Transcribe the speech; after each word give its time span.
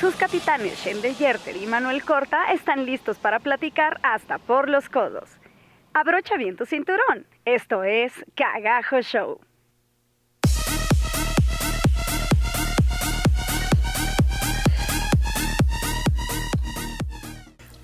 Sus 0.00 0.14
capitanes 0.14 0.78
Shende 0.78 1.12
Yerter 1.12 1.56
y 1.56 1.66
Manuel 1.66 2.04
Corta 2.04 2.52
están 2.52 2.86
listos 2.86 3.16
para 3.16 3.40
platicar 3.40 3.98
hasta 4.04 4.38
por 4.38 4.68
los 4.68 4.88
codos. 4.88 5.28
Abrocha 5.92 6.36
bien 6.36 6.54
tu 6.54 6.66
cinturón. 6.66 7.26
Esto 7.44 7.82
es 7.82 8.12
Cagajo 8.36 9.00
Show. 9.00 9.40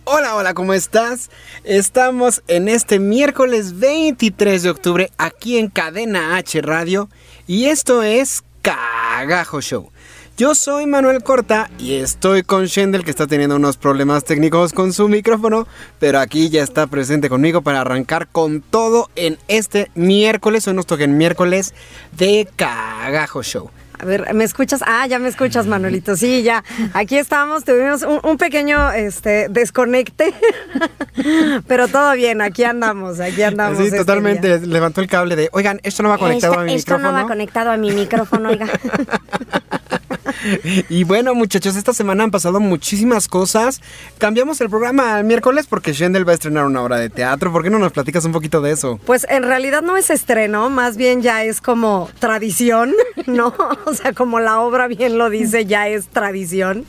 Hola, 0.05 0.37
hola, 0.37 0.55
¿cómo 0.55 0.73
estás? 0.73 1.33
Estamos 1.65 2.45
en 2.47 2.69
este 2.69 3.01
miércoles 3.01 3.81
23 3.81 4.63
de 4.63 4.71
octubre 4.71 5.11
aquí 5.19 5.59
en 5.59 5.69
Cadena 5.69 6.37
H 6.37 6.61
Radio 6.63 7.09
y 7.49 7.67
esto 7.67 8.05
es 8.05 8.45
Cagajo 8.63 9.61
Show. 9.61 9.91
Yo 10.37 10.57
soy 10.57 10.87
Manuel 10.87 11.23
Corta 11.23 11.71
y 11.79 11.95
estoy 11.95 12.43
con 12.43 12.65
Shendel 12.65 13.05
que 13.05 13.11
está 13.13 13.29
teniendo 13.29 13.55
unos 13.55 13.77
problemas 13.77 14.25
técnicos 14.25 14.73
con 14.73 14.93
su 14.93 15.09
micrófono, 15.09 15.69
pero 16.01 16.19
aquí 16.19 16.51
ya 16.51 16.65
está 16.65 16.89
presente 16.89 17.29
conmigo 17.29 17.63
para 17.63 17.83
arrancar 17.83 18.27
con 18.27 18.61
todo 18.61 19.11
en 19.15 19.39
este 19.47 19.93
miércoles, 19.95 20.67
hoy 20.67 20.75
nos 20.75 20.87
toca 20.87 21.05
en 21.05 21.17
miércoles 21.17 21.73
de 22.19 22.49
Cagajo 22.57 23.45
Show. 23.45 23.71
A 23.97 24.05
ver, 24.05 24.35
¿me 24.35 24.43
escuchas? 24.43 24.83
Ah, 24.85 25.07
ya 25.07 25.21
me 25.21 25.29
escuchas, 25.29 25.69
Manuelito. 25.69 26.17
Sí, 26.17 26.43
ya. 26.43 26.65
Aquí 26.95 27.17
estamos, 27.17 27.65
tuvimos 27.65 28.03
un, 28.03 28.37
pequeño 28.37 28.91
este, 28.91 29.47
desconecte, 29.49 30.35
pero 31.69 31.87
todo 31.87 32.13
bien, 32.15 32.41
aquí 32.41 32.65
andamos, 32.65 33.21
aquí 33.21 33.43
andamos. 33.43 33.79
Sí, 33.79 33.85
este 33.85 33.99
totalmente. 33.99 34.59
Levantó 34.67 35.01
el 35.01 35.07
cable 35.07 35.37
de, 35.37 35.49
oigan, 35.53 35.79
esto 35.85 36.03
no 36.03 36.09
va 36.09 36.19
conectado 36.19 36.55
a 36.55 36.65
mi 36.65 36.75
esto 36.75 36.97
micrófono. 36.97 37.09
Esto 37.09 37.17
no 37.17 37.23
va 37.23 37.29
conectado 37.29 37.71
a 37.71 37.77
mi 37.77 37.93
micrófono, 37.93 38.49
oiga. 38.49 38.67
y 40.89 41.05
bueno, 41.05 41.35
muchachos, 41.35 41.77
esta 41.77 41.93
semana 41.93 42.25
han 42.25 42.31
pasado 42.31 42.61
muchísimas 42.61 43.29
cosas. 43.29 43.81
Cambiamos 44.19 44.61
el 44.61 44.71
programa 44.71 45.17
al 45.17 45.25
miércoles 45.25 45.67
porque 45.69 45.93
Shendel 45.93 46.27
va 46.27 46.33
a 46.33 46.35
estrenar 46.35 46.67
una 46.67 46.83
obra 46.83 46.99
de 46.99 47.11
teatro. 47.11 47.53
¿Por 47.53 47.63
qué 47.63 47.71
no 47.71 47.79
nos 47.79 47.93
platicas 47.93 48.25
un 48.25 48.33
poquito 48.33 48.61
de 48.61 48.73
eso? 48.73 48.99
Pues 49.05 49.27
en 49.29 49.43
realidad 49.43 49.83
no 49.83 49.97
es 49.97 50.11
estreno, 50.11 50.71
más 50.71 50.97
bien 50.97 51.23
ya 51.23 51.45
es 51.45 51.61
como 51.61 52.09
tradición, 52.19 52.93
¿no? 53.27 53.55
O 53.87 53.95
sea, 53.95 54.13
como 54.13 54.41
la 54.41 54.61
obra 54.61 54.89
bien 54.89 55.19
lo 55.19 55.31
dice, 55.31 55.67
ya 55.67 55.89
es 55.89 56.09
tradición. 56.09 56.85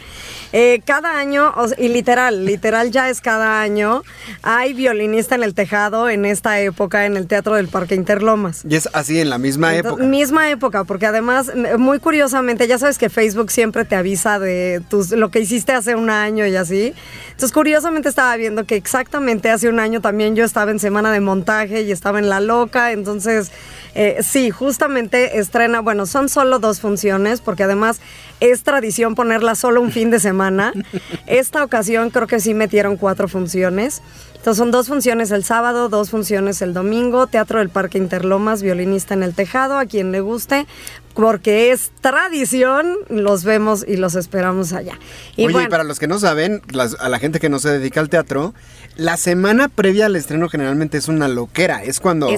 Eh, 0.54 0.82
cada 0.86 1.18
año, 1.18 1.54
y 1.78 1.90
literal, 1.90 2.46
literal 2.46 2.92
ya 2.92 3.10
es 3.10 3.20
cada 3.20 3.62
año, 3.62 4.04
hay 4.42 4.74
violinista 4.74 5.36
en 5.36 5.44
el 5.44 5.54
tejado 5.54 6.10
en 6.10 6.24
esta 6.26 6.62
época 6.62 7.06
en 7.06 7.18
el 7.18 7.28
Teatro 7.28 7.56
del 7.56 7.68
Parque 7.68 7.96
Interlomas. 7.96 8.64
Y 8.68 8.76
es 8.76 8.88
así 8.94 9.20
en 9.20 9.30
la 9.30 9.38
misma 9.38 9.76
época. 9.76 10.04
Misma 10.04 10.50
época, 10.50 10.86
porque 10.86 11.08
además, 11.08 11.52
muy 11.78 12.00
curiosamente, 12.00 12.68
ya 12.68 12.78
sabes 12.78 12.98
que 12.98 13.10
Facebook 13.10 13.25
siempre 13.48 13.86
te 13.86 13.96
avisa 13.96 14.40
de 14.40 14.82
tus, 14.90 15.12
lo 15.12 15.32
que 15.32 15.40
hiciste 15.40 15.72
hace 15.74 15.96
un 15.96 16.10
año 16.10 16.46
y 16.46 16.56
así. 16.56 16.94
Entonces, 17.28 17.52
curiosamente 17.52 18.10
estaba 18.10 18.36
viendo 18.36 18.66
que 18.66 18.76
exactamente 18.76 19.50
hace 19.50 19.70
un 19.70 19.80
año 19.80 20.02
también 20.02 20.36
yo 20.36 20.46
estaba 20.46 20.72
en 20.72 20.80
semana 20.80 21.12
de 21.12 21.20
montaje 21.20 21.82
y 21.82 21.92
estaba 21.92 22.20
en 22.20 22.30
La 22.30 22.40
Loca, 22.40 22.92
entonces... 22.92 23.52
Eh, 23.98 24.18
sí, 24.24 24.52
justamente 24.52 25.40
estrena, 25.40 25.80
bueno, 25.80 26.06
son 26.06 26.28
solo 26.28 26.60
dos 26.60 26.82
funciones, 26.82 27.40
porque 27.40 27.64
además 27.64 28.02
es 28.42 28.64
tradición 28.64 29.16
ponerla 29.16 29.56
solo 29.56 29.82
un 29.82 29.90
fin 29.90 30.12
de 30.12 30.20
semana. 30.20 30.74
Esta 31.28 31.64
ocasión 31.64 32.10
creo 32.10 32.28
que 32.28 32.42
sí 32.42 32.54
metieron 32.54 32.98
cuatro 32.98 33.30
funciones. 33.30 34.02
Entonces 34.36 34.58
son 34.60 34.70
dos 34.70 34.90
funciones 34.90 35.32
el 35.32 35.44
sábado, 35.44 35.90
dos 35.90 36.12
funciones 36.12 36.62
el 36.62 36.74
domingo, 36.74 37.26
Teatro 37.26 37.60
del 37.60 37.70
Parque 37.70 37.98
Interlomas, 37.98 38.62
violinista 38.62 39.14
en 39.14 39.24
el 39.24 39.34
tejado, 39.34 39.80
a 39.80 39.86
quien 39.86 40.12
le 40.12 40.20
guste, 40.20 40.68
porque 41.16 41.72
es 41.72 41.92
tradición, 42.02 42.98
los 43.10 43.44
vemos 43.44 43.86
y 43.88 43.96
los 43.96 44.16
esperamos 44.16 44.74
allá. 44.74 45.00
Y 45.38 45.48
Oye, 45.48 45.64
y 45.64 45.68
para 45.68 45.84
los 45.84 45.98
que 45.98 46.08
no 46.08 46.20
saben, 46.20 46.62
a 47.00 47.10
la 47.10 47.20
gente 47.20 47.40
que 47.40 47.50
no 47.50 47.60
se 47.60 47.70
dedica 47.70 48.02
al 48.02 48.10
teatro, 48.10 48.54
la 48.98 49.18
semana 49.18 49.70
previa 49.70 50.06
al 50.06 50.16
estreno 50.16 50.50
generalmente 50.50 50.98
es 50.98 51.08
una 51.08 51.28
loquera, 51.28 51.84
es 51.84 52.00
cuando 52.00 52.30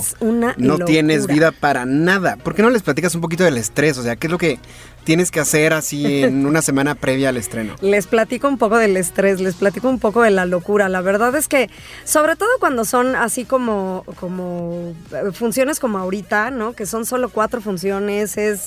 no 0.58 0.78
tienes 0.80 1.28
vida 1.28 1.52
para 1.52 1.86
nada. 1.86 2.38
¿Por 2.38 2.56
qué 2.56 2.62
no 2.62 2.70
les 2.70 2.84
platicas 2.84 3.16
un 3.16 3.22
poquito 3.22 3.44
del 3.44 3.58
estrés? 3.58 3.98
O 3.98 4.04
sea, 4.04 4.16
¿qué 4.16 4.28
es 4.28 4.32
lo 4.32 4.38
que 4.38 4.60
tienes 5.04 5.32
que 5.32 5.40
hacer 5.40 5.74
así 5.74 6.24
en 6.24 6.46
una 6.48 6.62
semana 6.62 6.96
previa 6.96 7.30
al 7.30 7.38
estreno? 7.38 7.76
Les 7.82 8.08
platico 8.08 8.48
un 8.48 8.58
poco 8.58 8.78
del 8.78 8.98
estrés, 8.98 9.40
les 9.40 9.56
platico 9.56 9.88
un 9.90 10.00
poco 10.00 10.22
de 10.22 10.32
la 10.32 10.46
locura. 10.46 10.90
La 10.90 11.02
verdad 11.02 11.36
es 11.36 11.48
que, 11.48 11.70
sobre 12.04 12.36
todo 12.36 12.50
cuando 12.60 12.86
son 12.86 13.16
así 13.16 13.46
como, 13.46 14.04
como 14.20 14.96
eh, 15.12 15.32
funciones 15.34 15.80
como 15.80 15.98
ahorita, 15.98 16.52
¿no? 16.52 16.74
Que 16.74 16.86
son 16.86 17.06
solo 17.06 17.30
cuatro 17.30 17.62
funciones, 17.62 18.38
es... 18.38 18.67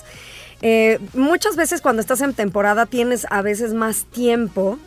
Eh, 0.63 0.99
muchas 1.15 1.57
veces 1.57 1.81
cuando 1.81 2.01
estás 2.01 2.21
en 2.21 2.35
temporada 2.35 2.87
tienes 2.87 3.27
a 3.31 3.41
veces 3.41 3.73
más 3.73 4.05
tiempo 4.05 4.79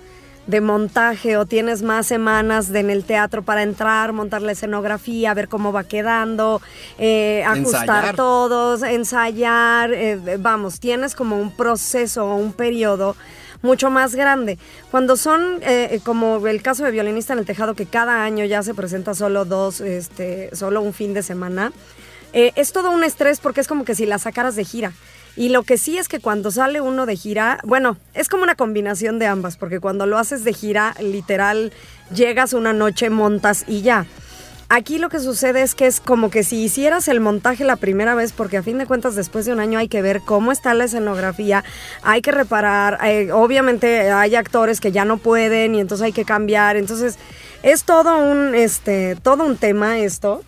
de 0.47 0.59
montaje 0.59 1.37
o 1.37 1.45
tienes 1.45 1.83
más 1.83 2.05
semanas 2.05 2.69
en 2.73 2.89
el 2.89 3.05
teatro 3.05 3.43
para 3.43 3.63
entrar, 3.63 4.11
montar 4.11 4.41
la 4.41 4.51
escenografía, 4.51 5.33
ver 5.33 5.47
cómo 5.47 5.71
va 5.71 5.85
quedando, 5.85 6.61
eh, 6.97 7.43
ajustar 7.45 8.15
todos, 8.15 8.83
ensayar, 8.83 9.93
eh, 9.93 10.37
vamos, 10.39 10.79
tienes 10.79 11.15
como 11.15 11.39
un 11.39 11.51
proceso 11.55 12.25
o 12.25 12.35
un 12.35 12.51
periodo 12.51 13.15
mucho 13.61 13.89
más 13.89 14.15
grande. 14.15 14.59
Cuando 14.91 15.15
son, 15.15 15.59
eh, 15.61 16.01
como 16.03 16.45
el 16.45 16.61
caso 16.61 16.83
de 16.83 16.91
Violinista 16.91 17.31
en 17.31 17.39
el 17.39 17.45
Tejado, 17.45 17.75
que 17.75 17.85
cada 17.85 18.25
año 18.25 18.43
ya 18.43 18.61
se 18.63 18.73
presenta 18.73 19.13
solo 19.13 19.45
dos, 19.45 19.79
este, 19.79 20.53
solo 20.53 20.81
un 20.81 20.93
fin 20.93 21.13
de 21.13 21.23
semana, 21.23 21.71
es 22.33 22.73
todo 22.73 22.91
un 22.91 23.03
estrés 23.03 23.39
porque 23.39 23.61
es 23.61 23.67
como 23.67 23.85
que 23.85 23.95
si 23.95 24.05
la 24.05 24.19
sacaras 24.19 24.55
de 24.55 24.65
gira. 24.65 24.93
Y 25.35 25.49
lo 25.49 25.63
que 25.63 25.77
sí 25.77 25.97
es 25.97 26.07
que 26.07 26.19
cuando 26.19 26.51
sale 26.51 26.79
uno 26.79 27.05
de 27.05 27.15
gira, 27.15 27.59
bueno, 27.63 27.97
es 28.13 28.29
como 28.29 28.43
una 28.43 28.55
combinación 28.55 29.17
de 29.17 29.25
ambas, 29.25 29.57
porque 29.57 29.79
cuando 29.79 30.05
lo 30.05 30.19
haces 30.19 30.43
de 30.43 30.53
gira, 30.53 30.93
literal, 30.99 31.73
llegas 32.13 32.53
una 32.53 32.71
noche, 32.71 33.09
montas 33.09 33.63
y 33.67 33.81
ya. 33.81 34.05
Aquí 34.69 34.97
lo 34.97 35.09
que 35.09 35.19
sucede 35.19 35.61
es 35.61 35.75
que 35.75 35.87
es 35.87 35.99
como 35.99 36.29
que 36.29 36.43
si 36.43 36.63
hicieras 36.63 37.07
el 37.07 37.19
montaje 37.19 37.63
la 37.63 37.75
primera 37.75 38.15
vez, 38.15 38.31
porque 38.31 38.57
a 38.57 38.63
fin 38.63 38.77
de 38.77 38.85
cuentas 38.85 39.15
después 39.15 39.45
de 39.45 39.53
un 39.53 39.59
año 39.59 39.77
hay 39.77 39.87
que 39.87 40.01
ver 40.01 40.21
cómo 40.21 40.51
está 40.51 40.73
la 40.73 40.85
escenografía, 40.85 41.63
hay 42.01 42.21
que 42.21 42.31
reparar, 42.31 42.99
eh, 43.03 43.31
obviamente 43.31 44.11
hay 44.11 44.35
actores 44.35 44.79
que 44.79 44.91
ya 44.91 45.05
no 45.05 45.17
pueden 45.17 45.75
y 45.75 45.79
entonces 45.79 46.05
hay 46.05 46.13
que 46.13 46.25
cambiar, 46.25 46.75
entonces 46.77 47.17
es 47.61 47.83
todo 47.83 48.17
un, 48.17 48.55
este, 48.55 49.15
todo 49.21 49.43
un 49.45 49.57
tema 49.57 49.99
esto. 49.99 50.43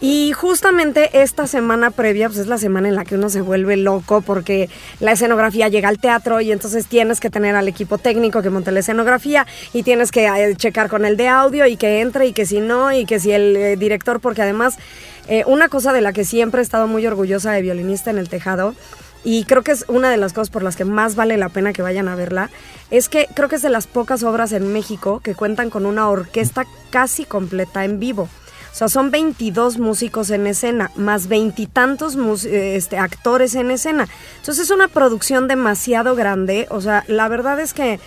Y 0.00 0.32
justamente 0.32 1.22
esta 1.22 1.46
semana 1.46 1.90
previa, 1.90 2.28
pues 2.28 2.38
es 2.38 2.48
la 2.48 2.58
semana 2.58 2.88
en 2.88 2.96
la 2.96 3.06
que 3.06 3.14
uno 3.14 3.30
se 3.30 3.40
vuelve 3.40 3.78
loco 3.78 4.20
porque 4.20 4.68
la 5.00 5.12
escenografía 5.12 5.68
llega 5.68 5.88
al 5.88 5.98
teatro 5.98 6.42
y 6.42 6.52
entonces 6.52 6.86
tienes 6.86 7.18
que 7.18 7.30
tener 7.30 7.56
al 7.56 7.66
equipo 7.66 7.96
técnico 7.96 8.42
que 8.42 8.50
monte 8.50 8.72
la 8.72 8.80
escenografía 8.80 9.46
y 9.72 9.84
tienes 9.84 10.10
que 10.10 10.26
eh, 10.26 10.54
checar 10.54 10.90
con 10.90 11.06
el 11.06 11.16
de 11.16 11.28
audio 11.28 11.66
y 11.66 11.78
que 11.78 12.02
entre 12.02 12.26
y 12.26 12.34
que 12.34 12.44
si 12.44 12.60
no 12.60 12.92
y 12.92 13.06
que 13.06 13.18
si 13.18 13.32
el 13.32 13.56
eh, 13.56 13.76
director, 13.76 14.20
porque 14.20 14.42
además 14.42 14.76
eh, 15.28 15.44
una 15.46 15.70
cosa 15.70 15.94
de 15.94 16.02
la 16.02 16.12
que 16.12 16.26
siempre 16.26 16.60
he 16.60 16.62
estado 16.62 16.86
muy 16.86 17.06
orgullosa 17.06 17.52
de 17.52 17.62
violinista 17.62 18.10
en 18.10 18.18
el 18.18 18.28
tejado 18.28 18.74
y 19.24 19.44
creo 19.44 19.62
que 19.62 19.72
es 19.72 19.86
una 19.88 20.10
de 20.10 20.18
las 20.18 20.34
cosas 20.34 20.50
por 20.50 20.62
las 20.62 20.76
que 20.76 20.84
más 20.84 21.16
vale 21.16 21.38
la 21.38 21.48
pena 21.48 21.72
que 21.72 21.80
vayan 21.80 22.06
a 22.08 22.16
verla, 22.16 22.50
es 22.90 23.08
que 23.08 23.28
creo 23.34 23.48
que 23.48 23.56
es 23.56 23.62
de 23.62 23.70
las 23.70 23.86
pocas 23.86 24.22
obras 24.22 24.52
en 24.52 24.72
México 24.74 25.20
que 25.24 25.34
cuentan 25.34 25.70
con 25.70 25.86
una 25.86 26.08
orquesta 26.10 26.66
casi 26.90 27.24
completa 27.24 27.86
en 27.86 27.98
vivo. 27.98 28.28
O 28.76 28.78
sea, 28.78 28.88
son 28.88 29.10
22 29.10 29.78
músicos 29.78 30.28
en 30.28 30.46
escena, 30.46 30.90
más 30.96 31.28
veintitantos 31.28 32.14
este, 32.44 32.98
actores 32.98 33.54
en 33.54 33.70
escena. 33.70 34.06
Entonces 34.40 34.64
es 34.64 34.70
una 34.70 34.88
producción 34.88 35.48
demasiado 35.48 36.14
grande. 36.14 36.66
O 36.68 36.82
sea, 36.82 37.02
la 37.08 37.26
verdad 37.28 37.58
es 37.58 37.72
que 37.72 37.98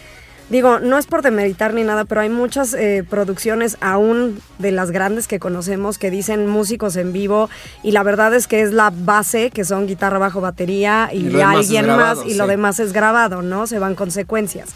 Digo, 0.50 0.80
no 0.80 0.98
es 0.98 1.06
por 1.06 1.22
demeritar 1.22 1.76
ni 1.76 1.84
nada, 1.84 2.06
pero 2.06 2.22
hay 2.22 2.30
muchas 2.30 2.74
eh, 2.74 3.04
producciones 3.08 3.78
aún 3.82 4.42
de 4.58 4.72
las 4.72 4.90
grandes 4.90 5.28
que 5.28 5.40
conocemos 5.40 6.00
que 6.00 6.10
dicen 6.10 6.48
músicos 6.48 6.96
en 6.96 7.14
vivo 7.14 7.50
y 7.84 7.92
la 7.92 8.02
verdad 8.02 8.34
es 8.34 8.48
que 8.48 8.62
es 8.62 8.74
la 8.74 8.92
base, 8.92 9.52
que 9.52 9.64
son 9.64 9.86
guitarra, 9.86 10.18
bajo, 10.18 10.42
batería 10.42 11.10
y, 11.14 11.40
alguien 11.40 11.88
más 11.88 12.26
y 12.26 12.34
lo 12.34 12.48
demás 12.48 12.80
es 12.80 12.94
grabado, 12.94 13.44
¿no? 13.44 13.68
Se 13.68 13.78
van 13.78 13.94
consecuencias. 13.94 14.70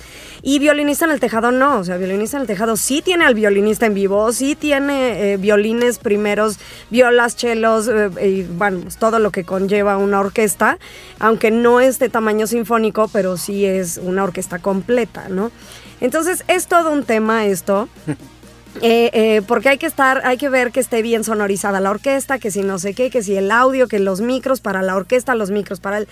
Y 0.43 0.59
violinista 0.59 1.05
en 1.05 1.11
el 1.11 1.19
tejado 1.19 1.51
no, 1.51 1.79
o 1.79 1.83
sea, 1.83 1.97
violinista 1.97 2.37
en 2.37 2.41
el 2.41 2.47
tejado 2.47 2.75
sí 2.75 3.01
tiene 3.01 3.25
al 3.25 3.33
violinista 3.33 3.85
en 3.85 3.93
vivo, 3.93 4.31
sí 4.31 4.55
tiene 4.55 5.33
eh, 5.33 5.37
violines 5.37 5.99
primeros, 5.99 6.59
violas, 6.89 7.35
chelos, 7.35 7.87
eh, 7.87 8.09
y 8.21 8.43
bueno, 8.43 8.81
pues 8.81 8.97
todo 8.97 9.19
lo 9.19 9.31
que 9.31 9.43
conlleva 9.43 9.97
una 9.97 10.19
orquesta, 10.19 10.77
aunque 11.19 11.49
no 11.49 11.79
es 11.79 11.97
de 11.97 12.09
tamaño 12.09 12.45
sinfónico, 12.45 13.07
pero 13.07 13.37
sí 13.37 13.65
es 13.65 13.97
una 14.03 14.23
orquesta 14.23 14.59
completa, 14.59 15.29
¿no? 15.29 15.49
Entonces 16.03 16.43
es 16.49 16.67
todo 16.67 16.91
un 16.91 17.03
tema 17.03 17.47
esto. 17.47 17.89
Eh, 18.81 19.11
eh, 19.13 19.43
porque 19.47 19.69
hay 19.69 19.77
que 19.77 19.85
estar, 19.85 20.25
hay 20.25 20.37
que 20.37 20.49
ver 20.49 20.71
que 20.71 20.79
esté 20.79 21.03
bien 21.03 21.23
sonorizada 21.23 21.79
la 21.79 21.91
orquesta, 21.91 22.39
que 22.39 22.49
si 22.49 22.63
no 22.63 22.79
sé 22.79 22.95
qué, 22.95 23.11
que 23.11 23.21
si 23.21 23.35
el 23.35 23.51
audio, 23.51 23.87
que 23.87 23.99
los 23.99 24.19
micros 24.19 24.61
para 24.61 24.81
la 24.81 24.95
orquesta, 24.95 25.35
los 25.35 25.51
micros 25.51 25.79
para 25.79 25.99
el... 25.99 26.07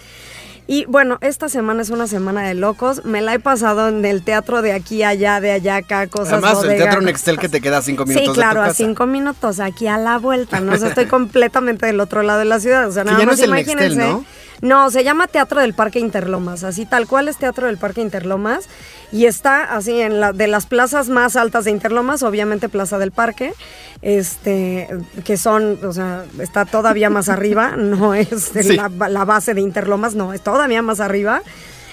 Y 0.68 0.86
bueno, 0.86 1.18
esta 1.22 1.50
semana 1.50 1.82
es 1.82 1.90
una 1.90 2.06
semana 2.06 2.48
de 2.48 2.54
locos. 2.54 3.04
Me 3.04 3.24
la 3.24 3.34
he 3.34 3.40
pasado 3.40 3.90
en 3.90 4.06
el 4.06 4.24
teatro 4.24 4.62
de 4.62 4.74
aquí, 4.74 5.02
allá, 5.02 5.42
de 5.42 5.52
allá, 5.52 5.78
acá, 5.78 6.06
cosas 6.06 6.34
Además, 6.34 6.64
el 6.64 6.78
Teatro 6.78 7.02
Nextel 7.02 7.40
que 7.40 7.50
te 7.50 7.62
queda 7.62 7.80
a 7.80 7.82
cinco 7.82 8.06
minutos 8.06 8.28
Sí, 8.28 8.34
claro, 8.40 8.62
de 8.62 8.68
tu 8.68 8.72
a 8.72 8.76
cinco 8.76 9.08
minutos, 9.08 9.60
aquí 9.60 9.88
a 9.88 9.98
la 9.98 10.20
vuelta, 10.20 10.60
¿no? 10.60 10.74
O 10.74 10.78
sea, 10.78 10.90
estoy 10.90 11.06
completamente 11.08 11.88
del 11.88 12.00
otro 12.00 12.22
lado 12.22 12.38
de 12.38 12.46
la 12.46 12.60
ciudad. 12.60 12.88
O 12.88 12.92
sea, 12.92 13.04
Que 13.04 13.10
nada 13.10 13.20
ya 13.20 13.26
no 13.26 13.32
más 13.32 13.40
es 13.40 13.46
el 13.46 13.52
Nextel, 13.54 13.92
imagínense. 13.92 14.08
¿no? 14.08 14.26
No, 14.62 14.92
se 14.92 15.04
llama 15.04 15.26
Teatro 15.28 15.60
del 15.60 15.74
Parque 15.74 16.00
Interlomas, 16.00 16.64
así 16.64 16.86
tal 16.86 17.08
cual 17.08 17.28
es 17.28 17.38
Teatro 17.38 17.66
del 17.68 17.78
Parque 17.78 18.02
Interlomas. 18.02 18.70
Y 19.12 19.26
está 19.26 19.64
así 19.76 20.00
en 20.00 20.20
la 20.20 20.34
de 20.34 20.48
las 20.48 20.68
plazas 20.68 21.10
más 21.10 21.36
altas 21.36 21.66
de 21.66 21.72
Interlomas, 21.72 22.22
obviamente 22.24 22.70
Plaza 22.70 23.00
del 23.00 23.12
Parque, 23.12 23.54
este, 24.02 24.88
que 25.26 25.38
son, 25.38 25.80
o 25.84 25.94
sea, 25.94 26.26
está 26.40 26.66
todavía 26.66 27.10
más 27.10 27.28
arriba, 27.36 27.76
no 27.78 28.14
es 28.14 28.52
Sí. 28.54 28.76
la, 28.76 28.90
la 29.10 29.26
base 29.26 29.54
de 29.54 29.62
Interlomas, 29.62 30.16
no, 30.16 30.34
es 30.34 30.42
todavía 30.42 30.82
más 30.82 31.00
arriba. 31.00 31.42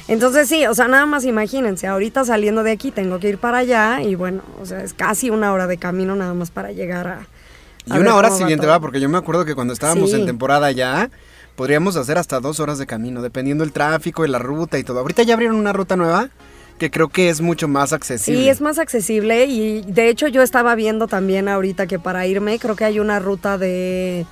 Entonces 0.07 0.49
sí, 0.49 0.67
o 0.67 0.75
sea, 0.75 0.89
nada 0.89 1.05
más 1.07 1.25
imagínense, 1.25 1.87
ahorita 1.87 2.25
saliendo 2.25 2.63
de 2.63 2.71
aquí 2.73 2.91
tengo 2.91 3.19
que 3.19 3.29
ir 3.29 3.39
para 3.39 3.59
allá 3.59 4.01
y 4.01 4.15
bueno, 4.15 4.43
o 4.61 4.65
sea, 4.65 4.83
es 4.83 4.95
casi 4.95 5.29
una 5.29 5.53
hora 5.53 5.67
de 5.67 5.77
camino 5.77 6.17
nada 6.17 6.33
más 6.35 6.51
para 6.51 6.73
llegar 6.73 7.07
a... 7.09 7.19
Y 7.85 7.91
a 7.93 7.95
ver 7.95 8.03
una 8.03 8.15
hora 8.17 8.31
va 8.31 8.37
siguiente 8.37 8.67
va, 8.67 8.81
porque 8.81 9.01
yo 9.01 9.09
me 9.11 9.19
acuerdo 9.19 9.45
que 9.45 9.55
cuando 9.55 9.73
estábamos 9.75 10.11
Sí. 10.11 10.17
en 10.17 10.25
temporada 10.27 10.71
ya, 10.71 11.11
podríamos 11.59 11.97
hacer 11.97 12.19
hasta 12.19 12.39
dos 12.39 12.61
horas 12.61 12.79
de 12.79 12.87
camino, 12.87 13.21
dependiendo 13.21 13.65
del 13.65 13.73
tráfico 13.73 14.25
y 14.25 14.29
la 14.29 14.39
ruta 14.39 14.79
y 14.79 14.85
todo. 14.85 15.01
Ahorita 15.01 15.25
ya 15.25 15.35
abrieron 15.35 15.57
una 15.57 15.73
ruta 15.73 15.97
nueva 15.97 16.31
que 16.79 16.89
creo 16.89 17.09
que 17.09 17.31
es 17.31 17.41
mucho 17.41 17.67
más 17.67 17.93
accesible. 17.93 18.43
Sí, 18.43 18.49
es 18.49 18.61
más 18.61 18.79
accesible 18.79 19.47
y 19.47 19.83
de 19.83 20.09
hecho 20.09 20.29
yo 20.29 20.43
estaba 20.43 20.77
viendo 20.77 21.09
también 21.09 21.49
ahorita 21.49 21.89
que 21.89 21.99
para 21.99 22.25
irme 22.29 22.61
creo 22.61 22.77
que 22.77 22.85
hay 22.85 23.01
una 23.01 23.19
ruta 23.19 23.59
de 23.59 24.25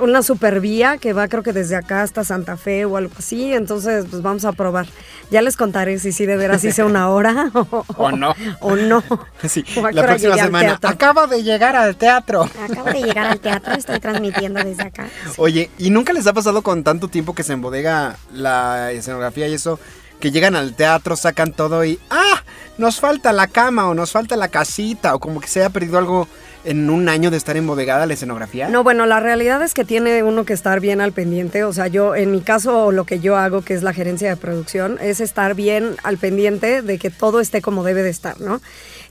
una 0.00 0.22
supervía 0.22 0.98
que 0.98 1.12
va 1.12 1.28
creo 1.28 1.42
que 1.42 1.52
desde 1.52 1.76
acá 1.76 2.02
hasta 2.02 2.24
Santa 2.24 2.56
Fe 2.56 2.84
o 2.84 2.96
algo 2.96 3.12
así, 3.18 3.52
entonces 3.52 4.06
pues 4.10 4.22
vamos 4.22 4.44
a 4.44 4.52
probar. 4.52 4.86
Ya 5.30 5.42
les 5.42 5.56
contaré 5.56 5.98
si 5.98 6.12
sí 6.12 6.26
de 6.26 6.36
veras 6.36 6.64
hice 6.64 6.82
una 6.84 7.08
hora 7.10 7.50
o, 7.54 7.84
O 7.96 8.10
no. 8.12 8.34
O 8.60 8.76
no. 8.76 9.02
Sí, 9.46 9.64
O 9.76 9.90
la 9.90 10.02
próxima 10.04 10.36
semana. 10.36 10.78
Acabo 10.82 11.26
de 11.26 11.42
llegar 11.42 11.76
al 11.76 11.96
teatro. 11.96 12.48
Acabo 12.62 12.90
de 12.90 13.02
llegar 13.02 13.26
al 13.26 13.40
teatro, 13.40 13.74
estoy 13.74 14.00
transmitiendo 14.00 14.62
desde 14.62 14.84
acá. 14.84 15.08
Oye, 15.36 15.70
¿y 15.78 15.90
nunca 15.90 16.12
les 16.12 16.26
ha 16.26 16.32
pasado 16.32 16.62
con 16.62 16.84
tanto 16.84 17.08
tiempo 17.08 17.34
que 17.34 17.42
se 17.42 17.52
embodega 17.52 18.16
la 18.32 18.92
escenografía 18.92 19.48
y 19.48 19.54
eso? 19.54 19.78
Que 20.20 20.30
llegan 20.30 20.56
al 20.56 20.74
teatro, 20.74 21.14
sacan 21.16 21.52
todo 21.52 21.84
y 21.84 22.00
¡ah! 22.10 22.42
Nos 22.76 23.00
falta 23.00 23.32
la 23.32 23.46
cama 23.48 23.88
o 23.88 23.94
nos 23.94 24.12
falta 24.12 24.36
la 24.36 24.48
casita 24.48 25.14
o 25.14 25.18
como 25.18 25.40
que 25.40 25.48
se 25.48 25.60
haya 25.60 25.70
perdido 25.70 25.98
algo 25.98 26.28
en 26.64 26.90
un 26.90 27.08
año 27.08 27.30
de 27.30 27.36
estar 27.36 27.56
embodegada 27.56 28.06
la 28.06 28.14
escenografía. 28.14 28.68
No, 28.68 28.82
bueno, 28.82 29.06
la 29.06 29.20
realidad 29.20 29.62
es 29.62 29.74
que 29.74 29.84
tiene 29.84 30.22
uno 30.22 30.44
que 30.44 30.52
estar 30.52 30.80
bien 30.80 31.00
al 31.00 31.12
pendiente. 31.12 31.64
O 31.64 31.72
sea, 31.72 31.86
yo, 31.86 32.14
en 32.14 32.30
mi 32.30 32.40
caso, 32.40 32.92
lo 32.92 33.04
que 33.04 33.20
yo 33.20 33.36
hago, 33.36 33.62
que 33.62 33.74
es 33.74 33.82
la 33.82 33.92
gerencia 33.92 34.28
de 34.28 34.36
producción, 34.36 34.98
es 35.00 35.20
estar 35.20 35.54
bien 35.54 35.96
al 36.02 36.18
pendiente 36.18 36.82
de 36.82 36.98
que 36.98 37.10
todo 37.10 37.40
esté 37.40 37.62
como 37.62 37.84
debe 37.84 38.02
de 38.02 38.10
estar, 38.10 38.40
¿no? 38.40 38.60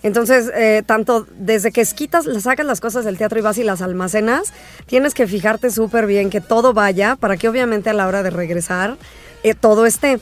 Entonces, 0.04 0.52
eh, 0.56 0.84
tanto 0.86 1.26
desde 1.38 1.72
que 1.72 1.84
quitas, 1.86 2.26
sacas 2.42 2.66
las 2.66 2.80
cosas 2.80 3.04
del 3.04 3.18
teatro 3.18 3.40
y 3.40 3.42
vas 3.42 3.58
y 3.58 3.64
las 3.64 3.82
almacenas, 3.82 4.54
tienes 4.86 5.14
que 5.14 5.28
fijarte 5.28 5.72
súper 5.72 6.06
bien 6.06 6.30
que 6.30 6.42
todo 6.42 6.74
vaya 6.74 7.16
para 7.16 7.38
que 7.38 7.50
obviamente 7.50 7.90
a 7.90 7.94
la 7.94 8.08
hora 8.08 8.22
de 8.24 8.30
regresar 8.30 8.98
eh, 9.44 9.54
todo 9.56 9.86
esté. 9.86 10.20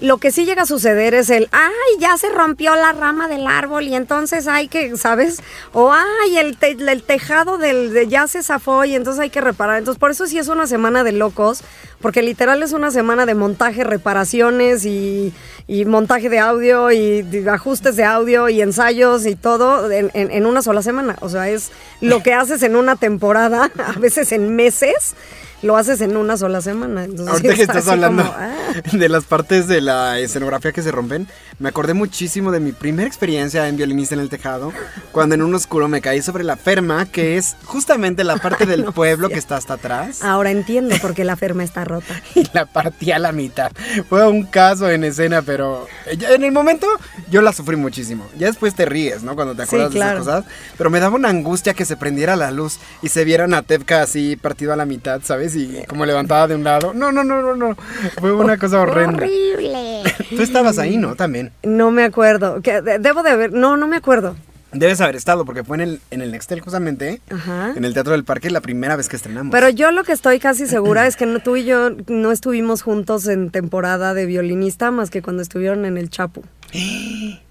Lo 0.00 0.16
que 0.16 0.30
sí 0.32 0.46
llega 0.46 0.62
a 0.62 0.66
suceder 0.66 1.12
es 1.12 1.28
el, 1.28 1.48
ay, 1.52 1.70
ya 1.98 2.16
se 2.16 2.30
rompió 2.30 2.74
la 2.74 2.92
rama 2.92 3.28
del 3.28 3.46
árbol 3.46 3.84
y 3.86 3.94
entonces 3.94 4.48
hay 4.48 4.66
que, 4.66 4.96
¿sabes? 4.96 5.42
O, 5.74 5.92
ay, 5.92 6.38
el, 6.38 6.56
te- 6.56 6.70
el 6.70 7.02
tejado 7.02 7.58
del, 7.58 7.92
de 7.92 8.08
ya 8.08 8.26
se 8.26 8.42
zafó 8.42 8.84
y 8.86 8.94
entonces 8.94 9.20
hay 9.20 9.28
que 9.30 9.42
reparar. 9.42 9.76
Entonces, 9.78 9.98
por 10.00 10.10
eso 10.10 10.26
sí 10.26 10.38
es 10.38 10.48
una 10.48 10.66
semana 10.66 11.04
de 11.04 11.12
locos, 11.12 11.62
porque 12.00 12.22
literal 12.22 12.62
es 12.62 12.72
una 12.72 12.90
semana 12.90 13.26
de 13.26 13.34
montaje, 13.34 13.84
reparaciones 13.84 14.86
y, 14.86 15.34
y 15.66 15.84
montaje 15.84 16.30
de 16.30 16.38
audio 16.38 16.90
y 16.90 17.26
ajustes 17.50 17.94
de 17.96 18.04
audio 18.04 18.48
y 18.48 18.62
ensayos 18.62 19.26
y 19.26 19.36
todo 19.36 19.90
en, 19.90 20.10
en- 20.14 20.30
en 20.30 20.46
una 20.46 20.62
sola 20.62 20.80
semana. 20.82 21.16
O 21.20 21.28
sea, 21.28 21.50
es 21.50 21.72
lo 22.00 22.22
que 22.22 22.32
haces 22.32 22.62
en 22.62 22.74
una 22.74 22.96
temporada, 22.96 23.70
a 23.86 23.98
veces 23.98 24.32
en 24.32 24.56
meses, 24.56 25.14
lo 25.62 25.76
haces 25.76 26.00
en 26.00 26.16
una 26.16 26.36
sola 26.36 26.60
semana. 26.60 27.04
Entonces, 27.04 27.28
Ahorita 27.28 27.54
que 27.54 27.62
está 27.62 27.78
estás 27.78 27.92
hablando 27.92 28.22
como, 28.24 28.34
ah. 28.36 28.52
de 28.92 29.08
las 29.08 29.24
partes 29.24 29.66
de 29.68 29.80
la 29.80 30.18
escenografía 30.18 30.72
que 30.72 30.82
se 30.82 30.90
rompen, 30.90 31.26
me 31.58 31.68
acordé 31.68 31.94
muchísimo 31.94 32.50
de 32.50 32.60
mi 32.60 32.72
primera 32.72 33.06
experiencia 33.06 33.68
en 33.68 33.76
violinista 33.76 34.14
en 34.14 34.20
el 34.20 34.28
tejado, 34.30 34.72
cuando 35.12 35.34
en 35.34 35.42
un 35.42 35.54
oscuro 35.54 35.88
me 35.88 36.00
caí 36.00 36.22
sobre 36.22 36.44
la 36.44 36.56
ferma, 36.56 37.06
que 37.06 37.36
es 37.36 37.56
justamente 37.64 38.24
la 38.24 38.36
parte 38.36 38.64
del 38.66 38.84
pueblo 38.84 39.28
que 39.28 39.34
está 39.38 39.56
hasta 39.56 39.74
atrás, 39.74 40.22
Ahora 40.22 40.50
entiendo 40.50 40.96
por 41.02 41.14
qué 41.14 41.24
la 41.24 41.36
ferma 41.36 41.62
está 41.64 41.84
rota. 41.84 42.20
y 42.34 42.44
la 42.52 42.66
partí 42.66 43.12
a 43.12 43.18
la 43.18 43.32
mitad. 43.32 43.70
Fue 44.08 44.26
un 44.26 44.44
caso 44.44 44.88
en 44.90 45.04
escena, 45.04 45.42
pero 45.42 45.86
en 46.06 46.44
el 46.44 46.52
momento 46.52 46.86
yo 47.30 47.42
la 47.42 47.52
sufrí 47.52 47.76
muchísimo. 47.76 48.26
Ya 48.38 48.46
después 48.46 48.74
te 48.74 48.86
ríes, 48.86 49.22
¿no? 49.22 49.34
Cuando 49.34 49.54
te 49.54 49.62
Sí, 49.62 49.68
acuerdas 49.68 49.90
de 49.90 49.96
claro. 49.96 50.22
esas 50.22 50.34
cosas, 50.44 50.52
pero 50.78 50.90
me 50.90 51.00
daba 51.00 51.16
una 51.16 51.28
angustia 51.28 51.74
que 51.74 51.84
se 51.84 51.96
prendiera 51.96 52.36
la 52.36 52.50
luz 52.50 52.78
y 53.02 53.08
se 53.08 53.24
viera 53.24 53.40
a 53.44 53.62
Tepka 53.62 54.02
así 54.02 54.36
partido 54.36 54.72
a 54.72 54.76
la 54.76 54.84
mitad, 54.86 55.20
¿sabes? 55.24 55.49
Y 55.56 55.84
como 55.88 56.04
levantada 56.06 56.48
de 56.48 56.54
un 56.54 56.64
lado. 56.64 56.92
No, 56.94 57.12
no, 57.12 57.24
no, 57.24 57.40
no, 57.42 57.54
no. 57.56 57.76
Fue 58.20 58.32
una 58.32 58.56
cosa 58.58 58.80
horrenda. 58.80 59.24
Horrible. 59.24 60.02
Tú 60.30 60.42
estabas 60.42 60.78
ahí, 60.78 60.96
¿no? 60.96 61.14
También. 61.16 61.52
No 61.62 61.90
me 61.90 62.04
acuerdo. 62.04 62.60
De- 62.60 62.98
debo 62.98 63.22
de 63.22 63.30
haber. 63.30 63.52
No, 63.52 63.76
no 63.76 63.86
me 63.86 63.96
acuerdo. 63.96 64.36
Debes 64.72 65.00
haber 65.00 65.16
estado, 65.16 65.44
porque 65.44 65.64
fue 65.64 65.78
en 65.78 65.80
el, 65.80 66.00
en 66.12 66.22
el 66.22 66.30
Nextel 66.30 66.60
justamente, 66.60 67.20
Ajá. 67.28 67.72
en 67.74 67.84
el 67.84 67.92
Teatro 67.92 68.12
del 68.12 68.22
Parque, 68.22 68.50
la 68.50 68.60
primera 68.60 68.94
vez 68.94 69.08
que 69.08 69.16
estrenamos. 69.16 69.50
Pero 69.50 69.68
yo 69.68 69.90
lo 69.90 70.04
que 70.04 70.12
estoy 70.12 70.38
casi 70.38 70.68
segura 70.68 71.08
es 71.08 71.16
que 71.16 71.26
no, 71.26 71.40
tú 71.40 71.56
y 71.56 71.64
yo 71.64 71.90
no 72.06 72.30
estuvimos 72.30 72.82
juntos 72.82 73.26
en 73.26 73.50
temporada 73.50 74.14
de 74.14 74.26
violinista 74.26 74.92
más 74.92 75.10
que 75.10 75.22
cuando 75.22 75.42
estuvieron 75.42 75.84
en 75.86 75.98
el 75.98 76.08
Chapu. 76.08 76.44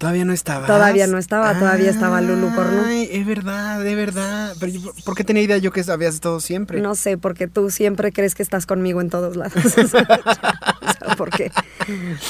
Todavía 0.00 0.24
no 0.24 0.32
estaba. 0.32 0.66
Todavía 0.66 1.06
no 1.08 1.18
estaba, 1.18 1.58
todavía 1.58 1.90
estaba 1.90 2.22
Lulu 2.22 2.54
Cornu. 2.54 2.84
Ay, 2.86 3.06
es 3.12 3.26
verdad, 3.26 3.86
es 3.86 3.94
verdad. 3.94 4.56
Pero 4.58 4.72
yo, 4.72 4.92
¿por 5.04 5.14
qué 5.14 5.24
tenía 5.24 5.42
idea 5.42 5.58
yo 5.58 5.72
que 5.72 5.84
habías 5.86 6.14
estado 6.14 6.40
siempre? 6.40 6.80
No 6.80 6.94
sé, 6.94 7.18
porque 7.18 7.48
tú 7.48 7.68
siempre 7.68 8.10
crees 8.10 8.34
que 8.34 8.42
estás 8.42 8.64
conmigo 8.64 9.02
en 9.02 9.10
todos 9.10 9.36
lados. 9.36 9.52
O 9.80 9.88
sea, 9.88 11.16
porque, 11.16 11.52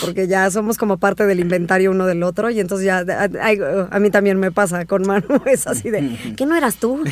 porque 0.01 0.27
ya 0.27 0.51
somos 0.51 0.77
como 0.77 0.99
parte 0.99 1.27
del 1.27 1.41
inventario 1.41 1.91
uno 1.91 2.07
del 2.07 2.23
otro 2.23 2.51
y 2.51 2.61
entonces 2.61 2.87
ya 2.87 3.05
ay, 3.41 3.61
a, 3.91 3.99
mí 3.99 4.11
también 4.11 4.39
me 4.39 4.51
pasa 4.51 4.85
con 4.85 5.07
Manu, 5.07 5.41
es 5.47 5.67
así 5.67 5.91
de, 5.91 6.35
¿qué 6.37 6.47
no 6.47 6.57
eras 6.57 6.77
tú? 6.77 7.03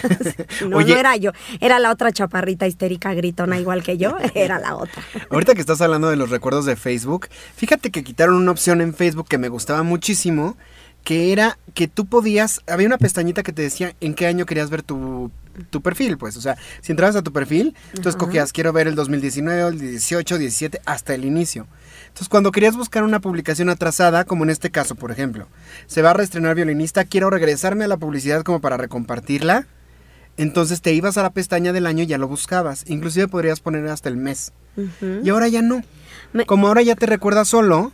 No, 0.68 0.78
Oye. 0.78 0.94
no 0.94 1.00
era 1.00 1.16
yo, 1.16 1.32
era 1.60 1.78
la 1.78 1.90
otra 1.90 2.10
chaparrita 2.12 2.66
histérica 2.66 3.14
gritona 3.14 3.60
igual 3.60 3.82
que 3.82 3.96
yo, 3.96 4.16
era 4.34 4.58
la 4.58 4.74
otra. 4.76 5.02
Ahorita 5.30 5.54
que 5.54 5.60
estás 5.60 5.80
hablando 5.80 6.10
de 6.10 6.16
los 6.16 6.30
recuerdos 6.30 6.64
de 6.64 6.74
Facebook, 6.74 7.28
fíjate 7.56 7.90
que 7.90 8.02
quitaron 8.02 8.34
una 8.34 8.50
opción 8.50 8.80
en 8.80 8.94
Facebook 8.94 9.28
que 9.28 9.38
me 9.38 9.48
gustaba 9.48 9.82
muchísimo, 9.82 10.47
que 11.04 11.32
era 11.32 11.58
que 11.74 11.88
tú 11.88 12.06
podías, 12.06 12.60
había 12.66 12.86
una 12.86 12.98
pestañita 12.98 13.42
que 13.42 13.52
te 13.52 13.62
decía 13.62 13.94
en 14.00 14.14
qué 14.14 14.26
año 14.26 14.44
querías 14.46 14.68
ver 14.68 14.82
tu, 14.82 15.30
tu 15.70 15.80
perfil, 15.80 16.18
pues, 16.18 16.36
o 16.36 16.40
sea, 16.40 16.56
si 16.82 16.92
entrabas 16.92 17.16
a 17.16 17.22
tu 17.22 17.32
perfil, 17.32 17.74
tú 18.02 18.08
escogías, 18.10 18.52
quiero 18.52 18.72
ver 18.72 18.88
el 18.88 18.94
2019, 18.94 19.68
el 19.68 19.78
18, 19.80 20.38
17, 20.38 20.80
hasta 20.84 21.14
el 21.14 21.24
inicio. 21.24 21.66
Entonces, 22.08 22.28
cuando 22.28 22.52
querías 22.52 22.76
buscar 22.76 23.04
una 23.04 23.20
publicación 23.20 23.68
atrasada, 23.70 24.24
como 24.24 24.44
en 24.44 24.50
este 24.50 24.70
caso, 24.70 24.96
por 24.96 25.10
ejemplo, 25.10 25.46
se 25.86 26.02
va 26.02 26.10
a 26.10 26.14
reestrenar 26.14 26.54
violinista, 26.56 27.04
quiero 27.04 27.30
regresarme 27.30 27.84
a 27.84 27.88
la 27.88 27.96
publicidad 27.96 28.42
como 28.42 28.60
para 28.60 28.76
recompartirla, 28.76 29.66
entonces 30.36 30.80
te 30.82 30.92
ibas 30.92 31.16
a 31.18 31.22
la 31.22 31.30
pestaña 31.30 31.72
del 31.72 31.86
año 31.86 32.04
y 32.04 32.06
ya 32.06 32.18
lo 32.18 32.28
buscabas. 32.28 32.84
Inclusive 32.88 33.28
podrías 33.28 33.60
poner 33.60 33.86
hasta 33.88 34.08
el 34.08 34.16
mes. 34.16 34.52
Y 35.24 35.28
ahora 35.30 35.48
ya 35.48 35.62
no. 35.62 35.82
Me- 36.32 36.46
Como 36.46 36.68
ahora 36.68 36.82
ya 36.82 36.94
te 36.94 37.06
recuerdas 37.06 37.48
solo, 37.48 37.92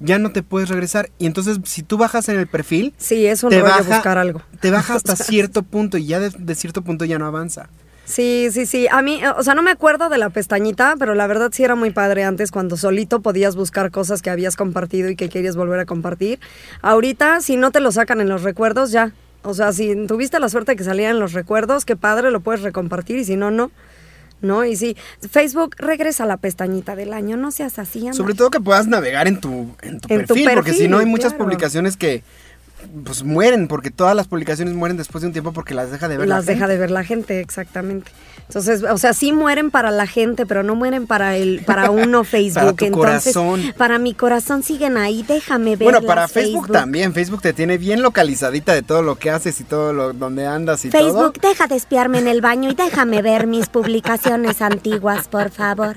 ya 0.00 0.18
no 0.18 0.30
te 0.32 0.42
puedes 0.42 0.68
regresar. 0.68 1.10
Y 1.18 1.26
entonces, 1.26 1.58
si 1.64 1.82
tú 1.82 1.96
bajas 1.98 2.28
en 2.28 2.38
el 2.38 2.46
perfil, 2.46 2.92
Sí, 2.98 3.26
es 3.26 3.42
un 3.42 3.50
te 3.50 3.60
rollo 3.60 3.72
baja, 3.72 3.94
buscar 3.96 4.18
algo. 4.18 4.42
te 4.60 4.70
baja 4.70 4.94
hasta 4.94 5.16
cierto 5.16 5.62
punto 5.62 5.98
y 5.98 6.06
ya 6.06 6.20
de, 6.20 6.30
de 6.30 6.54
cierto 6.54 6.82
punto 6.82 7.04
ya 7.04 7.18
no 7.18 7.26
avanza. 7.26 7.68
Sí, 8.04 8.48
sí, 8.52 8.66
sí. 8.66 8.86
A 8.92 9.02
mí, 9.02 9.20
o 9.36 9.42
sea, 9.42 9.54
no 9.54 9.62
me 9.64 9.72
acuerdo 9.72 10.08
de 10.08 10.16
la 10.18 10.30
pestañita, 10.30 10.94
pero 10.96 11.16
la 11.16 11.26
verdad 11.26 11.50
sí 11.52 11.64
era 11.64 11.74
muy 11.74 11.90
padre 11.90 12.22
antes 12.22 12.52
cuando 12.52 12.76
solito 12.76 13.20
podías 13.20 13.56
buscar 13.56 13.90
cosas 13.90 14.22
que 14.22 14.30
habías 14.30 14.54
compartido 14.54 15.10
y 15.10 15.16
que 15.16 15.28
querías 15.28 15.56
volver 15.56 15.80
a 15.80 15.86
compartir. 15.86 16.38
Ahorita, 16.82 17.40
si 17.40 17.56
no 17.56 17.72
te 17.72 17.80
lo 17.80 17.90
sacan 17.90 18.20
en 18.20 18.28
los 18.28 18.42
recuerdos, 18.44 18.92
ya. 18.92 19.10
O 19.42 19.54
sea, 19.54 19.72
si 19.72 20.06
tuviste 20.06 20.38
la 20.38 20.48
suerte 20.48 20.72
de 20.72 20.76
que 20.76 20.84
salieran 20.84 21.16
en 21.16 21.20
los 21.20 21.32
recuerdos, 21.32 21.84
qué 21.84 21.96
padre, 21.96 22.30
lo 22.30 22.40
puedes 22.40 22.62
recompartir 22.62 23.18
y 23.18 23.24
si 23.24 23.34
no, 23.36 23.50
no. 23.50 23.70
¿No? 24.42 24.64
Y 24.64 24.76
sí, 24.76 24.96
Facebook 25.30 25.74
regresa 25.78 26.24
a 26.24 26.26
la 26.26 26.36
pestañita 26.36 26.94
del 26.94 27.12
año, 27.14 27.36
no 27.36 27.50
seas 27.50 27.78
así. 27.78 28.06
Sobre 28.12 28.34
todo 28.34 28.50
que 28.50 28.60
puedas 28.60 28.86
navegar 28.86 29.26
en 29.28 29.40
tu, 29.40 29.74
en 29.82 29.98
tu, 29.98 30.12
En 30.12 30.26
tu 30.26 30.34
perfil, 30.34 30.50
porque 30.54 30.74
si 30.74 30.88
no 30.88 30.98
hay 30.98 31.06
muchas 31.06 31.32
claro. 31.32 31.44
publicaciones 31.44 31.96
que 31.96 32.22
pues 33.04 33.24
mueren, 33.24 33.68
porque 33.68 33.90
todas 33.90 34.14
las 34.14 34.28
publicaciones 34.28 34.74
mueren 34.74 34.96
después 34.96 35.22
de 35.22 35.28
un 35.28 35.32
tiempo 35.32 35.52
porque 35.52 35.74
las 35.74 35.90
deja 35.90 36.08
de 36.08 36.18
ver 36.18 36.28
la 36.28 36.36
Las 36.36 36.46
deja 36.46 36.60
gente. 36.60 36.72
de 36.74 36.78
ver 36.78 36.90
la 36.90 37.04
gente, 37.04 37.40
exactamente. 37.40 38.12
Entonces, 38.48 38.82
o 38.84 38.96
sea, 38.96 39.12
sí 39.12 39.32
mueren 39.32 39.70
para 39.70 39.90
la 39.90 40.06
gente, 40.06 40.46
pero 40.46 40.62
no 40.62 40.74
mueren 40.74 41.06
para 41.06 41.36
el, 41.36 41.62
para 41.64 41.90
uno 41.90 42.24
Facebook. 42.24 42.76
tu 42.76 42.84
Entonces, 42.86 43.34
corazón. 43.34 43.74
para 43.76 43.98
mi 43.98 44.14
corazón 44.14 44.62
siguen 44.62 44.96
ahí, 44.96 45.24
déjame 45.26 45.76
ver. 45.76 45.90
Bueno, 45.90 46.02
para 46.02 46.28
Facebook, 46.28 46.70
también. 46.70 47.12
Facebook 47.12 47.42
te 47.42 47.52
tiene 47.52 47.78
bien 47.78 48.02
localizadita 48.02 48.72
de 48.72 48.82
todo 48.82 49.02
lo 49.02 49.16
que 49.16 49.30
haces 49.30 49.60
y 49.60 49.64
todo 49.64 49.92
lo 49.92 50.12
donde 50.12 50.46
andas 50.46 50.84
y 50.84 50.90
todo. 50.90 51.02
Facebook, 51.02 51.40
deja 51.40 51.66
de 51.66 51.76
espiarme 51.76 52.18
en 52.18 52.28
el 52.28 52.40
baño 52.40 52.70
y 52.70 52.74
déjame 52.74 53.22
ver 53.22 53.46
mis 53.46 53.68
publicaciones 53.68 54.62
antiguas, 54.62 55.28
por 55.28 55.50
favor. 55.50 55.96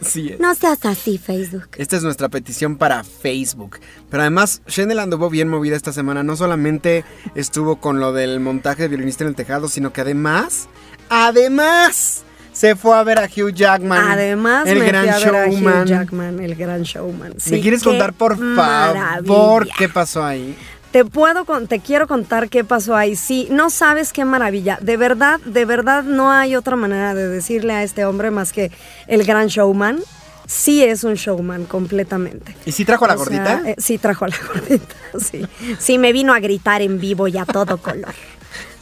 Así 0.00 0.30
es. 0.30 0.40
No 0.40 0.54
seas 0.54 0.84
así, 0.84 1.18
Facebook. 1.18 1.68
Esta 1.76 1.96
es 1.96 2.02
nuestra 2.02 2.28
petición 2.28 2.76
para 2.76 3.04
Facebook. 3.04 3.78
Pero 4.10 4.22
además, 4.22 4.62
Chanel 4.66 4.98
anduvo 4.98 5.30
bien 5.30 5.48
movida 5.48 5.76
esta 5.76 5.92
semana. 5.92 6.22
No 6.22 6.36
solamente 6.36 7.04
estuvo 7.34 7.76
con 7.76 8.00
lo 8.00 8.12
del 8.12 8.40
montaje 8.40 8.82
de 8.82 8.88
violinista 8.88 9.24
en 9.24 9.28
el 9.28 9.34
tejado, 9.34 9.68
sino 9.68 9.92
que 9.92 10.00
además, 10.00 10.68
además, 11.08 12.22
se 12.52 12.74
fue 12.76 12.96
a 12.96 13.02
ver 13.02 13.18
a 13.18 13.24
Hugh 13.24 13.52
Jackman. 13.52 14.10
Además, 14.10 14.66
el 14.66 14.78
me 14.80 14.86
gran 14.86 15.02
fui 15.04 15.08
a 15.14 15.18
ver 15.18 15.36
a 15.36 15.48
showman. 15.48 15.82
Hugh 15.82 15.86
Jackman, 15.88 16.40
el 16.40 16.54
gran 16.54 16.82
showman. 16.82 17.32
¿Me 17.34 17.40
Sí, 17.40 17.60
quieres 17.60 17.80
qué 17.82 17.88
contar, 17.90 18.12
por 18.12 18.36
favor, 18.54 19.68
qué 19.78 19.88
pasó 19.88 20.24
ahí? 20.24 20.56
Te 20.90 21.04
puedo, 21.04 21.44
te 21.68 21.80
quiero 21.80 22.08
contar 22.08 22.48
qué 22.48 22.64
pasó 22.64 22.96
ahí. 22.96 23.14
Sí, 23.14 23.46
no 23.50 23.68
sabes 23.68 24.12
qué 24.12 24.24
maravilla. 24.24 24.78
De 24.80 24.96
verdad, 24.96 25.38
de 25.44 25.66
verdad 25.66 26.02
no 26.02 26.32
hay 26.32 26.56
otra 26.56 26.76
manera 26.76 27.14
de 27.14 27.28
decirle 27.28 27.74
a 27.74 27.82
este 27.82 28.06
hombre 28.06 28.30
más 28.30 28.52
que 28.52 28.72
el 29.06 29.24
gran 29.24 29.48
showman. 29.48 29.98
Sí 30.46 30.82
es 30.82 31.04
un 31.04 31.12
showman 31.14 31.66
completamente. 31.66 32.56
¿Y 32.64 32.72
si 32.72 32.86
trajo 32.86 33.04
a 33.04 33.08
la 33.08 33.14
O 33.16 33.24
sea, 33.26 33.38
gordita? 33.44 33.70
eh, 33.70 33.74
sí, 33.76 33.98
trajo 33.98 34.24
a 34.24 34.28
la 34.28 34.36
gordita, 34.48 34.94
sí. 35.20 35.46
Sí, 35.78 35.98
me 35.98 36.10
vino 36.14 36.32
a 36.32 36.40
gritar 36.40 36.80
en 36.80 36.98
vivo 36.98 37.28
y 37.28 37.36
a 37.36 37.44
todo 37.44 37.76
color. 37.76 38.14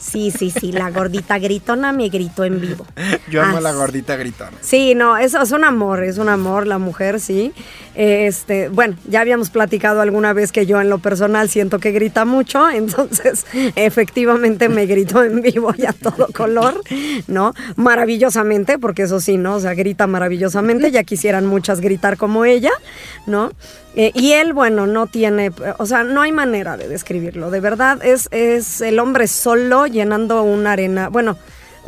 Sí, 0.07 0.31
sí, 0.31 0.51
sí, 0.51 0.71
la 0.71 0.89
gordita 0.89 1.37
gritona 1.37 1.91
me 1.91 2.07
gritó 2.07 2.45
en 2.45 2.61
vivo. 2.61 2.85
Yo 3.29 3.41
amo 3.41 3.57
a 3.57 3.61
la 3.61 3.73
gordita 3.73 4.15
gritona. 4.15 4.57
Sí, 4.61 4.95
no, 4.95 5.17
es, 5.17 5.33
es 5.33 5.51
un 5.51 5.65
amor, 5.65 6.03
es 6.03 6.17
un 6.17 6.29
amor 6.29 6.65
la 6.65 6.77
mujer, 6.77 7.19
sí. 7.19 7.51
Este, 7.99 8.69
bueno, 8.69 8.95
ya 9.09 9.21
habíamos 9.21 9.49
platicado 9.49 10.01
alguna 10.01 10.31
vez 10.31 10.51
que 10.51 10.67
yo 10.67 10.79
en 10.79 10.87
lo 10.87 10.99
personal 10.99 11.49
siento 11.49 11.79
que 11.79 11.91
grita 11.91 12.25
mucho, 12.25 12.69
entonces 12.73 13.47
efectivamente 13.75 14.69
me 14.69 14.85
gritó 14.85 15.23
en 15.23 15.41
vivo 15.41 15.73
y 15.75 15.87
a 15.87 15.93
todo 15.93 16.27
color, 16.27 16.79
¿no? 17.25 17.55
Maravillosamente, 17.75 18.77
porque 18.77 19.01
eso 19.01 19.19
sí, 19.19 19.37
¿no? 19.37 19.55
O 19.55 19.59
sea, 19.59 19.73
grita 19.73 20.05
maravillosamente, 20.05 20.91
ya 20.91 21.03
quisieran 21.03 21.47
muchas 21.47 21.81
gritar 21.81 22.17
como 22.17 22.45
ella, 22.45 22.71
¿no? 23.25 23.51
Eh, 23.95 24.11
y 24.13 24.33
él, 24.33 24.53
bueno, 24.53 24.85
no 24.85 25.07
tiene, 25.07 25.51
o 25.79 25.85
sea, 25.87 26.03
no 26.03 26.21
hay 26.21 26.31
manera 26.31 26.77
de 26.77 26.87
describirlo, 26.87 27.49
de 27.49 27.61
verdad, 27.61 28.05
es, 28.05 28.29
es 28.29 28.79
el 28.81 28.99
hombre 28.99 29.25
solo 29.25 29.87
llenando 29.87 30.43
una 30.43 30.73
arena, 30.73 31.09
bueno, 31.09 31.35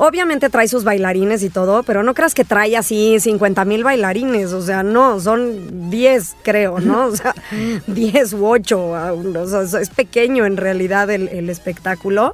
Obviamente 0.02 0.50
trae 0.50 0.70
sus 0.70 0.86
bailarines 0.86 1.44
y 1.44 1.50
todo, 1.50 1.84
pero 1.84 2.04
no 2.04 2.14
creas 2.14 2.34
que 2.34 2.46
trae 2.46 2.78
así 2.78 3.20
50 3.20 3.66
mil 3.66 3.84
bailarines, 3.84 4.54
o 4.54 4.62
sea, 4.62 4.82
no, 4.82 5.20
son 5.20 5.90
10 5.90 6.36
creo, 6.42 6.80
¿no? 6.80 7.08
O 7.08 7.16
sea, 7.18 7.36
10 7.88 8.34
u 8.34 8.46
8, 8.48 8.80
o 8.82 9.48
sea, 9.68 9.82
es- 9.82 9.90
pequeño 9.90 10.46
en 10.46 10.56
realidad 10.56 11.10
el, 11.10 11.28
el 11.28 11.50
espectáculo. 11.50 12.34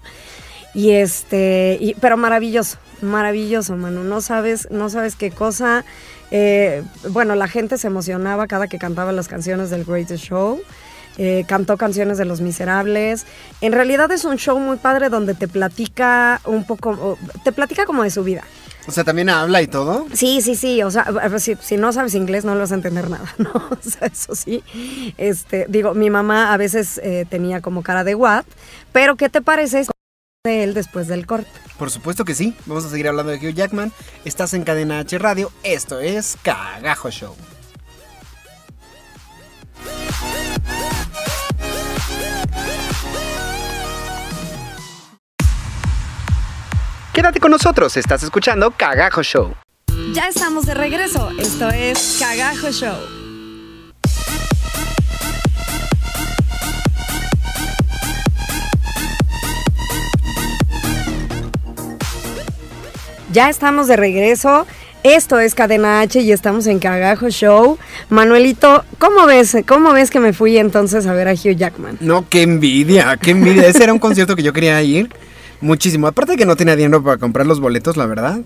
Y 0.76 0.92
este, 0.92 1.78
y- 1.82 1.96
pero 1.96 2.18
maravilloso, 2.18 2.78
maravilloso, 3.02 3.76
mano, 3.78 4.04
no 4.04 4.22
sabes, 4.22 4.68
no 4.70 4.90
sabes 4.90 5.16
qué 5.16 5.32
cosa. 5.32 5.86
Eh, 6.32 6.84
bueno, 7.10 7.34
la 7.36 7.48
gente 7.48 7.78
se 7.80 7.88
emocionaba 7.88 8.46
cada 8.46 8.68
que 8.68 8.78
cantaba 8.78 9.12
las 9.12 9.28
canciones 9.28 9.72
del 9.72 9.86
Greatest 9.86 10.24
Show. 10.24 10.62
Eh, 11.18 11.46
cantó 11.48 11.78
canciones 11.78 12.18
de 12.18 12.26
Los 12.26 12.42
Miserables. 12.42 13.26
En 13.62 13.72
realidad 13.72 14.12
es 14.12 14.26
un 14.26 14.38
show 14.38 14.60
muy 14.60 14.78
padre 14.78 15.10
donde 15.10 15.34
te 15.34 15.48
platica 15.48 16.42
un 16.46 16.66
poco, 16.66 17.18
te 17.44 17.52
platica 17.52 17.86
como 17.86 18.04
de 18.04 18.10
su 18.10 18.24
vida. 18.24 18.44
O 18.88 18.92
sea, 18.92 19.04
también 19.04 19.30
habla 19.30 19.62
y 19.62 19.68
todo. 19.68 20.06
Sí, 20.14 20.42
sí, 20.42 20.56
sí, 20.56 20.84
o 20.84 20.92
sea, 20.92 21.08
si 21.40 21.78
no 21.78 21.92
sabes 21.92 22.14
inglés 22.14 22.46
no 22.46 22.54
lo 22.54 22.62
vas 22.62 22.72
a 22.72 22.76
entender 22.76 23.10
nada, 23.10 23.34
¿no? 23.38 23.52
O 23.54 23.78
sea, 23.82 24.08
eso 24.08 24.36
sí. 24.36 24.64
Este, 25.18 25.66
digo, 25.70 25.94
mi 25.94 26.10
mamá 26.10 26.54
a 26.54 26.58
veces 26.58 27.00
eh, 27.04 27.26
tenía 27.30 27.62
como 27.62 27.82
cara 27.82 28.04
de 28.04 28.16
what, 28.16 28.46
pero 28.92 29.16
¿qué 29.16 29.30
te 29.30 29.42
parece 29.42 29.86
de 30.44 30.64
él 30.64 30.74
después 30.74 31.08
del 31.08 31.26
corte? 31.26 31.50
Por 31.80 31.90
supuesto 31.90 32.26
que 32.26 32.36
sí. 32.36 32.56
Vamos 32.68 32.86
a 32.86 32.90
seguir 32.90 33.08
hablando 33.08 33.32
de 33.32 33.38
Hugh 33.38 33.56
Jackman. 33.56 33.92
Estás 34.24 34.54
en 34.54 34.64
Cadena 34.64 35.00
H 35.00 35.18
Radio. 35.18 35.52
Esto 35.64 36.00
es 36.00 36.38
Cagajo 36.44 37.10
Show. 37.10 37.36
Quédate 47.16 47.40
con 47.40 47.50
nosotros. 47.50 47.96
Estás 47.96 48.24
escuchando 48.24 48.72
Cagajo 48.72 49.24
Show. 49.24 49.56
Ya 50.12 50.28
estamos 50.28 50.66
de 50.66 50.74
regreso. 50.74 51.30
Esto 51.40 51.70
es 51.70 52.18
Cagajo 52.20 52.70
Show. 52.74 52.94
Ya 63.32 63.50
estamos 63.50 63.88
de 63.88 63.96
regreso. 63.96 64.68
Esto 65.04 65.40
es 65.40 65.56
Cadena 65.56 66.02
H 66.02 66.20
y 66.20 66.34
estamos 66.34 66.68
en 66.68 66.80
Cagajo 66.80 67.30
Show. 67.30 67.78
Manuelito, 68.10 68.84
¿cómo 68.98 69.26
ves? 69.26 69.56
¿Cómo 69.66 69.94
ves 69.94 70.12
que 70.12 70.20
me 70.20 70.34
fui 70.34 70.58
entonces 70.58 71.08
a 71.08 71.14
ver 71.14 71.30
a 71.30 71.32
Hugh 71.32 71.56
Jackman? 71.56 71.98
No, 72.02 72.28
qué 72.28 72.42
envidia, 72.42 73.16
qué 73.16 73.32
envidia. 73.32 73.70
Ese 73.70 73.86
era 73.86 73.94
un 73.94 74.00
concierto 74.00 74.36
que 74.36 74.44
yo 74.44 74.52
quería 74.52 74.82
ir 74.84 75.10
muchísimo. 75.62 76.08
Aparte 76.08 76.34
de 76.34 76.38
que 76.38 76.46
no 76.46 76.56
tenía 76.56 76.76
dinero 76.76 77.04
para 77.04 77.18
comprar 77.18 77.46
los 77.48 77.60
boletos, 77.60 77.98
la 77.98 78.06
verdad. 78.06 78.40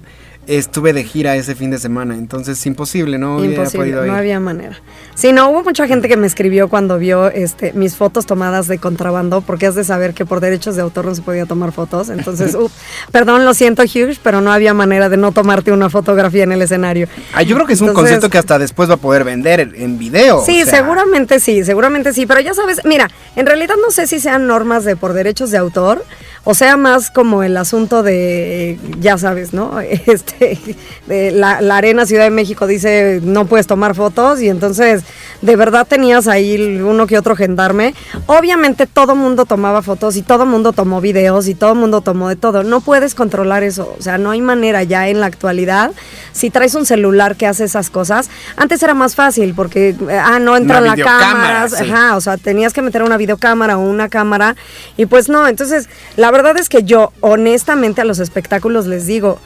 Estuve 0.48 0.94
de 0.94 1.04
gira 1.04 1.36
ese 1.36 1.54
fin 1.54 1.70
de 1.70 1.78
semana, 1.78 2.16
entonces 2.16 2.66
imposible, 2.66 3.20
no 3.20 3.44
Imposible, 3.44 3.92
no 4.08 4.16
había 4.16 4.40
manera. 4.40 4.80
Sí, 5.14 5.32
no, 5.32 5.48
hubo 5.52 5.64
mucha 5.64 5.86
gente 5.86 6.08
que 6.08 6.18
me 6.18 6.26
escribió 6.26 6.70
cuando 6.70 6.98
vio 6.98 7.28
este, 7.30 7.72
mis 7.74 7.96
fotos 7.96 8.26
tomadas 8.26 8.68
de 8.68 8.80
contrabando, 8.80 9.42
porque 9.42 9.68
has 9.68 9.76
de 9.76 9.84
saber 9.84 10.16
que 10.16 10.26
por 10.26 10.40
derechos 10.40 10.76
de 10.76 10.82
autor 10.82 11.06
no 11.06 11.14
se 11.14 11.22
podía 11.22 11.46
tomar 11.46 11.72
fotos. 11.72 12.10
Entonces, 12.10 12.56
up, 12.56 12.72
perdón, 13.12 13.46
lo 13.46 13.54
siento, 13.54 13.84
Hughes, 13.84 14.20
pero 14.24 14.42
no 14.42 14.52
había 14.52 14.74
manera 14.74 15.08
de 15.08 15.18
no 15.18 15.34
tomarte 15.34 15.72
una 15.72 15.90
fotografía 15.92 16.46
en 16.46 16.52
el 16.54 16.64
escenario. 16.64 17.08
Ah, 17.34 17.44
yo 17.44 17.54
creo 17.56 17.68
que 17.68 17.74
es 17.74 17.82
un 17.82 17.94
concierto 17.94 18.30
que 18.32 18.40
hasta 18.40 18.58
después 18.58 18.90
va 18.90 18.96
a 18.96 18.98
poder 18.98 19.26
vender 19.26 19.60
en- 19.60 19.76
en 19.76 20.00
video. 20.00 20.42
Sí, 20.44 20.64
o 20.64 20.66
sea, 20.66 20.80
seguramente 20.80 21.40
sí, 21.40 21.64
seguramente 21.64 22.12
sí, 22.12 22.26
pero 22.26 22.40
ya 22.40 22.56
sabes, 22.56 22.82
mira, 22.86 23.08
en 23.36 23.46
realidad 23.46 23.76
no 23.80 23.92
sé 23.92 24.08
si 24.08 24.20
sean 24.20 24.48
normas 24.48 24.84
de 24.84 24.96
por 24.96 25.14
derechos 25.14 25.52
de 25.52 25.58
autor 25.60 26.04
o 26.50 26.56
sea 26.56 26.78
más 26.78 27.12
como 27.12 27.44
el 27.44 27.56
asunto 27.58 28.02
de, 28.02 28.80
ya 29.00 29.20
sabes, 29.20 29.54
¿no? 29.54 29.80
Este, 30.08 30.58
de 31.06 31.30
la, 31.30 31.62
la 31.62 31.78
Arena 31.78 32.08
Ciudad 32.08 32.24
de 32.24 32.32
México 32.32 32.66
dice 32.66 33.20
no 33.22 33.46
puedes 33.46 33.68
tomar 33.68 33.94
fotos 33.94 34.42
y 34.42 34.50
entonces 34.50 35.04
de 35.44 35.56
verdad 35.56 35.86
tenías 35.88 36.28
ahí 36.28 36.82
uno 36.82 37.06
que 37.06 37.20
otro 37.20 37.36
gendarme. 37.36 37.94
Obviamente 38.26 38.88
todo 38.88 39.14
mundo 39.14 39.46
tomaba 39.46 39.84
fotos 39.84 40.16
y 40.16 40.24
todo 40.24 40.48
mundo 40.48 40.74
tomó 40.74 41.02
videos 41.02 41.48
y 41.48 41.54
todo 41.54 41.76
mundo 41.76 42.02
tomó 42.02 42.30
de 42.30 42.36
todo. 42.36 42.64
No 42.64 42.82
puedes 42.82 43.14
controlar 43.14 43.62
eso, 43.62 43.96
o 43.98 44.02
sea, 44.02 44.18
no 44.18 44.32
hay 44.32 44.42
manera 44.42 44.82
ya 44.82 45.08
en 45.08 45.20
la 45.20 45.28
actualidad. 45.28 45.92
Si 46.32 46.50
traes 46.50 46.74
un 46.74 46.88
celular 46.88 47.36
que 47.36 47.46
hace 47.46 47.66
esas 47.66 47.92
cosas, 47.92 48.30
antes 48.58 48.82
era 48.82 48.96
más 48.96 49.14
fácil 49.14 49.54
porque, 49.54 49.96
ah, 50.20 50.40
no 50.40 50.58
entran 50.58 50.84
las 50.84 51.00
cámaras, 51.00 51.74
sí. 51.78 51.84
ajá, 51.84 52.18
o 52.18 52.22
sea, 52.22 52.38
tenías 52.38 52.74
que 52.74 52.82
meter 52.82 53.04
una 53.04 53.18
videocámara 53.18 53.78
o 53.78 53.82
una 53.82 54.10
cámara 54.10 54.56
y 54.98 55.06
pues 55.06 55.30
no, 55.30 55.48
entonces 55.48 55.90
la 56.16 56.32
verdad 56.32 56.39
es 56.58 56.70
que 56.70 56.84
yo 56.84 57.12
honestamente 57.22 58.02
a 58.02 58.06
los 58.06 58.20
espectáculos 58.20 58.88
les 58.88 59.06
digo, 59.06 59.40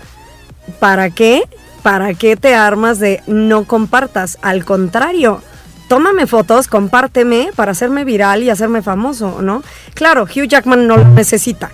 ¿para 0.79 1.09
qué? 1.09 1.43
¿Para 1.81 2.13
qué 2.13 2.35
te 2.35 2.55
armas 2.55 2.99
de 2.99 3.21
no 3.27 3.65
compartas? 3.65 4.37
Al 4.41 4.63
contrario, 4.63 5.41
tómame 5.87 6.27
fotos, 6.27 6.67
compárteme 6.67 7.49
para 7.55 7.71
hacerme 7.71 8.05
viral 8.05 8.43
y 8.43 8.49
hacerme 8.49 8.81
famoso, 8.81 9.41
¿no? 9.41 9.63
Claro, 9.93 10.23
Hugh 10.23 10.47
Jackman 10.47 10.87
no 10.87 10.97
lo 10.97 11.05
necesita. 11.05 11.71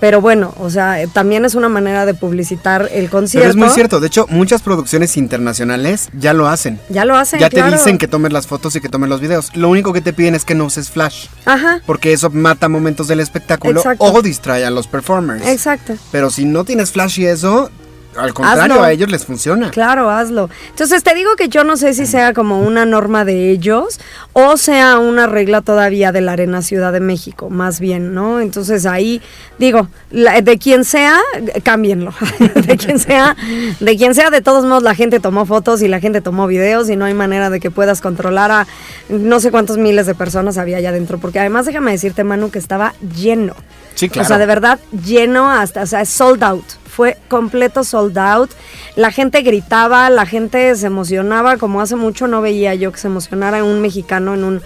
Pero 0.00 0.20
bueno, 0.20 0.54
o 0.58 0.70
sea, 0.70 1.02
eh, 1.02 1.08
también 1.12 1.44
es 1.44 1.54
una 1.54 1.68
manera 1.68 2.06
de 2.06 2.14
publicitar 2.14 2.88
el 2.92 3.10
concierto. 3.10 3.42
Pero 3.44 3.50
es 3.50 3.56
muy 3.56 3.68
cierto, 3.68 4.00
de 4.00 4.06
hecho, 4.06 4.26
muchas 4.30 4.62
producciones 4.62 5.16
internacionales 5.16 6.08
ya 6.18 6.32
lo 6.32 6.48
hacen. 6.48 6.80
Ya 6.88 7.04
lo 7.04 7.16
hacen, 7.16 7.38
Ya 7.38 7.50
te 7.50 7.62
dicen 7.62 7.98
que 7.98 8.08
tomes 8.08 8.32
las 8.32 8.46
fotos 8.46 8.74
y 8.76 8.80
que 8.80 8.88
tomes 8.88 9.08
los 9.10 9.20
videos. 9.20 9.54
Lo 9.54 9.68
único 9.68 9.92
que 9.92 10.00
te 10.00 10.12
piden 10.12 10.34
es 10.34 10.44
que 10.44 10.54
no 10.54 10.64
uses 10.64 10.90
flash, 10.90 11.26
Ajá, 11.44 11.82
porque 11.86 12.12
eso 12.12 12.30
mata 12.30 12.68
momentos 12.68 13.08
del 13.08 13.20
espectáculo 13.20 13.80
Exacto. 13.80 14.04
o 14.04 14.22
distrae 14.22 14.64
a 14.64 14.70
los 14.70 14.86
performers. 14.86 15.46
exacto. 15.46 15.94
Pero 16.10 16.30
si 16.30 16.44
no 16.44 16.64
tienes 16.64 16.92
flash 16.92 17.20
y 17.20 17.26
eso, 17.26 17.70
al 18.16 18.34
contrario, 18.34 18.62
Hazlo. 18.74 18.82
a 18.82 18.90
ellos 18.92 19.10
les 19.10 19.24
funciona. 19.24 19.70
Claro, 19.70 20.10
hazlo. 20.10 20.50
Entonces 20.70 21.02
te 21.04 21.14
digo 21.14 21.36
que 21.36 21.48
yo 21.48 21.62
no 21.64 21.76
sé 21.76 21.94
si 21.94 22.06
sea 22.06 22.34
como 22.34 22.60
una 22.60 22.84
norma 22.84 23.24
de 23.24 23.50
ellos 23.50 24.00
o 24.32 24.56
sea 24.56 24.98
una 24.98 25.26
regla 25.26 25.60
todavía 25.60 26.10
de 26.12 26.20
la 26.20 26.32
Arena 26.32 26.60
Ciudad 26.62 26.92
de 26.92 27.00
México, 27.00 27.50
más 27.50 27.78
bien, 27.80 28.12
¿no? 28.14 28.40
Entonces 28.40 28.84
ahí 28.86 29.22
digo, 29.58 29.88
la- 30.10 30.40
de 30.40 30.58
quien 30.58 30.84
sea, 30.84 31.18
cámbienlo. 31.62 32.12
de 32.54 32.76
quien 32.76 32.98
sea, 32.98 33.36
de 33.78 33.96
quien 33.96 34.14
sea, 34.14 34.30
de 34.30 34.40
todos 34.40 34.64
modos 34.64 34.82
la 34.82 34.94
gente 34.94 35.20
tomó 35.20 35.46
fotos 35.46 35.80
y 35.82 35.88
la 35.88 36.00
gente 36.00 36.20
tomó 36.20 36.46
videos 36.46 36.90
y 36.90 36.96
no 36.96 37.04
hay 37.04 37.14
manera 37.14 37.48
de 37.50 37.60
que 37.60 37.70
puedas 37.70 38.00
controlar 38.00 38.50
a 38.50 38.66
no 39.08 39.38
sé 39.40 39.50
cuántos 39.50 39.78
miles 39.78 40.06
de 40.06 40.14
personas 40.14 40.58
había 40.58 40.78
allá 40.78 40.90
adentro, 40.90 41.18
porque 41.18 41.38
además 41.40 41.66
déjame 41.66 41.92
decirte, 41.92 42.24
Manu, 42.24 42.50
que 42.50 42.58
estaba 42.58 42.94
lleno. 43.16 43.54
Sí, 43.94 44.08
claro. 44.08 44.24
O 44.24 44.28
sea, 44.28 44.38
de 44.38 44.46
verdad, 44.46 44.78
lleno 45.04 45.50
hasta, 45.50 45.82
o 45.82 45.86
sea, 45.86 46.04
sold 46.04 46.42
out. 46.42 46.64
Fue 46.90 47.16
completo 47.28 47.84
sold 47.84 48.18
out. 48.18 48.50
La 48.96 49.10
gente 49.10 49.42
gritaba, 49.42 50.10
la 50.10 50.26
gente 50.26 50.74
se 50.76 50.86
emocionaba, 50.86 51.56
como 51.56 51.80
hace 51.80 51.96
mucho 51.96 52.26
no 52.26 52.42
veía 52.42 52.74
yo 52.74 52.92
que 52.92 52.98
se 52.98 53.06
emocionara 53.06 53.64
un 53.64 53.80
mexicano 53.80 54.34
en 54.34 54.44
un... 54.44 54.62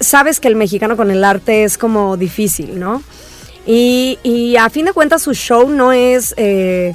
Sabes 0.00 0.40
que 0.40 0.48
el 0.48 0.56
mexicano 0.56 0.96
con 0.96 1.10
el 1.10 1.24
arte 1.24 1.64
es 1.64 1.76
como 1.76 2.16
difícil, 2.16 2.78
¿no? 2.78 3.02
Y, 3.66 4.18
y 4.22 4.56
a 4.56 4.70
fin 4.70 4.86
de 4.86 4.92
cuentas 4.92 5.22
su 5.22 5.34
show 5.34 5.68
no 5.68 5.92
es... 5.92 6.34
eh, 6.36 6.94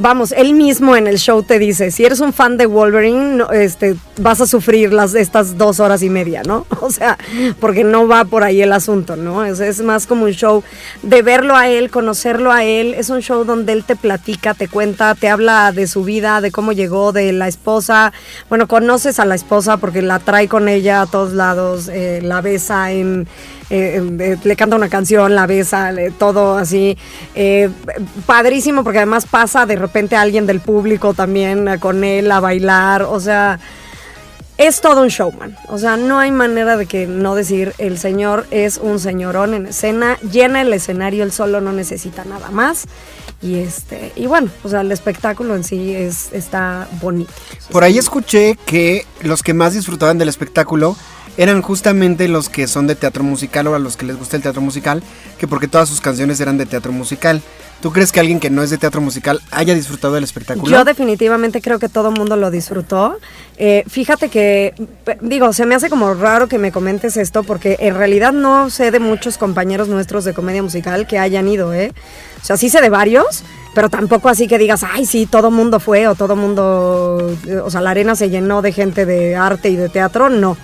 Vamos, 0.00 0.30
él 0.30 0.54
mismo 0.54 0.94
en 0.94 1.08
el 1.08 1.18
show 1.18 1.42
te 1.42 1.58
dice, 1.58 1.90
si 1.90 2.04
eres 2.04 2.20
un 2.20 2.32
fan 2.32 2.56
de 2.56 2.66
Wolverine, 2.66 3.42
este, 3.52 3.96
vas 4.18 4.40
a 4.40 4.46
sufrir 4.46 4.92
las, 4.92 5.14
estas 5.16 5.58
dos 5.58 5.80
horas 5.80 6.02
y 6.04 6.10
media, 6.10 6.42
¿no? 6.44 6.66
O 6.80 6.90
sea, 6.90 7.18
porque 7.60 7.84
no 7.84 8.08
va 8.08 8.24
por 8.24 8.44
ahí 8.44 8.62
el 8.62 8.72
asunto, 8.72 9.16
¿no? 9.16 9.44
Es, 9.44 9.82
más 9.82 10.06
como 10.06 10.24
un 10.24 10.30
show 10.30 10.62
de 11.02 11.20
verlo 11.20 11.54
a 11.54 11.68
él, 11.68 11.90
conocerlo 11.90 12.50
a 12.50 12.64
él. 12.64 12.94
Es 12.94 13.10
un 13.10 13.20
show 13.20 13.44
donde 13.44 13.72
él 13.74 13.84
te 13.84 13.94
platica, 13.94 14.54
te 14.54 14.68
cuenta, 14.68 15.14
te 15.14 15.28
habla 15.28 15.72
de 15.72 15.86
su 15.86 16.04
vida, 16.04 16.40
de 16.40 16.50
cómo 16.50 16.72
llegó, 16.72 17.12
de 17.12 17.32
la 17.32 17.48
esposa. 17.48 18.12
Bueno, 18.48 18.68
conoces 18.68 19.18
a 19.18 19.26
la 19.26 19.34
esposa 19.34 19.76
porque 19.76 20.00
la 20.00 20.18
trae 20.18 20.48
con 20.48 20.68
ella 20.68 21.02
a 21.02 21.06
todos 21.06 21.32
lados, 21.32 21.88
eh, 21.88 22.20
la 22.22 22.40
besa 22.40 22.92
en 22.92 23.26
eh, 23.70 24.00
eh, 24.18 24.38
le 24.42 24.56
canta 24.56 24.76
una 24.76 24.88
canción, 24.88 25.34
la 25.34 25.46
besa, 25.46 25.92
todo 26.18 26.56
así. 26.56 26.96
Padrísimo 28.24 28.82
porque 28.82 28.98
además 28.98 29.26
pasa 29.26 29.66
de 29.66 29.76
repente 29.88 30.16
alguien 30.16 30.46
del 30.46 30.60
público 30.60 31.14
también 31.14 31.66
eh, 31.66 31.78
con 31.78 32.04
él 32.04 32.30
a 32.30 32.40
bailar, 32.40 33.02
o 33.02 33.18
sea, 33.18 33.58
es 34.58 34.80
todo 34.80 35.02
un 35.02 35.08
showman. 35.08 35.56
O 35.68 35.78
sea, 35.78 35.96
no 35.96 36.18
hay 36.18 36.32
manera 36.32 36.76
de 36.76 36.86
que 36.86 37.06
no 37.06 37.34
decir 37.34 37.74
el 37.78 37.98
señor 37.98 38.46
es 38.50 38.78
un 38.78 38.98
señorón 38.98 39.54
en 39.54 39.66
escena, 39.66 40.18
llena 40.18 40.60
el 40.60 40.72
escenario, 40.72 41.24
él 41.24 41.32
solo 41.32 41.60
no 41.60 41.72
necesita 41.72 42.24
nada 42.24 42.50
más. 42.50 42.86
Y 43.40 43.60
este, 43.60 44.12
y 44.16 44.26
bueno, 44.26 44.50
o 44.64 44.68
sea, 44.68 44.80
el 44.80 44.90
espectáculo 44.90 45.54
en 45.54 45.62
sí 45.62 45.94
es, 45.94 46.32
está 46.32 46.88
bonito. 47.00 47.32
Por 47.70 47.84
ahí 47.84 47.96
escuché 47.96 48.58
que 48.66 49.06
los 49.20 49.44
que 49.44 49.54
más 49.54 49.74
disfrutaban 49.74 50.18
del 50.18 50.28
espectáculo 50.28 50.96
eran 51.38 51.62
justamente 51.62 52.26
los 52.28 52.48
que 52.48 52.66
son 52.66 52.86
de 52.88 52.96
teatro 52.96 53.22
musical 53.22 53.68
o 53.68 53.74
a 53.76 53.78
los 53.78 53.96
que 53.96 54.04
les 54.04 54.18
gusta 54.18 54.36
el 54.36 54.42
teatro 54.42 54.60
musical, 54.60 55.02
que 55.38 55.46
porque 55.46 55.68
todas 55.68 55.88
sus 55.88 56.00
canciones 56.00 56.40
eran 56.40 56.58
de 56.58 56.66
teatro 56.66 56.92
musical. 56.92 57.40
¿Tú 57.80 57.92
crees 57.92 58.10
que 58.10 58.18
alguien 58.18 58.40
que 58.40 58.50
no 58.50 58.64
es 58.64 58.70
de 58.70 58.76
teatro 58.76 59.00
musical 59.00 59.40
haya 59.52 59.72
disfrutado 59.72 60.14
del 60.14 60.24
espectáculo? 60.24 60.68
Yo 60.68 60.84
definitivamente 60.84 61.62
creo 61.62 61.78
que 61.78 61.88
todo 61.88 62.08
el 62.08 62.18
mundo 62.18 62.34
lo 62.36 62.50
disfrutó. 62.50 63.18
Eh, 63.56 63.84
fíjate 63.86 64.30
que, 64.30 64.74
digo, 65.20 65.52
se 65.52 65.64
me 65.64 65.76
hace 65.76 65.88
como 65.88 66.12
raro 66.12 66.48
que 66.48 66.58
me 66.58 66.72
comentes 66.72 67.16
esto 67.16 67.44
porque 67.44 67.76
en 67.78 67.94
realidad 67.94 68.32
no 68.32 68.68
sé 68.68 68.90
de 68.90 68.98
muchos 68.98 69.38
compañeros 69.38 69.86
nuestros 69.86 70.24
de 70.24 70.34
comedia 70.34 70.60
musical 70.60 71.06
que 71.06 71.20
hayan 71.20 71.46
ido, 71.46 71.72
¿eh? 71.72 71.92
O 72.42 72.44
sea, 72.44 72.56
sí 72.56 72.68
sé 72.68 72.80
de 72.80 72.90
varios, 72.90 73.44
pero 73.76 73.88
tampoco 73.88 74.28
así 74.28 74.48
que 74.48 74.58
digas, 74.58 74.82
ay, 74.82 75.06
sí, 75.06 75.26
todo 75.26 75.52
mundo 75.52 75.78
fue 75.78 76.08
o 76.08 76.16
todo 76.16 76.34
mundo, 76.34 77.32
eh, 77.46 77.58
o 77.58 77.70
sea, 77.70 77.80
la 77.80 77.90
arena 77.90 78.16
se 78.16 78.28
llenó 78.28 78.60
de 78.60 78.72
gente 78.72 79.06
de 79.06 79.36
arte 79.36 79.68
y 79.68 79.76
de 79.76 79.88
teatro, 79.88 80.28
no. 80.28 80.56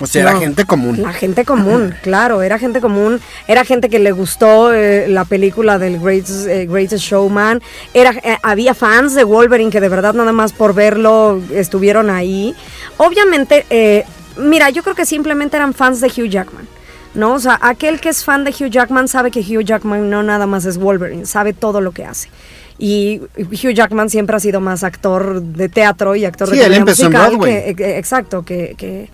O 0.00 0.06
sea, 0.06 0.22
era 0.22 0.32
No. 0.32 0.40
gente 0.40 0.64
común. 0.64 1.00
La 1.02 1.12
gente 1.12 1.44
común, 1.44 1.94
claro, 2.02 2.42
era 2.42 2.58
gente 2.58 2.80
común, 2.80 3.20
era 3.46 3.64
gente 3.64 3.88
que 3.88 3.98
le 3.98 4.12
gustó 4.12 4.72
eh, 4.72 5.06
la 5.08 5.24
película 5.24 5.78
del 5.78 5.98
Greatest, 6.00 6.46
eh, 6.48 6.66
Greatest 6.66 7.04
Showman, 7.04 7.60
era, 7.94 8.10
eh, 8.22 8.36
había 8.42 8.74
fans 8.74 9.14
de 9.14 9.24
Wolverine 9.24 9.70
que 9.70 9.80
de 9.80 9.88
verdad 9.88 10.14
nada 10.14 10.32
más 10.32 10.52
por 10.52 10.74
verlo 10.74 11.40
estuvieron 11.52 12.10
ahí. 12.10 12.54
Obviamente, 12.98 13.66
eh, 13.70 14.04
mira, 14.36 14.70
yo 14.70 14.82
creo 14.82 14.94
que 14.94 15.06
simplemente 15.06 15.56
eran 15.56 15.74
fans 15.74 16.00
de 16.00 16.08
Hugh 16.08 16.28
Jackman. 16.28 16.66
¿No? 17.14 17.34
O 17.34 17.38
sea, 17.38 17.58
aquel 17.60 18.00
que 18.00 18.08
es 18.08 18.24
fan 18.24 18.42
de 18.42 18.52
Hugh 18.52 18.70
Jackman 18.70 19.06
sabe 19.06 19.30
que 19.30 19.40
Hugh 19.40 19.62
Jackman 19.64 20.08
no 20.08 20.22
nada 20.22 20.46
más 20.46 20.64
es 20.64 20.78
Wolverine, 20.78 21.26
sabe 21.26 21.52
todo 21.52 21.82
lo 21.82 21.92
que 21.92 22.06
hace. 22.06 22.30
Y 22.78 23.20
Hugh 23.36 23.74
Jackman 23.74 24.08
siempre 24.08 24.34
ha 24.34 24.40
sido 24.40 24.62
más 24.62 24.82
actor 24.82 25.42
de 25.42 25.68
teatro 25.68 26.16
y 26.16 26.24
actor 26.24 26.48
Sí, 26.48 26.56
de 26.56 26.64
él 26.64 26.72
empezó 26.72 27.02
en 27.04 27.08
musical 27.12 27.30
Broadway. 27.36 27.74
que- 27.74 27.84
eh, 27.84 27.98
exacto, 27.98 28.42
que, 28.46 28.74
que, 28.78 29.10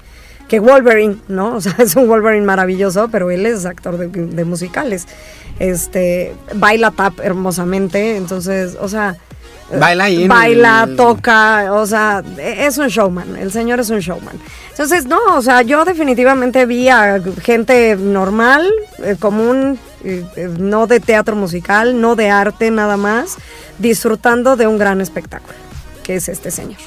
que 0.49 0.61
Wolverine, 0.61 1.19
¿no? 1.29 1.57
O 1.57 1.61
sea, 1.61 1.75
es 1.79 1.95
un 1.97 2.09
Wolverine 2.09 2.45
maravilloso, 2.47 3.09
pero 3.11 3.31
él 3.31 3.47
es 3.47 3.65
actor 3.67 3.97
de, 3.99 4.09
de 4.09 4.45
musicales. 4.45 5.07
Este, 5.59 6.35
baila 6.55 6.91
tap 6.93 7.21
hermosamente, 7.21 8.17
entonces, 8.17 8.77
o 8.81 8.89
sea, 8.89 9.17
Baila 9.71 10.09
en 10.09 10.29
baila, 10.29 10.85
el- 10.89 10.97
toca, 10.97 11.75
o 11.75 11.85
sea, 11.85 12.23
es 12.39 12.79
un 12.79 12.89
showman, 12.89 13.37
el 13.37 13.53
señor 13.53 13.81
es 13.81 13.91
un 13.91 13.99
showman. 13.99 14.37
Entonces, 14.71 15.05
no, 15.05 15.19
o 15.35 15.43
sea, 15.43 15.61
yo 15.63 15.85
definitivamente 15.85 16.65
vi 16.65 16.89
a 16.89 17.21
gente 17.43 17.95
normal, 17.97 18.67
eh, 19.03 19.17
común, 19.21 19.79
eh, 20.05 20.25
eh, 20.37 20.49
no 20.59 20.87
de 20.87 21.01
teatro 21.01 21.37
musical, 21.37 22.01
no 22.01 22.15
de 22.17 22.31
arte 22.31 22.71
nada 22.71 22.97
más, 22.97 23.37
disfrutando 23.79 24.57
de 24.57 24.67
un 24.67 24.79
gran 24.79 25.01
espectáculo, 25.03 25.55
que 26.03 26.17
es 26.17 26.29
este 26.31 26.51
señor. 26.51 26.79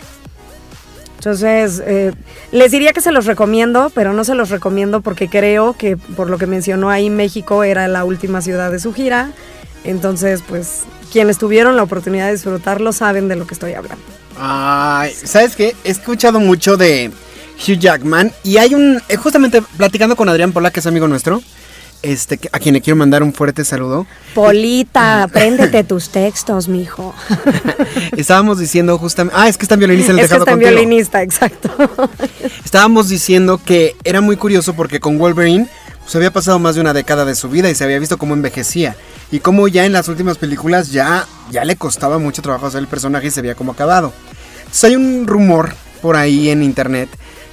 Entonces, 1.21 1.83
eh, 1.85 2.13
les 2.51 2.71
diría 2.71 2.93
que 2.93 3.01
se 3.01 3.11
los 3.11 3.27
recomiendo, 3.27 3.91
pero 3.93 4.11
no 4.11 4.23
se 4.23 4.33
los 4.33 4.49
recomiendo 4.49 5.01
porque 5.01 5.29
creo 5.29 5.73
que, 5.77 5.95
por 5.95 6.31
lo 6.31 6.39
que 6.39 6.47
mencionó 6.47 6.89
ahí, 6.89 7.11
México 7.11 7.63
era 7.63 7.87
la 7.87 8.05
última 8.05 8.41
ciudad 8.41 8.71
de 8.71 8.79
su 8.79 8.91
gira. 8.91 9.29
Entonces, 9.83 10.41
pues, 10.49 10.79
quienes 11.11 11.37
tuvieron 11.37 11.75
la 11.75 11.83
oportunidad 11.83 12.25
de 12.25 12.31
disfrutarlo 12.31 12.91
saben 12.91 13.27
de 13.27 13.35
lo 13.35 13.45
que 13.45 13.53
estoy 13.53 13.73
hablando. 13.73 14.03
Ay, 14.39 15.13
¿sabes 15.13 15.55
qué? 15.55 15.75
He 15.83 15.91
escuchado 15.91 16.39
mucho 16.39 16.75
de 16.75 17.11
Hugh 17.59 17.77
Jackman 17.77 18.31
y 18.43 18.57
hay 18.57 18.73
un, 18.73 18.99
eh, 19.07 19.15
justamente 19.15 19.61
platicando 19.77 20.15
con 20.15 20.27
Adrián 20.27 20.51
Pola, 20.51 20.71
que 20.71 20.79
es 20.79 20.87
amigo 20.87 21.07
nuestro, 21.07 21.43
este, 22.03 22.39
a 22.51 22.59
quien 22.59 22.73
le 22.73 22.81
quiero 22.81 22.97
mandar 22.97 23.23
un 23.23 23.33
fuerte 23.33 23.63
saludo. 23.65 24.05
Polita, 24.33 25.23
apréndete 25.23 25.83
tus 25.83 26.09
textos, 26.09 26.67
mijo. 26.67 27.13
Estábamos 28.17 28.59
diciendo 28.59 28.97
justamente, 28.97 29.35
ah, 29.37 29.47
es 29.47 29.57
que 29.57 29.65
está 29.65 29.75
en 29.75 29.79
violinista 29.79 30.11
en 30.11 30.19
el 30.19 30.25
es 30.25 30.31
que 30.31 30.37
está 30.37 30.51
en 30.51 30.59
violinista, 30.59 31.21
exacto. 31.21 31.69
Estábamos 32.65 33.09
diciendo 33.09 33.59
que 33.63 33.95
era 34.03 34.21
muy 34.21 34.37
curioso 34.37 34.73
porque 34.73 34.99
con 34.99 35.17
Wolverine 35.17 35.67
pues 36.01 36.15
había 36.15 36.31
pasado 36.31 36.57
más 36.59 36.75
de 36.75 36.81
una 36.81 36.93
década 36.93 37.25
de 37.25 37.35
su 37.35 37.49
vida 37.49 37.69
y 37.69 37.75
se 37.75 37.83
había 37.83 37.99
visto 37.99 38.17
cómo 38.17 38.33
envejecía 38.33 38.95
y 39.31 39.39
cómo 39.39 39.67
ya 39.67 39.85
en 39.85 39.93
las 39.93 40.07
últimas 40.07 40.37
películas 40.37 40.91
ya, 40.91 41.27
ya 41.51 41.63
le 41.63 41.75
costaba 41.75 42.17
mucho 42.17 42.41
trabajo 42.41 42.67
hacer 42.67 42.79
el 42.79 42.87
personaje 42.87 43.27
y 43.27 43.31
se 43.31 43.41
veía 43.41 43.55
como 43.55 43.73
acabado. 43.73 44.11
Entonces 44.59 44.83
hay 44.83 44.95
un 44.95 45.27
rumor 45.27 45.73
por 46.01 46.15
ahí 46.15 46.49
en 46.49 46.63
internet 46.63 47.09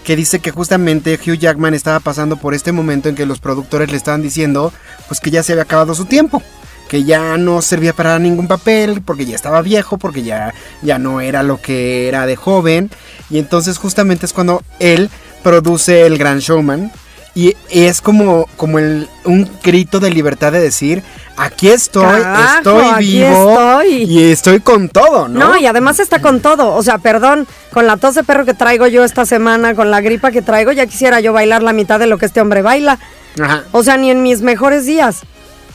que 0.08 0.16
dice 0.16 0.38
que 0.38 0.52
justamente 0.52 1.20
Hugh 1.22 1.36
Jackman 1.36 1.74
estaba 1.74 2.00
pasando 2.00 2.38
por 2.38 2.54
este 2.54 2.72
momento 2.72 3.10
en 3.10 3.14
que 3.14 3.26
los 3.26 3.40
productores 3.40 3.90
le 3.90 3.98
estaban 3.98 4.22
diciendo 4.22 4.72
pues 5.06 5.20
que 5.20 5.30
ya 5.30 5.42
se 5.42 5.52
había 5.52 5.64
acabado 5.64 5.94
su 5.94 6.06
tiempo, 6.06 6.42
que 6.88 7.04
ya 7.04 7.36
no 7.36 7.60
servía 7.60 7.92
para 7.92 8.18
ningún 8.18 8.48
papel, 8.48 9.02
porque 9.02 9.26
ya 9.26 9.36
estaba 9.36 9.60
viejo, 9.60 9.98
porque 9.98 10.22
ya, 10.22 10.54
ya 10.80 10.98
no 10.98 11.20
era 11.20 11.42
lo 11.42 11.60
que 11.60 12.08
era 12.08 12.24
de 12.24 12.36
joven. 12.36 12.90
Y 13.28 13.38
entonces 13.38 13.76
justamente 13.76 14.24
es 14.24 14.32
cuando 14.32 14.62
él 14.78 15.10
produce 15.42 16.06
El 16.06 16.16
Gran 16.16 16.38
Showman. 16.38 16.90
Y 17.38 17.54
es 17.70 18.00
como, 18.00 18.48
como 18.56 18.80
el, 18.80 19.08
un 19.24 19.48
grito 19.62 20.00
de 20.00 20.10
libertad 20.10 20.50
de 20.50 20.58
decir, 20.58 21.04
aquí 21.36 21.68
estoy, 21.68 22.02
Carajo, 22.02 22.56
estoy 22.58 22.84
aquí 22.92 23.04
vivo 23.18 23.50
estoy. 23.52 24.02
y 24.02 24.32
estoy 24.32 24.58
con 24.58 24.88
todo, 24.88 25.28
¿no? 25.28 25.38
No, 25.50 25.56
y 25.56 25.64
además 25.66 26.00
está 26.00 26.20
con 26.20 26.40
todo. 26.40 26.74
O 26.74 26.82
sea, 26.82 26.98
perdón, 26.98 27.46
con 27.72 27.86
la 27.86 27.96
tos 27.96 28.16
de 28.16 28.24
perro 28.24 28.44
que 28.44 28.54
traigo 28.54 28.88
yo 28.88 29.04
esta 29.04 29.24
semana, 29.24 29.76
con 29.76 29.92
la 29.92 30.00
gripa 30.00 30.32
que 30.32 30.42
traigo, 30.42 30.72
ya 30.72 30.86
quisiera 30.86 31.20
yo 31.20 31.32
bailar 31.32 31.62
la 31.62 31.72
mitad 31.72 32.00
de 32.00 32.08
lo 32.08 32.18
que 32.18 32.26
este 32.26 32.40
hombre 32.40 32.60
baila. 32.62 32.98
Ajá. 33.40 33.62
O 33.70 33.84
sea, 33.84 33.96
ni 33.98 34.10
en 34.10 34.24
mis 34.24 34.42
mejores 34.42 34.84
días. 34.84 35.20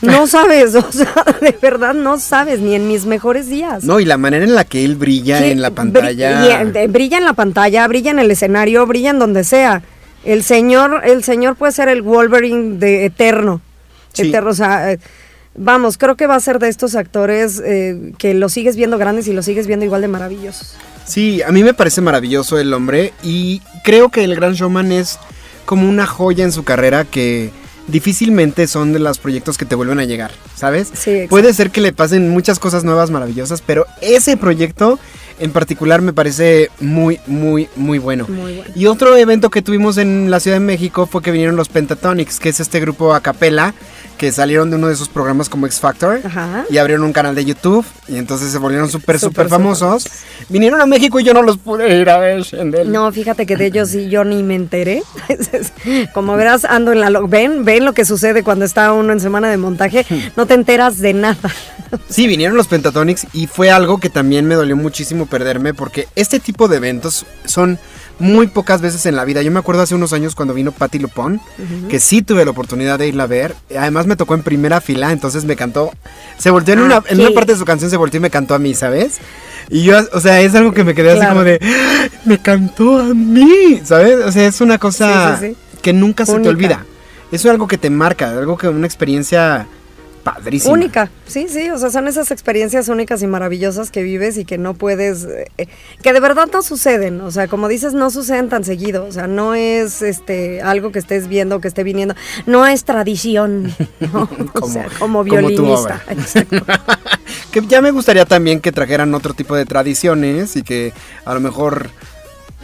No 0.02 0.26
sabes, 0.26 0.74
o 0.74 0.92
sea, 0.92 1.14
de 1.40 1.56
verdad 1.62 1.94
no 1.94 2.18
sabes, 2.18 2.60
ni 2.60 2.74
en 2.74 2.88
mis 2.88 3.06
mejores 3.06 3.48
días. 3.48 3.84
No, 3.84 4.00
y 4.00 4.04
la 4.04 4.18
manera 4.18 4.44
en 4.44 4.54
la 4.54 4.64
que 4.64 4.84
él 4.84 4.96
brilla 4.96 5.38
Sí, 5.38 5.52
en 5.52 5.62
la 5.62 5.70
pantalla. 5.70 6.62
brilla 6.90 7.16
en 7.16 7.24
la 7.24 7.32
pantalla, 7.32 7.88
brilla 7.88 8.10
en 8.10 8.18
el 8.18 8.30
escenario, 8.30 8.84
brilla 8.86 9.08
en 9.08 9.18
donde 9.18 9.44
sea. 9.44 9.80
El 10.24 10.42
señor, 10.42 11.02
el 11.04 11.22
señor 11.22 11.56
puede 11.56 11.72
ser 11.72 11.88
el 11.88 12.02
Wolverine 12.02 12.78
de 12.78 13.04
eterno. 13.04 13.60
Sí. 14.12 14.28
Eterno, 14.28 14.50
o 14.50 14.54
sea, 14.54 14.92
eh, 14.92 14.98
vamos, 15.56 15.98
creo 15.98 16.16
que 16.16 16.26
va 16.26 16.36
a 16.36 16.40
ser 16.40 16.58
de 16.58 16.68
estos 16.68 16.94
actores 16.94 17.60
eh, 17.64 18.12
que 18.18 18.34
los 18.34 18.52
sigues 18.52 18.76
viendo 18.76 18.98
grandes 18.98 19.28
y 19.28 19.32
los 19.32 19.44
sigues 19.44 19.66
viendo 19.66 19.84
igual 19.84 20.02
de 20.02 20.08
maravillosos. 20.08 20.76
Sí, 21.04 21.42
a 21.42 21.50
mí 21.50 21.62
me 21.62 21.74
parece 21.74 22.00
maravilloso 22.00 22.58
el 22.58 22.72
hombre 22.72 23.12
y 23.22 23.60
creo 23.82 24.08
que 24.08 24.24
el 24.24 24.34
Gran 24.34 24.54
Showman 24.54 24.92
es 24.92 25.18
como 25.66 25.88
una 25.88 26.06
joya 26.06 26.44
en 26.44 26.52
su 26.52 26.64
carrera 26.64 27.04
que 27.04 27.50
difícilmente 27.88 28.66
son 28.66 28.94
de 28.94 28.98
los 28.98 29.18
proyectos 29.18 29.58
que 29.58 29.66
te 29.66 29.74
vuelven 29.74 29.98
a 29.98 30.04
llegar, 30.04 30.30
¿sabes? 30.56 30.90
Sí. 30.94 31.26
Puede 31.28 31.52
ser 31.52 31.70
que 31.70 31.82
le 31.82 31.92
pasen 31.92 32.30
muchas 32.30 32.58
cosas 32.58 32.84
nuevas 32.84 33.10
maravillosas, 33.10 33.60
pero 33.60 33.86
ese 34.00 34.38
proyecto 34.38 34.98
en 35.38 35.50
particular 35.52 36.02
me 36.02 36.12
parece 36.12 36.70
muy, 36.80 37.20
muy, 37.26 37.68
muy 37.76 37.98
bueno. 37.98 38.26
Muy 38.28 38.56
bueno. 38.56 38.70
Y 38.74 38.86
otro 38.86 39.16
evento 39.16 39.50
que 39.50 39.62
tuvimos 39.62 39.98
en 39.98 40.30
la 40.30 40.40
Ciudad 40.40 40.56
de 40.56 40.64
México 40.64 41.06
fue 41.06 41.22
que 41.22 41.30
vinieron 41.30 41.56
los 41.56 41.68
Pentatonics, 41.68 42.40
que 42.40 42.48
es 42.48 42.60
este 42.60 42.80
grupo 42.80 43.14
a 43.14 43.20
capela 43.20 43.74
que 44.16 44.32
salieron 44.32 44.70
de 44.70 44.76
uno 44.76 44.88
de 44.88 44.94
esos 44.94 45.08
programas 45.08 45.48
como 45.48 45.66
X 45.66 45.80
Factor 45.80 46.20
Ajá. 46.24 46.64
y 46.70 46.78
abrieron 46.78 47.04
un 47.04 47.12
canal 47.12 47.34
de 47.34 47.44
YouTube 47.44 47.84
y 48.08 48.16
entonces 48.16 48.50
se 48.52 48.58
volvieron 48.58 48.88
súper, 48.90 49.18
Súper, 49.18 49.48
famosos. 49.48 50.06
Vinieron 50.48 50.80
a 50.80 50.86
México 50.86 51.20
y 51.20 51.24
yo 51.24 51.34
no 51.34 51.42
los 51.42 51.58
pude 51.58 52.00
ir 52.00 52.08
a 52.10 52.18
ver, 52.18 52.42
Shendel. 52.42 52.90
No, 52.90 53.10
fíjate 53.12 53.46
que 53.46 53.56
de 53.56 53.66
ellos 53.66 53.90
sí 53.90 54.08
yo 54.08 54.24
ni 54.24 54.42
me 54.42 54.54
enteré. 54.54 55.02
Como 56.14 56.36
verás, 56.36 56.64
ando 56.64 56.92
en 56.92 57.00
la... 57.00 57.10
Ven, 57.20 57.64
ven 57.64 57.84
lo 57.84 57.92
que 57.92 58.04
sucede 58.04 58.42
cuando 58.42 58.64
está 58.64 58.92
uno 58.92 59.12
en 59.12 59.20
semana 59.20 59.50
de 59.50 59.56
montaje. 59.56 60.06
No 60.36 60.46
te 60.46 60.54
enteras 60.54 60.98
de 60.98 61.14
nada. 61.14 61.38
Sí, 62.08 62.26
vinieron 62.26 62.56
los 62.56 62.66
Pentatonics 62.66 63.28
y 63.32 63.46
fue 63.46 63.70
algo 63.70 63.98
que 63.98 64.10
también 64.10 64.46
me 64.46 64.56
dolió 64.56 64.76
muchísimo 64.76 65.26
perderme 65.26 65.74
porque 65.74 66.08
este 66.16 66.40
tipo 66.40 66.66
de 66.66 66.78
eventos 66.78 67.24
son 67.44 67.78
muy 68.18 68.46
pocas 68.46 68.80
veces 68.80 69.04
en 69.06 69.16
la 69.16 69.24
vida. 69.24 69.42
Yo 69.42 69.50
me 69.50 69.58
acuerdo 69.58 69.82
hace 69.82 69.94
unos 69.94 70.12
años 70.12 70.34
cuando 70.34 70.54
vino 70.54 70.72
Patti 70.72 70.98
Lupón, 70.98 71.40
que 71.88 71.98
sí 72.00 72.22
tuve 72.22 72.44
la 72.44 72.52
oportunidad 72.52 72.98
de 72.98 73.08
irla 73.08 73.24
a 73.24 73.26
ver. 73.26 73.54
Además 73.76 74.06
me 74.06 74.16
tocó 74.16 74.34
en 74.34 74.42
primera 74.42 74.80
fila, 74.80 75.10
entonces 75.12 75.44
me 75.44 75.56
cantó. 75.56 75.92
Se 76.38 76.50
volteó 76.50 76.74
en, 76.74 76.80
Ah, 76.80 76.84
una, 76.84 77.02
en 77.08 77.20
una 77.20 77.30
parte 77.30 77.52
de 77.52 77.58
su 77.58 77.64
canción, 77.64 77.90
se 77.90 77.96
volteó 77.96 78.18
y 78.18 78.22
me 78.22 78.30
cantó 78.30 78.54
a 78.54 78.58
mí, 78.58 78.74
¿sabes? 78.74 79.18
Y 79.70 79.82
yo, 79.82 79.98
o 80.12 80.20
sea, 80.20 80.40
es 80.42 80.54
algo 80.54 80.72
que 80.72 80.84
me 80.84 80.94
quedé 80.94 81.12
así 81.12 81.26
como 81.26 81.42
de, 81.42 81.58
"¡Ah! 81.62 82.08
me 82.24 82.38
cantó 82.38 82.98
a 82.98 83.14
mí, 83.14 83.80
¿sabes? 83.84 84.16
O 84.24 84.30
sea, 84.32 84.46
es 84.46 84.60
una 84.60 84.78
cosa 84.78 85.38
Sí, 85.40 85.48
sí, 85.48 85.56
que 85.82 85.92
nunca 85.92 86.24
se 86.26 86.38
te 86.38 86.48
olvida. 86.48 86.84
Es 87.32 87.44
algo 87.46 87.66
que 87.66 87.78
te 87.78 87.90
marca, 87.90 88.30
algo 88.30 88.56
que 88.56 88.68
una 88.68 88.86
experiencia 88.86 89.66
padrísima. 90.24 90.72
Única, 90.74 91.10
sí, 91.26 91.46
sí, 91.48 91.70
o 91.70 91.78
sea, 91.78 91.90
son 91.90 92.08
esas 92.08 92.30
experiencias 92.32 92.88
únicas 92.88 93.22
y 93.22 93.26
maravillosas 93.28 93.90
que 93.92 94.02
vives 94.02 94.36
y 94.38 94.44
que 94.44 94.58
no 94.58 94.74
puedes, 94.74 95.24
eh, 95.58 95.68
que 96.02 96.12
de 96.12 96.18
verdad 96.20 96.48
no 96.52 96.62
suceden, 96.62 97.20
o 97.20 97.30
sea, 97.30 97.46
como 97.46 97.68
dices, 97.68 97.92
no 97.94 98.10
suceden 98.10 98.48
tan 98.48 98.64
seguido, 98.64 99.04
o 99.06 99.12
sea, 99.12 99.26
no 99.28 99.54
es 99.54 100.02
este 100.02 100.62
algo 100.62 100.90
que 100.90 100.98
estés 100.98 101.28
viendo, 101.28 101.60
que 101.60 101.68
esté 101.68 101.84
viniendo, 101.84 102.14
no 102.46 102.66
es 102.66 102.84
tradición, 102.84 103.72
¿no? 104.00 104.22
o 104.54 104.60
Como- 104.60 104.72
sea, 104.72 104.86
como 104.98 105.18
como 105.18 105.24
violinista. 105.24 106.02
Exacto. 106.08 106.64
Que 107.50 107.64
ya 107.68 107.80
me 107.80 107.92
gustaría 107.92 108.24
también 108.24 108.60
que 108.60 108.72
trajeran 108.72 109.14
otro 109.14 109.32
tipo 109.32 109.54
de 109.54 109.64
tradiciones 109.64 110.56
y 110.56 110.62
que 110.64 110.92
a 111.24 111.34
lo 111.34 111.40
mejor 111.40 111.88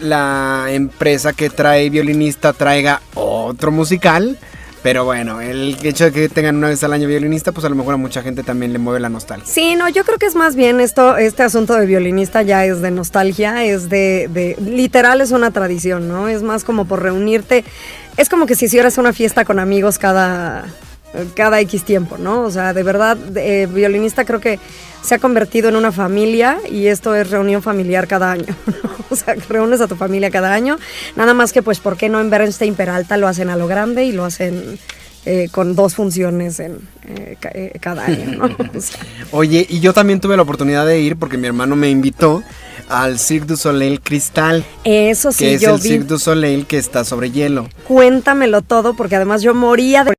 la 0.01 0.67
empresa 0.71 1.33
que 1.33 1.49
trae 1.51 1.91
violinista 1.91 2.53
traiga 2.53 3.01
otro 3.15 3.71
musical. 3.71 4.37
Pero 4.83 5.05
bueno, 5.05 5.41
el 5.43 5.77
hecho 5.83 6.05
de 6.05 6.13
que 6.13 6.29
tengan 6.29 6.57
una 6.57 6.69
vez 6.69 6.83
al 6.83 6.93
año 6.95 7.07
violinista, 7.07 7.53
pues 7.53 7.67
a 7.67 7.69
lo 7.69 7.75
mejor 7.75 7.95
a 7.95 7.97
mucha 7.99 8.23
gente 8.23 8.43
también 8.43 8.73
le 8.73 8.79
mueve 8.79 8.99
la 8.99 9.11
nostalgia. 9.11 9.47
Sí, 9.47 9.75
no, 9.75 9.89
yo 9.91 10.05
creo 10.05 10.19
que 10.19 10.27
es 10.27 10.35
más 10.35 10.57
bien 10.57 10.81
esto, 10.81 11.19
este 11.19 11.43
asunto 11.43 11.75
de 11.75 11.85
violinista 11.85 12.41
ya 12.43 12.65
es 12.65 12.81
de 12.81 12.91
nostalgia, 12.91 13.63
es 13.65 13.91
de, 13.91 14.29
de, 14.33 14.57
literal 14.59 15.21
es 15.21 15.33
una 15.33 15.51
tradición, 15.51 16.09
¿no? 16.09 16.29
Es 16.29 16.43
más 16.43 16.65
como 16.65 16.87
por 16.87 17.03
reunirte, 17.03 17.65
es 18.17 18.31
como 18.31 18.47
que 18.47 18.55
si 18.55 18.67
hicieras 18.67 18.97
una 18.97 19.13
fiesta 19.13 19.45
con 19.45 19.59
amigos 19.59 19.99
cada, 19.99 20.65
cada 21.35 21.61
X 21.61 21.85
tiempo, 21.85 22.19
¿no? 22.19 22.43
O 22.43 22.51
sea, 22.51 22.73
de 22.73 22.83
verdad, 22.83 23.17
eh, 23.37 23.67
violinista 23.73 24.25
creo 24.25 24.41
que 24.41 24.59
se 25.03 25.15
ha 25.15 25.19
convertido 25.19 25.69
en 25.69 25.77
una 25.77 25.93
familia 25.93 26.59
y 26.71 26.87
esto 26.87 27.15
es 27.15 27.31
reunión 27.31 27.63
familiar 27.63 28.07
cada 28.07 28.33
año, 28.33 28.55
¿no? 28.67 28.91
O 29.11 29.17
sea, 29.17 29.35
que 29.35 29.43
reúnes 29.49 29.81
a 29.81 29.89
tu 29.89 29.97
familia 29.97 30.31
cada 30.31 30.53
año, 30.53 30.79
nada 31.17 31.35
más 31.35 31.53
que 31.53 31.63
pues, 31.63 31.81
¿por 31.81 31.97
qué 31.97 32.09
no 32.09 32.21
en 32.21 32.31
Bernstein 32.31 32.75
Peralta 32.75 33.17
lo 33.17 33.27
hacen 33.29 33.51
a 33.51 33.57
lo 33.57 33.67
grande 33.67 34.05
y 34.05 34.13
lo 34.13 34.25
hacen... 34.25 34.79
eh, 35.27 35.49
con 35.53 35.75
dos 35.77 35.95
funciones 35.97 36.61
en 36.61 36.79
eh, 37.07 37.37
ca- 37.39 37.53
cada 37.79 38.07
año, 38.07 38.39
¿no? 38.39 38.45
O 38.75 38.81
sea, 38.81 39.01
Oye, 39.33 39.67
y 39.69 39.81
yo 39.81 39.93
también 39.93 40.19
tuve 40.19 40.35
la 40.35 40.43
oportunidad 40.45 40.87
de 40.87 40.99
ir 41.01 41.17
porque 41.17 41.37
mi 41.37 41.47
hermano 41.47 41.77
me 41.77 41.91
invitó 41.91 42.43
al 42.89 43.19
Cirque 43.19 43.47
du 43.49 43.57
Soleil 43.59 44.01
Cristal, 44.01 44.65
Eso 44.83 45.29
que 45.29 45.35
sí, 45.35 45.47
es 45.57 45.61
yo 45.61 45.75
el 45.75 45.81
vi. 45.83 45.89
Cirque 45.91 46.07
du 46.07 46.19
Soleil 46.19 46.67
que 46.67 46.79
está 46.79 47.05
sobre 47.05 47.31
hielo. 47.31 47.69
Cuéntamelo 47.87 48.63
todo, 48.63 48.95
porque 48.95 49.17
además 49.17 49.43
yo 49.43 49.55
moría 49.55 50.05
de 50.05 50.15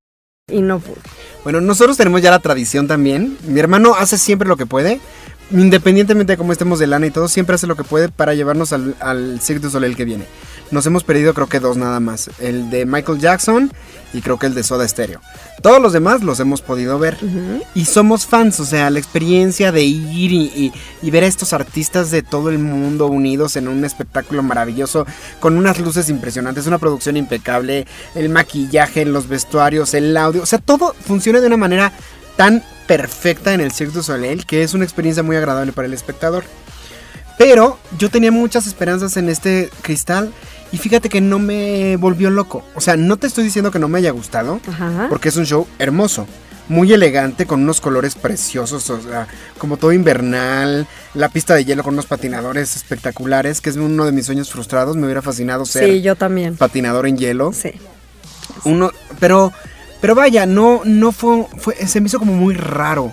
y 0.52 0.62
no 0.62 0.80
pude. 0.80 1.02
Bueno, 1.44 1.62
nosotros 1.62 1.98
tenemos 1.98 2.22
ya 2.22 2.32
la 2.32 2.40
tradición 2.40 2.88
también. 2.88 3.38
Mi 3.48 3.60
hermano 3.60 3.96
hace 3.96 4.18
siempre 4.18 4.48
lo 4.48 4.58
que 4.58 4.66
puede. 4.66 5.00
Independientemente 5.52 6.34
de 6.34 6.38
cómo 6.38 6.54
estemos 6.54 6.80
de 6.80 6.88
lana 6.88 7.08
y 7.08 7.12
todo, 7.12 7.28
siempre 7.28 7.56
hace 7.56 7.68
lo 7.68 7.76
que 7.76 7.84
puede 7.84 8.10
para 8.10 8.34
llevarnos 8.34 8.72
al, 8.72 8.96
al 9.00 9.42
Cirque 9.42 9.68
du 9.68 9.96
que 9.96 10.06
viene. 10.06 10.26
Nos 10.72 10.86
hemos 10.86 11.04
perdido 11.04 11.34
creo 11.34 11.48
que 11.48 11.60
dos 11.60 11.76
nada 11.78 12.00
más. 12.00 12.30
El 12.40 12.70
de 12.70 12.86
Michael 12.86 13.20
Jackson 13.20 13.72
y 14.14 14.22
creo 14.22 14.40
que 14.40 14.46
el 14.48 14.54
de 14.54 14.64
Soda 14.64 14.88
Stereo. 14.88 15.20
Todos 15.62 15.82
los 15.82 15.94
demás 15.94 16.22
los 16.24 16.40
hemos 16.40 16.62
podido 16.62 16.98
ver. 16.98 17.18
Y 17.76 17.86
somos 17.86 18.26
fans, 18.26 18.60
o 18.60 18.66
sea, 18.66 18.90
la 18.90 19.00
experiencia 19.00 19.72
de 19.72 19.84
ir 19.84 20.32
y, 20.32 20.44
y- 20.56 20.74
y 21.02 21.12
ver 21.12 21.24
a 21.24 21.28
estos 21.28 21.54
artistas 21.54 22.10
de 22.12 22.24
todo 22.24 22.50
el 22.50 22.58
mundo 22.60 23.08
unidos 23.08 23.56
en 23.58 23.68
un 23.68 23.84
espectáculo 23.86 24.44
maravilloso, 24.44 25.06
con 25.40 25.58
unas 25.58 25.80
luces 25.80 26.10
impresionantes, 26.10 26.68
una 26.68 26.78
producción 26.78 27.16
impecable, 27.18 27.86
el 28.16 28.30
maquillaje, 28.30 29.06
los 29.06 29.28
vestuarios, 29.28 29.94
el 29.94 30.16
audio, 30.18 30.42
o 30.42 30.46
sea, 30.46 30.60
todo 30.60 30.96
funciona 31.06 31.40
de 31.42 31.48
una 31.48 31.58
manera 31.58 31.92
tan 32.38 32.64
perfecta 32.88 33.54
en 33.54 33.62
el 33.62 33.72
Cirque 33.72 33.94
du 33.94 34.04
Soleil 34.04 34.46
que 34.46 34.64
es 34.64 34.74
una 34.74 34.84
experiencia 34.86 35.22
muy 35.24 35.36
agradable 35.36 35.74
para 35.74 35.86
el 35.88 35.94
espectador. 35.94 36.44
Pero 37.38 37.80
yo 37.98 38.10
tenía 38.10 38.32
muchas 38.32 38.68
esperanzas 38.68 39.18
en 39.18 39.30
este 39.30 39.70
cristal 39.82 40.32
y 40.72 40.78
fíjate 40.78 41.10
que 41.10 41.22
no 41.22 41.40
me 41.40 41.98
volvió 41.98 42.30
loco. 42.30 42.64
O 42.76 42.82
sea, 42.82 42.96
no 42.98 43.18
te 43.18 43.28
estoy 43.28 43.44
diciendo 43.44 43.72
que 43.72 43.80
no 43.80 43.88
me 43.88 44.00
haya 44.00 44.12
gustado, 44.12 44.60
Ajá. 44.68 45.08
porque 45.10 45.30
es 45.30 45.38
un 45.38 45.46
show 45.46 45.68
hermoso, 45.80 46.28
muy 46.70 46.94
elegante, 46.94 47.46
con 47.46 47.62
unos 47.64 47.82
colores 47.82 48.16
preciosos, 48.16 48.90
o 48.90 49.02
sea, 49.02 49.28
como 49.58 49.76
todo 49.78 49.92
invernal, 49.92 50.88
la 51.14 51.28
pista 51.30 51.54
de 51.56 51.66
hielo 51.66 51.84
con 51.84 51.94
unos 51.96 52.06
patinadores 52.06 52.76
espectaculares, 52.78 53.60
que 53.60 53.70
es 53.70 53.76
uno 53.76 54.06
de 54.06 54.12
mis 54.14 54.26
sueños 54.26 54.50
frustrados, 54.52 54.96
me 54.96 55.04
hubiera 55.06 55.22
fascinado 55.22 55.66
ser 55.66 55.90
Sí, 55.90 56.02
yo 56.02 56.16
también. 56.16 56.56
patinador 56.56 57.08
en 57.08 57.18
hielo. 57.18 57.52
Sí. 57.52 57.72
Uno, 58.64 58.92
pero, 59.20 59.52
pero 60.00 60.16
vaya, 60.16 60.46
no, 60.46 60.82
no 60.86 61.12
fue, 61.12 61.46
fue, 61.58 61.76
se 61.88 62.00
me 62.00 62.08
hizo 62.08 62.20
como 62.20 62.34
muy 62.34 62.54
raro, 62.54 63.12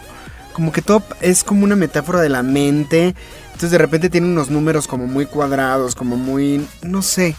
como 0.53 0.71
que 0.73 0.83
todo 0.83 1.03
es 1.21 1.43
como 1.43 1.65
una 1.65 1.75
metáfora 1.77 2.21
de 2.21 2.29
la 2.29 2.43
mente, 2.43 3.15
entonces 3.59 3.73
de 3.73 3.79
repente 3.79 4.09
tiene 4.09 4.29
unos 4.29 4.51
números 4.51 4.87
como 4.87 5.09
muy 5.09 5.27
cuadrados, 5.27 5.97
como 5.97 6.17
muy, 6.17 6.65
no 6.83 7.03
sé, 7.03 7.35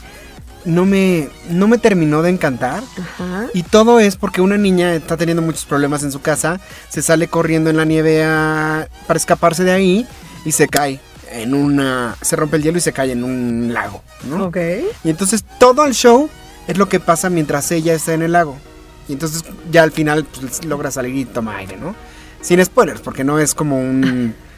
no 0.66 0.86
me, 0.86 1.30
no 1.50 1.70
me 1.70 1.78
terminó 1.78 2.22
de 2.22 2.30
encantar. 2.30 2.84
Ajá. 3.02 3.48
Y 3.54 3.64
todo 3.64 4.02
es 4.02 4.18
porque 4.18 4.42
una 4.42 4.58
niña 4.58 4.94
está 4.96 5.16
teniendo 5.16 5.42
muchos 5.42 5.64
problemas 5.64 6.04
en 6.04 6.12
su 6.12 6.20
casa, 6.20 6.60
se 6.90 7.02
sale 7.02 7.30
corriendo 7.30 7.70
en 7.70 7.78
la 7.78 7.86
nieve 7.86 8.22
a- 8.26 8.90
para 9.08 9.18
escaparse 9.18 9.64
de 9.64 9.72
ahí 9.72 10.06
y 10.44 10.52
se 10.52 10.68
cae 10.68 11.00
en 11.32 11.54
una... 11.54 12.18
se 12.22 12.36
rompe 12.36 12.58
el 12.58 12.64
hielo 12.64 12.80
y 12.80 12.82
se 12.82 12.92
cae 12.92 13.14
en 13.14 13.24
un 13.24 13.70
lago, 13.74 14.04
¿no? 14.30 14.48
Ok. 14.48 14.58
Y 15.06 15.10
entonces 15.10 15.46
todo 15.58 15.86
el 15.86 15.94
show 15.94 16.30
es 16.68 16.78
lo 16.78 16.90
que 16.90 17.00
pasa 17.00 17.30
mientras 17.30 17.72
ella 17.72 17.94
está 17.94 18.14
en 18.14 18.24
el 18.24 18.34
lago. 18.34 18.58
Y 19.08 19.14
entonces 19.14 19.46
ya 19.72 19.84
al 19.84 19.94
final 19.94 20.26
pues, 20.26 20.66
logra 20.66 20.92
salir 20.92 21.16
y 21.16 21.24
toma 21.24 21.56
aire, 21.56 21.78
¿no? 21.78 21.96
Sin 22.42 22.62
spoilers, 22.66 23.00
porque 23.00 23.24
no 23.24 23.40
es 23.40 23.56
como 23.56 23.80
un... 23.80 24.36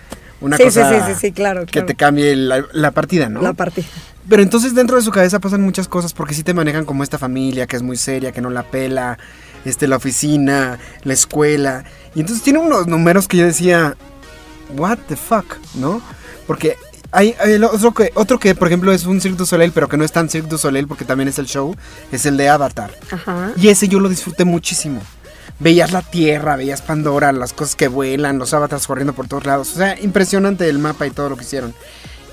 Una 0.42 0.58
Sí, 0.58 0.64
cosa 0.64 0.90
sí, 0.90 0.96
sí, 0.96 1.14
sí, 1.14 1.20
sí, 1.22 1.32
claro, 1.32 1.62
que 1.66 1.72
claro. 1.74 1.88
te 1.88 1.96
cambie 1.96 2.36
la, 2.36 2.66
la 2.74 2.92
partida, 2.92 3.30
¿no? 3.30 3.42
La 3.42 3.54
partida. 3.54 3.88
Pero 4.28 4.42
entonces 4.44 4.74
dentro 4.76 4.98
de 4.98 5.04
su 5.04 5.12
cabeza 5.12 5.40
pasan 5.40 5.62
muchas 5.62 5.88
cosas 5.88 6.14
porque 6.14 6.34
sí 6.34 6.44
te 6.44 6.54
manejan 6.54 6.86
como 6.86 7.04
esta 7.04 7.18
familia 7.18 7.68
que 7.68 7.76
es 7.76 7.82
muy 7.82 7.98
seria, 7.98 8.32
que 8.32 8.42
no 8.42 8.50
la 8.50 8.64
pela, 8.64 9.18
este, 9.66 9.88
la 9.88 9.98
oficina, 9.98 10.80
la 11.04 11.14
escuela. 11.14 11.84
Y 12.16 12.22
entonces 12.22 12.44
tiene 12.44 12.60
unos 12.60 12.88
números 12.88 13.28
que 13.28 13.38
yo 13.38 13.46
decía, 13.46 13.96
what 14.76 14.98
the 15.08 15.16
fuck, 15.16 15.58
¿no? 15.76 16.02
Porque 16.48 16.76
hay, 17.12 17.36
hay 17.40 17.62
otro, 17.62 17.94
que, 17.94 18.12
otro 18.16 18.40
que, 18.40 18.56
por 18.56 18.68
ejemplo, 18.68 18.92
es 18.94 19.06
un 19.06 19.20
Cirque 19.22 19.38
du 19.38 19.46
Soleil, 19.46 19.72
pero 19.72 19.90
que 19.90 19.98
no 19.98 20.04
es 20.04 20.12
tan 20.12 20.30
Cirque 20.30 20.50
du 20.50 20.58
Soleil 20.58 20.88
porque 20.88 21.06
también 21.06 21.28
es 21.28 21.38
el 21.40 21.46
show, 21.46 21.76
es 22.12 22.26
el 22.26 22.38
de 22.38 22.50
Avatar. 22.50 22.92
Ajá. 23.12 23.52
Y 23.58 23.68
ese 23.70 23.88
yo 23.88 24.00
lo 24.00 24.08
disfruté 24.10 24.46
muchísimo. 24.46 25.02
Veías 25.62 25.92
la 25.92 26.02
tierra, 26.02 26.56
veías 26.56 26.82
Pandora, 26.82 27.32
las 27.32 27.54
cosas 27.54 27.76
que 27.76 27.88
vuelan, 27.88 28.40
los 28.40 28.52
avatars 28.54 28.88
corriendo 28.88 29.14
por 29.14 29.28
todos 29.28 29.46
lados. 29.46 29.72
O 29.74 29.76
sea, 29.76 30.00
impresionante 30.00 30.68
el 30.68 30.80
mapa 30.80 31.06
y 31.06 31.12
todo 31.12 31.30
lo 31.30 31.38
que 31.38 31.44
hicieron. 31.44 31.76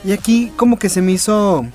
Y 0.03 0.13
aquí 0.13 0.51
como 0.57 0.79
que 0.79 0.89
se 0.89 1.03
me 1.03 1.13
hizo... 1.13 1.67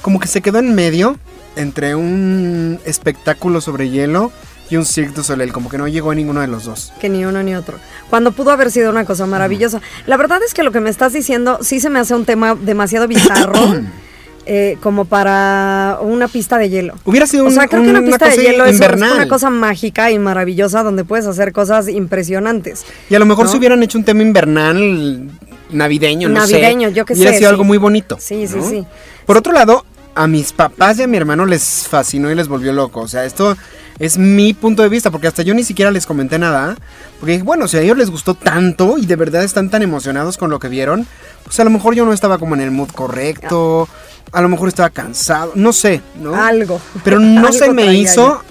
Como 0.00 0.20
que 0.20 0.28
se 0.28 0.40
quedó 0.40 0.58
en 0.58 0.74
medio 0.74 1.18
entre 1.56 1.94
un 1.94 2.80
espectáculo 2.86 3.60
sobre 3.60 3.90
hielo 3.90 4.32
y 4.70 4.76
un 4.76 4.86
Cirque 4.86 5.12
du 5.12 5.22
Soleil. 5.22 5.52
Como 5.52 5.68
que 5.68 5.76
no 5.76 5.86
llegó 5.86 6.12
a 6.12 6.14
ninguno 6.14 6.40
de 6.40 6.46
los 6.46 6.64
dos. 6.64 6.94
Que 6.98 7.10
ni 7.10 7.26
uno 7.26 7.42
ni 7.42 7.54
otro. 7.54 7.78
Cuando 8.08 8.32
pudo 8.32 8.50
haber 8.50 8.70
sido 8.70 8.90
una 8.90 9.04
cosa 9.04 9.26
maravillosa. 9.26 9.82
La 10.06 10.16
verdad 10.16 10.40
es 10.46 10.54
que 10.54 10.62
lo 10.62 10.72
que 10.72 10.80
me 10.80 10.88
estás 10.88 11.12
diciendo 11.12 11.58
sí 11.60 11.78
se 11.78 11.90
me 11.90 11.98
hace 11.98 12.14
un 12.14 12.24
tema 12.24 12.54
demasiado 12.54 13.06
bizarro. 13.06 13.54
eh, 14.46 14.78
como 14.82 15.04
para 15.04 15.98
una 16.00 16.28
pista 16.28 16.56
de 16.56 16.68
hielo. 16.70 16.94
Hubiera 17.04 17.26
sido 17.26 17.44
O 17.44 17.48
un- 17.48 17.52
sea, 17.52 17.66
creo 17.66 17.82
que 17.82 17.90
una 17.90 17.98
una 17.98 18.08
pista 18.08 18.28
de 18.28 18.36
hielo 18.36 18.64
es, 18.64 18.80
una 18.80 19.28
cosa 19.28 19.50
mágica 19.50 20.10
y 20.10 20.18
maravillosa 20.18 20.82
donde 20.82 21.04
puedes 21.04 21.26
hacer 21.26 21.52
cosas 21.52 21.88
impresionantes. 21.88 22.84
Y 23.10 23.14
a 23.14 23.18
lo 23.18 23.26
mejor 23.26 23.46
¿no? 23.46 23.50
si 23.52 23.58
hubieran 23.58 23.82
hecho 23.82 23.98
un 23.98 24.04
tema 24.04 24.22
invernal 24.22 25.28
navideño, 25.70 26.28
no 26.28 26.46
sé. 26.46 26.52
Navideño, 26.60 26.88
yo 26.90 27.04
qué 27.04 27.14
Hubiera 27.14 27.32
sé, 27.32 27.38
sido 27.38 27.48
sí. 27.50 27.52
algo 27.52 27.64
muy 27.64 27.78
bonito. 27.78 28.16
Sí, 28.20 28.46
sí, 28.46 28.56
¿no? 28.56 28.68
sí. 28.68 28.84
Por 29.26 29.36
otro 29.36 29.52
lado, 29.52 29.84
a 30.14 30.26
mis 30.26 30.52
papás 30.52 30.98
y 30.98 31.02
a 31.02 31.06
mi 31.06 31.16
hermano 31.16 31.44
les 31.44 31.86
fascinó 31.88 32.30
y 32.30 32.34
les 32.34 32.48
volvió 32.48 32.72
loco. 32.72 33.00
O 33.00 33.08
sea, 33.08 33.24
esto 33.24 33.56
es 33.98 34.16
mi 34.16 34.54
punto 34.54 34.82
de 34.82 34.88
vista, 34.88 35.10
porque 35.10 35.26
hasta 35.26 35.42
yo 35.42 35.54
ni 35.54 35.64
siquiera 35.64 35.90
les 35.90 36.06
comenté 36.06 36.38
nada. 36.38 36.76
Porque 37.18 37.42
bueno, 37.42 37.66
si 37.66 37.76
a 37.78 37.80
ellos 37.82 37.96
les 37.98 38.10
gustó 38.10 38.34
tanto 38.34 38.96
y 38.98 39.06
de 39.06 39.16
verdad 39.16 39.42
están 39.42 39.70
tan 39.70 39.82
emocionados 39.82 40.36
con 40.38 40.50
lo 40.50 40.58
que 40.60 40.68
vieron, 40.68 41.06
pues 41.44 41.58
a 41.60 41.64
lo 41.64 41.70
mejor 41.70 41.94
yo 41.94 42.04
no 42.04 42.12
estaba 42.12 42.38
como 42.38 42.54
en 42.54 42.60
el 42.60 42.70
mood 42.70 42.90
correcto, 42.90 43.88
a 44.32 44.40
lo 44.42 44.48
mejor 44.48 44.68
estaba 44.68 44.90
cansado, 44.90 45.52
no 45.54 45.72
sé, 45.72 46.02
¿no? 46.20 46.34
Algo. 46.34 46.80
Pero 47.04 47.18
no 47.20 47.46
Algo 47.48 47.52
se 47.58 47.72
me 47.72 47.94
hizo 47.94 48.42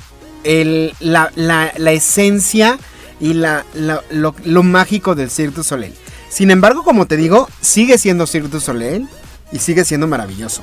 el, 0.43 0.93
la, 0.99 1.31
la- 1.35 1.73
la 1.77 1.91
esencia 1.91 2.77
y 3.19 3.33
la, 3.33 3.65
la- 3.73 4.01
lo, 4.09 4.35
lo 4.43 4.63
mágico 4.63 5.15
del 5.15 5.29
Cirque 5.29 5.55
du 5.57 5.63
Soleil. 5.63 5.93
Sin 6.29 6.51
embargo, 6.51 6.83
como 6.83 7.05
te 7.07 7.17
digo, 7.17 7.47
sigue 7.61 7.97
siendo 7.97 8.27
Cirque 8.27 8.49
du 8.49 8.59
Soleil 8.59 9.07
y 9.51 9.59
sigue 9.59 9.85
siendo 9.85 10.07
maravilloso. 10.07 10.61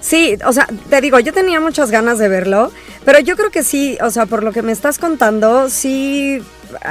Sí, 0.00 0.36
o 0.46 0.52
sea, 0.52 0.68
te 0.88 1.00
digo, 1.00 1.18
yo 1.18 1.32
tenía 1.32 1.58
muchas 1.60 1.90
ganas 1.90 2.18
de 2.18 2.28
verlo, 2.28 2.70
pero 3.04 3.18
yo 3.18 3.36
creo 3.36 3.50
que 3.50 3.64
sí, 3.64 3.98
o 4.00 4.10
sea, 4.10 4.26
por 4.26 4.44
lo 4.44 4.52
que 4.52 4.62
me 4.62 4.70
estás 4.70 4.98
contando, 4.98 5.68
sí, 5.68 6.40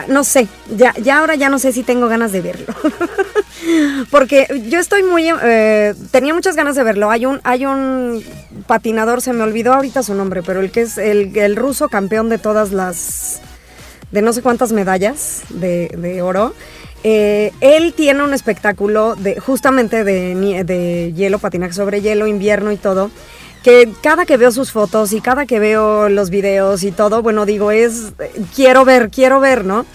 no 0.07 0.23
sé, 0.23 0.47
ya, 0.75 0.93
ya 1.01 1.19
ahora 1.19 1.35
ya 1.35 1.49
no 1.49 1.59
sé 1.59 1.71
si 1.71 1.83
tengo 1.83 2.07
ganas 2.07 2.31
de 2.31 2.41
verlo. 2.41 2.73
Porque 4.11 4.47
yo 4.69 4.79
estoy 4.79 5.03
muy, 5.03 5.29
eh, 5.29 5.93
tenía 6.11 6.33
muchas 6.33 6.55
ganas 6.55 6.75
de 6.75 6.83
verlo. 6.83 7.09
Hay 7.09 7.25
un, 7.25 7.41
hay 7.43 7.65
un 7.65 8.23
patinador, 8.67 9.21
se 9.21 9.33
me 9.33 9.43
olvidó 9.43 9.73
ahorita 9.73 10.03
su 10.03 10.13
nombre, 10.13 10.43
pero 10.43 10.59
el 10.59 10.71
que 10.71 10.81
es 10.81 10.97
el, 10.97 11.35
el 11.37 11.55
ruso 11.55 11.89
campeón 11.89 12.29
de 12.29 12.37
todas 12.37 12.71
las, 12.71 13.41
de 14.11 14.21
no 14.21 14.33
sé 14.33 14.41
cuántas 14.41 14.71
medallas 14.71 15.43
de, 15.49 15.89
de 15.97 16.21
oro. 16.21 16.53
Eh, 17.07 17.51
él 17.61 17.93
tiene 17.93 18.23
un 18.23 18.33
espectáculo 18.33 19.15
de 19.15 19.39
justamente 19.39 20.03
de, 20.03 20.63
de 20.63 21.13
hielo, 21.13 21.37
patinaje 21.37 21.73
sobre 21.73 22.01
hielo, 22.01 22.25
invierno 22.25 22.71
y 22.71 22.77
todo. 22.77 23.11
Que 23.65 23.91
cada 24.03 24.27
que 24.27 24.37
veo 24.37 24.51
sus 24.51 24.71
fotos 24.71 25.11
y 25.11 25.21
cada 25.21 25.47
que 25.47 25.57
veo 25.57 26.07
los 26.07 26.29
videos 26.29 26.83
y 26.83 26.91
todo, 26.91 27.23
bueno, 27.23 27.47
digo, 27.47 27.71
es, 27.71 28.13
quiero 28.55 28.85
ver, 28.85 29.09
quiero 29.09 29.39
ver, 29.39 29.65
¿no? 29.65 29.87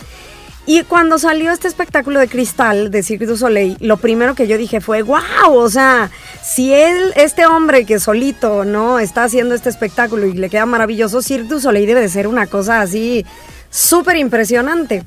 Y 0.66 0.82
cuando 0.82 1.20
salió 1.20 1.52
este 1.52 1.68
espectáculo 1.68 2.18
de 2.18 2.26
cristal 2.26 2.90
de 2.90 3.04
Cirque 3.04 3.26
du 3.26 3.36
Soleil, 3.36 3.76
lo 3.78 3.96
primero 3.96 4.34
que 4.34 4.48
yo 4.48 4.58
dije 4.58 4.80
fue, 4.80 5.02
wow, 5.02 5.54
o 5.54 5.70
sea, 5.70 6.10
si 6.42 6.72
él, 6.72 7.12
este 7.14 7.46
hombre 7.46 7.86
que 7.86 8.00
solito, 8.00 8.64
¿no? 8.64 8.98
Está 8.98 9.22
haciendo 9.22 9.54
este 9.54 9.68
espectáculo 9.68 10.26
y 10.26 10.32
le 10.32 10.50
queda 10.50 10.66
maravilloso, 10.66 11.22
Cirque 11.22 11.46
du 11.46 11.60
Soleil 11.60 11.86
debe 11.86 12.00
de 12.00 12.08
ser 12.08 12.26
una 12.26 12.48
cosa 12.48 12.80
así 12.80 13.24
súper 13.70 14.16
impresionante. 14.16 15.04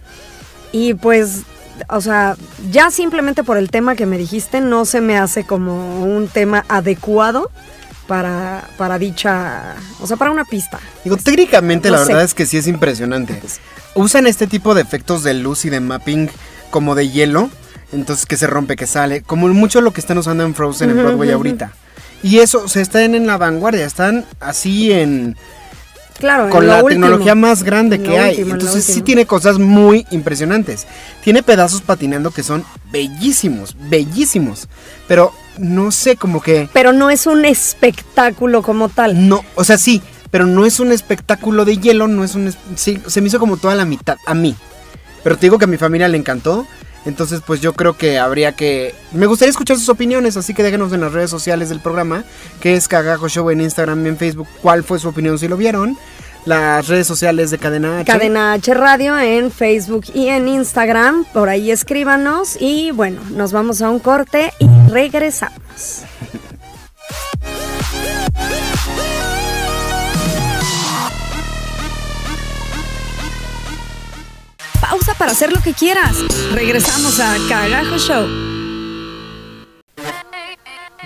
Y 0.71 0.93
pues, 0.93 1.41
o 1.89 1.99
sea, 1.99 2.37
ya 2.71 2.91
simplemente 2.91 3.43
por 3.43 3.57
el 3.57 3.69
tema 3.69 3.97
que 3.97 4.05
me 4.05 4.17
dijiste, 4.17 4.61
no 4.61 4.85
se 4.85 5.01
me 5.01 5.17
hace 5.17 5.45
como 5.45 6.05
un 6.05 6.29
tema 6.29 6.63
adecuado 6.69 7.51
para, 8.13 8.69
para 8.77 8.99
dicha, 8.99 9.73
o 9.99 10.05
sea, 10.05 10.17
para 10.17 10.29
una 10.29 10.45
pista. 10.45 10.79
Digo, 11.03 11.17
técnicamente 11.17 11.89
no 11.89 11.95
la 11.97 12.03
sé. 12.03 12.09
verdad 12.09 12.23
es 12.25 12.35
que 12.35 12.45
sí 12.45 12.57
es 12.57 12.67
impresionante. 12.67 13.41
Usan 13.95 14.27
este 14.27 14.45
tipo 14.45 14.75
de 14.75 14.83
efectos 14.83 15.23
de 15.23 15.33
luz 15.33 15.65
y 15.65 15.71
de 15.71 15.79
mapping 15.79 16.29
como 16.69 16.93
de 16.93 17.09
hielo, 17.09 17.49
entonces 17.91 18.27
que 18.27 18.37
se 18.37 18.45
rompe, 18.45 18.75
que 18.75 18.85
sale, 18.85 19.23
como 19.23 19.47
mucho 19.47 19.81
lo 19.81 19.93
que 19.93 19.99
están 19.99 20.19
usando 20.19 20.43
en 20.43 20.53
Frozen 20.53 20.91
en 20.91 20.97
Broadway 20.97 21.31
ahorita. 21.31 21.71
Y 22.21 22.37
eso, 22.37 22.67
se 22.67 22.81
están 22.81 23.15
en 23.15 23.25
la 23.25 23.39
vanguardia, 23.39 23.83
están 23.83 24.25
así 24.39 24.91
en 24.91 25.35
Claro, 26.19 26.51
con 26.51 26.67
la 26.67 26.83
último. 26.83 26.89
tecnología 26.89 27.33
más 27.33 27.63
grande 27.63 27.99
que 27.99 28.19
hay. 28.19 28.41
Entonces 28.41 28.83
sí 28.85 29.01
tiene 29.01 29.25
cosas 29.25 29.57
muy 29.57 30.05
impresionantes. 30.11 30.85
Tiene 31.23 31.41
pedazos 31.41 31.81
patinando 31.81 32.29
que 32.29 32.43
son 32.43 32.63
bellísimos, 32.91 33.75
bellísimos. 33.89 34.67
Pero 35.07 35.33
no 35.57 35.91
sé, 35.91 36.15
como 36.15 36.41
que 36.41 36.69
Pero 36.73 36.93
no 36.93 37.09
es 37.09 37.27
un 37.27 37.45
espectáculo 37.45 38.61
como 38.61 38.89
tal. 38.89 39.27
no, 39.27 39.43
o 39.55 39.63
sea, 39.63 39.77
sí, 39.77 40.01
pero 40.31 40.45
no 40.45 40.65
es 40.65 40.79
un 40.79 40.91
espectáculo 40.91 41.63
de 41.63 41.77
hielo, 41.77 42.07
no 42.07 42.23
es 42.23 42.33
un... 42.33 42.51
Sí, 42.75 42.99
se 43.05 43.21
me 43.21 43.27
hizo 43.27 43.39
como 43.39 43.57
toda 43.57 43.75
la 43.75 43.85
mitad 43.85 44.17
a 44.25 44.33
mí. 44.33 44.55
Pero 45.23 45.37
te 45.37 45.45
digo 45.45 45.59
que 45.59 45.65
a 45.65 45.67
mi 45.67 45.77
familia 45.77 46.07
le 46.07 46.17
encantó. 46.17 46.65
Entonces, 47.05 47.41
pues 47.45 47.61
yo 47.61 47.73
creo 47.73 47.97
que 47.97 48.17
habría 48.17 48.53
que... 48.53 48.95
Me 49.11 49.25
gustaría 49.25 49.51
escuchar 49.51 49.77
sus 49.77 49.89
opiniones, 49.89 50.37
así 50.37 50.53
que 50.53 50.63
déjenos 50.63 50.91
en 50.93 51.01
las 51.01 51.13
redes 51.13 51.29
sociales 51.29 51.69
del 51.69 51.81
programa, 51.81 52.23
que 52.61 52.75
es 52.75 52.87
Cagajo 52.87 53.27
Show 53.27 53.49
en 53.51 53.61
Instagram 53.61 54.05
y 54.05 54.09
en 54.09 54.17
Facebook, 54.17 54.47
cuál 54.61 54.83
fue 54.83 54.99
su 54.99 55.09
opinión 55.09 55.37
si 55.37 55.47
lo 55.47 55.57
vieron. 55.57 55.97
Las 56.45 56.87
redes 56.87 57.07
sociales 57.07 57.51
de 57.51 57.57
Cadena 57.57 57.99
H. 57.99 58.11
Cadena 58.11 58.53
H 58.53 58.73
Radio 58.73 59.17
en 59.17 59.49
Facebook 59.49 60.05
y 60.13 60.27
en 60.27 60.47
Instagram. 60.49 61.25
Por 61.31 61.47
ahí 61.47 61.71
escríbanos. 61.71 62.57
Y 62.59 62.91
bueno, 62.91 63.21
nos 63.31 63.53
vamos 63.53 63.81
a 63.81 63.89
un 63.89 63.99
corte 63.99 64.51
y 64.59 64.67
regresamos. 64.89 66.03
Pausa 74.81 75.13
para 75.15 75.31
hacer 75.31 75.53
lo 75.53 75.61
que 75.61 75.73
quieras. 75.73 76.17
Regresamos 76.51 77.19
a 77.21 77.35
Cagajo 77.47 77.97
Show. 77.97 78.27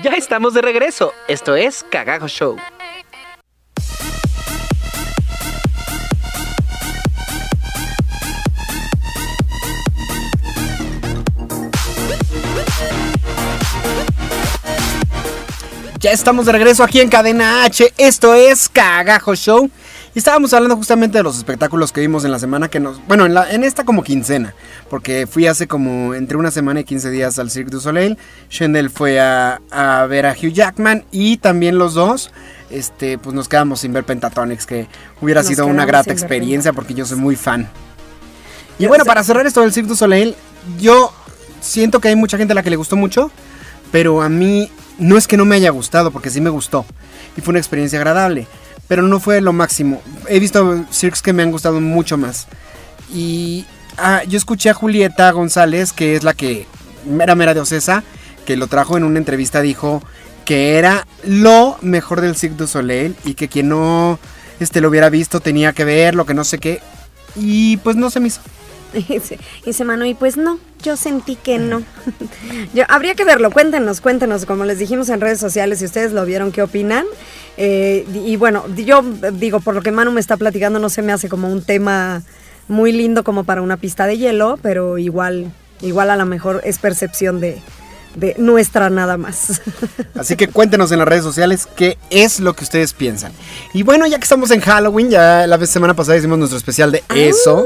Ya 0.03 0.11
estamos 0.11 0.55
de 0.55 0.61
regreso. 0.61 1.13
Esto 1.27 1.55
es 1.55 1.85
Cagajo 1.89 2.27
Show. 2.27 2.57
Ya 15.99 16.11
estamos 16.11 16.45
de 16.45 16.51
regreso 16.51 16.83
aquí 16.83 16.99
en 17.01 17.09
Cadena 17.09 17.63
H. 17.63 17.91
Esto 17.97 18.35
es 18.35 18.69
Cagajo 18.69 19.33
Show. 19.35 19.69
Y 20.13 20.19
estábamos 20.19 20.53
hablando 20.53 20.75
justamente 20.75 21.17
de 21.17 21.23
los 21.23 21.37
espectáculos 21.37 21.91
que 21.91 22.01
vimos 22.01 22.23
en 22.23 22.31
la 22.31 22.39
semana 22.39 22.69
que 22.69 22.79
nos... 22.79 23.05
Bueno, 23.07 23.25
en, 23.25 23.33
la, 23.33 23.51
en 23.51 23.63
esta 23.63 23.83
como 23.83 24.03
quincena. 24.03 24.53
Porque 24.91 25.25
fui 25.27 25.47
hace 25.47 25.67
como 25.67 26.13
entre 26.13 26.37
una 26.37 26.51
semana 26.51 26.81
y 26.81 26.83
15 26.83 27.09
días 27.09 27.39
al 27.39 27.49
Cirque 27.49 27.71
du 27.71 27.79
Soleil. 27.79 28.17
Shendel 28.49 28.91
fue 28.91 29.19
a, 29.19 29.59
a 29.71 30.05
ver 30.05 30.27
a 30.27 30.33
Hugh 30.33 30.51
Jackman. 30.53 31.03
Y 31.11 31.37
también 31.37 31.79
los 31.79 31.95
dos, 31.95 32.31
este, 32.69 33.17
pues 33.17 33.35
nos 33.35 33.47
quedamos 33.47 33.79
sin 33.79 33.91
ver 33.93 34.03
Pentatonix. 34.03 34.67
Que 34.67 34.87
hubiera 35.21 35.41
Nos 35.41 35.47
sido 35.47 35.65
una 35.65 35.85
grata 35.85 36.11
experiencia 36.11 36.73
porque 36.73 36.93
yo 36.93 37.05
soy 37.07 37.17
muy 37.17 37.35
fan. 37.35 37.67
Y 38.77 38.83
Yo 38.83 38.89
bueno, 38.89 39.03
sé- 39.03 39.07
para 39.07 39.23
cerrar 39.23 39.47
esto 39.47 39.61
del 39.61 39.73
Cirque 39.73 39.89
du 39.89 39.95
Soleil, 39.95 40.35
yo 40.79 41.11
siento 41.59 41.99
que 41.99 42.09
hay 42.09 42.15
mucha 42.15 42.37
gente 42.37 42.51
a 42.51 42.55
la 42.55 42.61
que 42.61 42.69
le 42.69 42.75
gustó 42.75 42.95
mucho, 42.95 43.31
pero 43.91 44.21
a 44.21 44.29
mí 44.29 44.69
no 44.99 45.17
es 45.17 45.27
que 45.27 45.37
no 45.37 45.45
me 45.45 45.55
haya 45.55 45.69
gustado, 45.69 46.11
porque 46.11 46.29
sí 46.29 46.41
me 46.41 46.49
gustó 46.49 46.85
y 47.37 47.41
fue 47.41 47.51
una 47.51 47.59
experiencia 47.59 47.99
agradable, 47.99 48.47
pero 48.87 49.03
no 49.03 49.19
fue 49.19 49.41
lo 49.41 49.53
máximo. 49.53 50.01
He 50.27 50.39
visto 50.39 50.85
circos 50.91 51.21
que 51.21 51.33
me 51.33 51.43
han 51.43 51.51
gustado 51.51 51.79
mucho 51.79 52.17
más. 52.17 52.47
Y 53.13 53.65
ah, 53.97 54.23
yo 54.27 54.37
escuché 54.37 54.69
a 54.69 54.73
Julieta 54.73 55.31
González, 55.31 55.93
que 55.93 56.15
es 56.15 56.23
la 56.23 56.33
que 56.33 56.65
mera 57.05 57.35
mera 57.35 57.53
de 57.53 57.61
Ocesa, 57.61 58.03
que 58.45 58.57
lo 58.57 58.67
trajo 58.67 58.97
en 58.97 59.03
una 59.03 59.19
entrevista, 59.19 59.61
dijo 59.61 60.01
que 60.45 60.77
era 60.77 61.05
lo 61.23 61.77
mejor 61.81 62.21
del 62.21 62.35
Cirque 62.35 62.55
du 62.55 62.67
Soleil 62.67 63.15
y 63.25 63.33
que 63.33 63.49
quien 63.49 63.67
no 63.69 64.17
este, 64.59 64.79
lo 64.79 64.89
hubiera 64.89 65.09
visto 65.09 65.41
tenía 65.41 65.73
que 65.73 65.83
verlo, 65.83 66.25
que 66.25 66.33
no 66.33 66.43
sé 66.43 66.57
qué. 66.57 66.81
Y 67.35 67.77
pues 67.77 67.95
no 67.95 68.09
se 68.09 68.19
me 68.19 68.27
hizo. 68.27 68.41
Dice, 69.07 69.37
dice 69.65 69.83
Manu, 69.83 70.05
y 70.05 70.13
pues 70.13 70.37
no, 70.37 70.59
yo 70.81 70.95
sentí 70.95 71.35
que 71.35 71.57
no. 71.57 71.83
yo, 72.73 72.83
habría 72.87 73.15
que 73.15 73.25
verlo, 73.25 73.51
cuéntenos, 73.51 74.01
cuéntenos, 74.01 74.45
como 74.45 74.65
les 74.65 74.79
dijimos 74.79 75.09
en 75.09 75.21
redes 75.21 75.39
sociales, 75.39 75.79
si 75.79 75.85
ustedes 75.85 76.13
lo 76.13 76.25
vieron, 76.25 76.51
¿qué 76.51 76.61
opinan? 76.61 77.05
Eh, 77.57 78.05
y 78.13 78.35
bueno, 78.37 78.65
yo 78.75 79.03
digo, 79.33 79.59
por 79.59 79.75
lo 79.75 79.81
que 79.81 79.91
Manu 79.91 80.11
me 80.11 80.21
está 80.21 80.37
platicando, 80.37 80.79
no 80.79 80.89
se 80.89 81.01
me 81.01 81.11
hace 81.11 81.27
como 81.27 81.51
un 81.51 81.63
tema 81.63 82.23
muy 82.67 82.91
lindo 82.91 83.23
como 83.23 83.43
para 83.43 83.61
una 83.61 83.77
pista 83.77 84.07
de 84.07 84.17
hielo, 84.17 84.57
pero 84.61 84.97
igual, 84.97 85.51
igual 85.81 86.09
a 86.09 86.15
lo 86.15 86.25
mejor 86.25 86.61
es 86.63 86.79
percepción 86.79 87.39
de, 87.39 87.61
de 88.17 88.35
nuestra 88.37 88.89
nada 88.89 89.17
más. 89.17 89.61
Así 90.15 90.35
que 90.35 90.47
cuéntenos 90.47 90.91
en 90.91 90.99
las 90.99 91.07
redes 91.07 91.23
sociales 91.23 91.67
qué 91.75 91.97
es 92.09 92.39
lo 92.39 92.53
que 92.53 92.63
ustedes 92.63 92.93
piensan. 92.93 93.31
Y 93.73 93.83
bueno, 93.83 94.07
ya 94.07 94.17
que 94.17 94.23
estamos 94.23 94.51
en 94.51 94.59
Halloween, 94.59 95.09
ya 95.09 95.45
la 95.47 95.63
semana 95.65 95.93
pasada 95.93 96.17
hicimos 96.17 96.37
nuestro 96.37 96.57
especial 96.57 96.91
de 96.91 97.03
eso. 97.15 97.65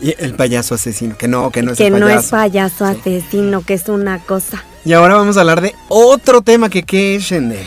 Y 0.00 0.14
el 0.18 0.34
payaso 0.34 0.76
asesino, 0.76 1.18
que 1.18 1.28
no, 1.28 1.50
que 1.50 1.62
no 1.62 1.72
es 1.72 1.78
que 1.78 1.88
el 1.88 1.98
no 1.98 2.06
payaso. 2.06 2.20
es 2.20 2.30
payaso 2.30 2.84
asesino, 2.84 3.64
que 3.64 3.74
es 3.74 3.88
una 3.88 4.20
cosa. 4.20 4.64
Y 4.84 4.92
ahora 4.92 5.16
vamos 5.16 5.36
a 5.36 5.40
hablar 5.40 5.60
de 5.60 5.74
otro 5.88 6.42
tema 6.42 6.70
que 6.70 6.84
qué 6.84 7.16
es 7.16 7.24
Shendel. 7.24 7.66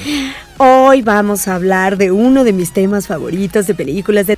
Hoy 0.57 1.01
vamos 1.01 1.47
a 1.47 1.55
hablar 1.55 1.97
de 1.97 2.11
uno 2.11 2.43
de 2.43 2.53
mis 2.53 2.71
temas 2.71 3.07
favoritos 3.07 3.67
de 3.67 3.75
películas 3.75 4.27
de 4.27 4.37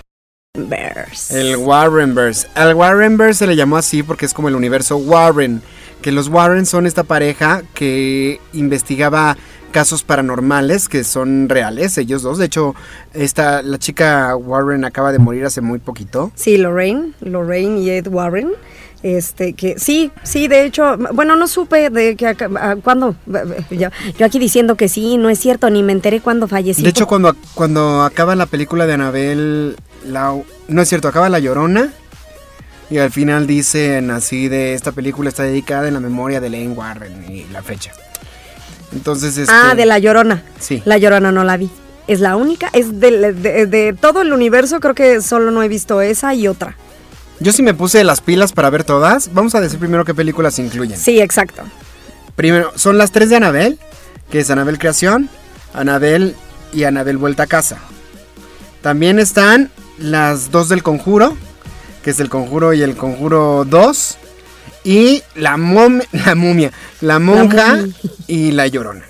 Bears. 0.57 1.31
El 1.31 1.57
Warrenverse. 1.57 2.47
Al 2.55 2.73
Warrenverse 2.73 3.39
se 3.39 3.47
le 3.47 3.55
llamó 3.55 3.77
así 3.77 4.03
porque 4.03 4.25
es 4.25 4.33
como 4.33 4.47
el 4.47 4.55
universo 4.55 4.97
Warren. 4.97 5.61
Que 6.03 6.11
los 6.11 6.27
Warren 6.27 6.67
son 6.67 6.85
esta 6.85 7.03
pareja 7.03 7.63
que 7.73 8.39
investigaba 8.51 9.37
casos 9.71 10.03
paranormales 10.03 10.87
que 10.89 11.03
son 11.03 11.49
reales, 11.49 11.97
ellos 11.97 12.21
dos. 12.21 12.37
De 12.37 12.45
hecho, 12.45 12.75
esta, 13.13 13.61
la 13.63 13.79
chica 13.79 14.35
Warren 14.35 14.85
acaba 14.85 15.11
de 15.11 15.17
morir 15.17 15.45
hace 15.45 15.61
muy 15.61 15.79
poquito. 15.79 16.31
Sí, 16.35 16.57
Lorraine, 16.57 17.13
Lorraine 17.21 17.79
y 17.79 17.89
Ed 17.89 18.07
Warren, 18.07 18.51
Este, 19.01 19.53
que 19.53 19.79
sí, 19.79 20.11
sí, 20.23 20.47
de 20.47 20.65
hecho, 20.65 20.97
bueno, 21.13 21.35
no 21.37 21.47
supe 21.47 21.89
de 21.89 22.15
que 22.15 22.35
cuándo. 22.83 23.15
Yo, 23.71 23.89
yo 24.17 24.25
aquí 24.25 24.39
diciendo 24.39 24.75
que 24.75 24.89
sí, 24.89 25.17
no 25.17 25.29
es 25.29 25.39
cierto, 25.39 25.69
ni 25.69 25.83
me 25.83 25.93
enteré 25.93 26.19
cuándo 26.19 26.47
falleció. 26.47 26.83
De 26.83 26.89
hecho, 26.89 27.07
cuando, 27.07 27.35
cuando 27.53 28.03
acaba 28.03 28.35
la 28.35 28.45
película 28.45 28.85
de 28.85 28.93
Anabel, 28.93 29.75
la, 30.05 30.35
no 30.67 30.81
es 30.81 30.89
cierto, 30.89 31.07
acaba 31.07 31.29
La 31.29 31.39
Llorona. 31.39 31.91
Y 32.89 32.97
al 32.99 33.11
final 33.11 33.47
dicen 33.47 34.11
así 34.11 34.47
de 34.49 34.73
esta 34.73 34.91
película 34.91 35.29
está 35.29 35.43
dedicada 35.43 35.87
en 35.87 35.93
la 35.95 35.99
memoria 35.99 36.39
de 36.41 36.49
Lane 36.49 36.69
Warren 36.69 37.25
y 37.31 37.45
la 37.51 37.63
fecha. 37.63 37.91
Entonces, 38.93 39.37
este, 39.37 39.53
Ah, 39.53 39.73
de 39.75 39.85
La 39.85 39.97
Llorona. 39.99 40.43
Sí. 40.59 40.81
La 40.85 40.97
Llorona 40.97 41.31
no 41.31 41.43
la 41.43 41.57
vi. 41.57 41.69
Es 42.07 42.19
la 42.19 42.35
única, 42.35 42.69
es 42.73 42.99
de, 42.99 43.33
de- 43.33 43.65
de 43.65 43.93
todo 43.93 44.21
el 44.21 44.33
universo, 44.33 44.79
creo 44.79 44.93
que 44.93 45.21
solo 45.21 45.51
no 45.51 45.63
he 45.63 45.67
visto 45.69 46.01
esa 46.01 46.33
y 46.35 46.47
otra. 46.47 46.75
Yo 47.39 47.51
sí 47.53 47.63
me 47.63 47.73
puse 47.73 48.03
las 48.03 48.21
pilas 48.21 48.51
para 48.53 48.69
ver 48.69 48.83
todas. 48.83 49.33
Vamos 49.33 49.55
a 49.55 49.61
decir 49.61 49.79
primero 49.79 50.05
qué 50.05 50.13
películas 50.13 50.59
incluyen. 50.59 50.97
Sí, 50.99 51.19
exacto. 51.21 51.63
Primero, 52.35 52.71
son 52.75 52.97
las 52.97 53.11
tres 53.11 53.29
de 53.29 53.37
Anabel, 53.37 53.79
que 54.29 54.39
es 54.41 54.49
Anabel 54.49 54.77
Creación, 54.77 55.29
Anabel 55.73 56.35
y 56.73 56.83
Anabel 56.83 57.17
Vuelta 57.17 57.43
a 57.43 57.47
Casa. 57.47 57.77
También 58.81 59.17
están 59.19 59.71
las 59.97 60.51
dos 60.51 60.69
del 60.69 60.83
Conjuro, 60.83 61.35
que 62.03 62.11
es 62.11 62.19
el 62.19 62.29
Conjuro 62.29 62.73
y 62.73 62.81
el 62.83 62.95
Conjuro 62.95 63.65
2. 63.65 64.17
Y 64.83 65.23
la, 65.35 65.55
mom- 65.57 66.05
la 66.11 66.35
momia, 66.35 66.71
la 67.01 67.19
monja 67.19 67.79
y 68.27 68.51
la 68.51 68.67
llorona. 68.67 69.05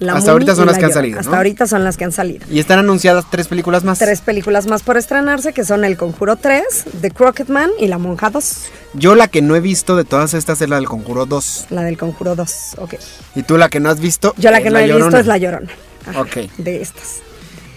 La 0.00 0.12
Hasta 0.12 0.30
ahorita 0.30 0.54
son 0.54 0.66
las 0.66 0.76
La 0.76 0.78
que 0.78 0.84
han 0.86 0.92
salido, 0.92 1.18
Hasta 1.18 1.36
ahorita 1.36 1.66
son 1.66 1.82
las 1.82 1.96
que 1.96 2.04
han 2.04 2.12
salido. 2.12 2.46
Y 2.48 2.60
están 2.60 2.78
anunciadas 2.78 3.24
tres 3.32 3.48
películas 3.48 3.82
más. 3.82 3.98
Tres 3.98 4.20
películas 4.20 4.68
más 4.68 4.84
por 4.84 4.96
estrenarse, 4.96 5.52
que 5.52 5.64
son 5.64 5.84
El 5.84 5.96
Conjuro 5.96 6.36
3, 6.36 6.62
The 7.00 7.10
Crockett 7.10 7.48
Man 7.48 7.68
y 7.80 7.88
La 7.88 7.98
Monja 7.98 8.30
2. 8.30 8.56
Yo 8.94 9.16
la 9.16 9.26
que 9.26 9.42
no 9.42 9.56
he 9.56 9.60
visto 9.60 9.96
de 9.96 10.04
todas 10.04 10.34
estas 10.34 10.62
es 10.62 10.68
la 10.68 10.76
del 10.76 10.86
Conjuro 10.86 11.26
2. 11.26 11.66
La 11.70 11.82
del 11.82 11.98
Conjuro 11.98 12.36
2, 12.36 12.76
ok. 12.78 12.94
Y 13.34 13.42
tú 13.42 13.58
la 13.58 13.68
que 13.68 13.80
no 13.80 13.90
has 13.90 13.98
visto. 13.98 14.34
Yo 14.38 14.52
la 14.52 14.62
que 14.62 14.70
no 14.70 14.78
he 14.78 14.86
visto 14.86 15.18
es 15.18 15.26
La 15.26 15.36
Llorona. 15.36 15.68
Ajá, 16.06 16.20
Ok. 16.20 16.36
De 16.58 16.80
estas. 16.80 17.16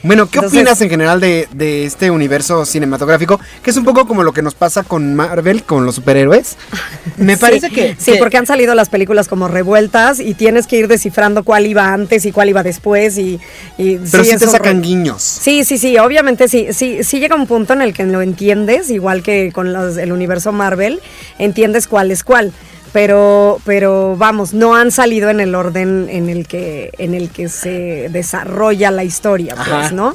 Bueno, 0.03 0.27
¿qué 0.29 0.39
Entonces- 0.39 0.59
opinas 0.59 0.81
en 0.81 0.89
general 0.89 1.19
de, 1.19 1.47
de 1.53 1.85
este 1.85 2.09
universo 2.09 2.65
cinematográfico? 2.65 3.39
Que 3.63 3.69
es 3.69 3.77
un 3.77 3.83
poco 3.83 4.07
como 4.07 4.23
lo 4.23 4.33
que 4.33 4.41
nos 4.41 4.55
pasa 4.55 4.83
con 4.83 5.13
Marvel, 5.15 5.63
con 5.63 5.85
los 5.85 5.95
superhéroes. 5.95 6.57
Me 7.17 7.37
parece 7.37 7.67
Sí, 7.69 7.73
que... 7.75 7.95
Sí, 7.99 8.13
que- 8.13 8.17
porque 8.17 8.37
han 8.37 8.45
salido 8.47 8.73
las 8.73 8.89
películas 8.89 9.27
como 9.27 9.47
revueltas 9.47 10.19
y 10.19 10.33
tienes 10.33 10.65
que 10.67 10.77
ir 10.77 10.87
descifrando 10.87 11.43
cuál 11.43 11.65
iba 11.67 11.93
antes 11.93 12.25
y 12.25 12.31
cuál 12.31 12.49
iba 12.49 12.63
después 12.63 13.17
y... 13.17 13.39
y 13.77 13.97
Pero 13.97 14.23
sí, 14.23 14.31
es 14.31 14.39
te 14.39 14.47
sacan 14.47 14.81
guiños. 14.81 15.21
Sí, 15.21 15.63
sí, 15.65 15.77
sí, 15.77 15.97
obviamente 15.97 16.47
sí, 16.47 16.67
sí, 16.71 17.03
sí 17.03 17.19
llega 17.19 17.35
un 17.35 17.45
punto 17.47 17.73
en 17.73 17.81
el 17.81 17.93
que 17.93 18.03
lo 18.05 18.21
entiendes, 18.21 18.89
igual 18.89 19.21
que 19.23 19.51
con 19.53 19.71
los- 19.73 19.97
el 19.97 20.11
universo 20.11 20.51
Marvel, 20.51 20.99
entiendes 21.37 21.87
cuál 21.87 22.11
es 22.11 22.23
cuál. 22.23 22.51
Pero, 22.93 23.59
pero 23.65 24.15
vamos, 24.17 24.53
no 24.53 24.75
han 24.75 24.91
salido 24.91 25.29
en 25.29 25.39
el 25.39 25.55
orden 25.55 26.07
en 26.09 26.29
el 26.29 26.45
que, 26.47 26.91
en 26.97 27.13
el 27.13 27.29
que 27.29 27.47
se 27.47 28.09
desarrolla 28.09 28.91
la 28.91 29.03
historia, 29.03 29.55
Ajá. 29.57 29.79
pues, 29.79 29.93
¿no? 29.93 30.13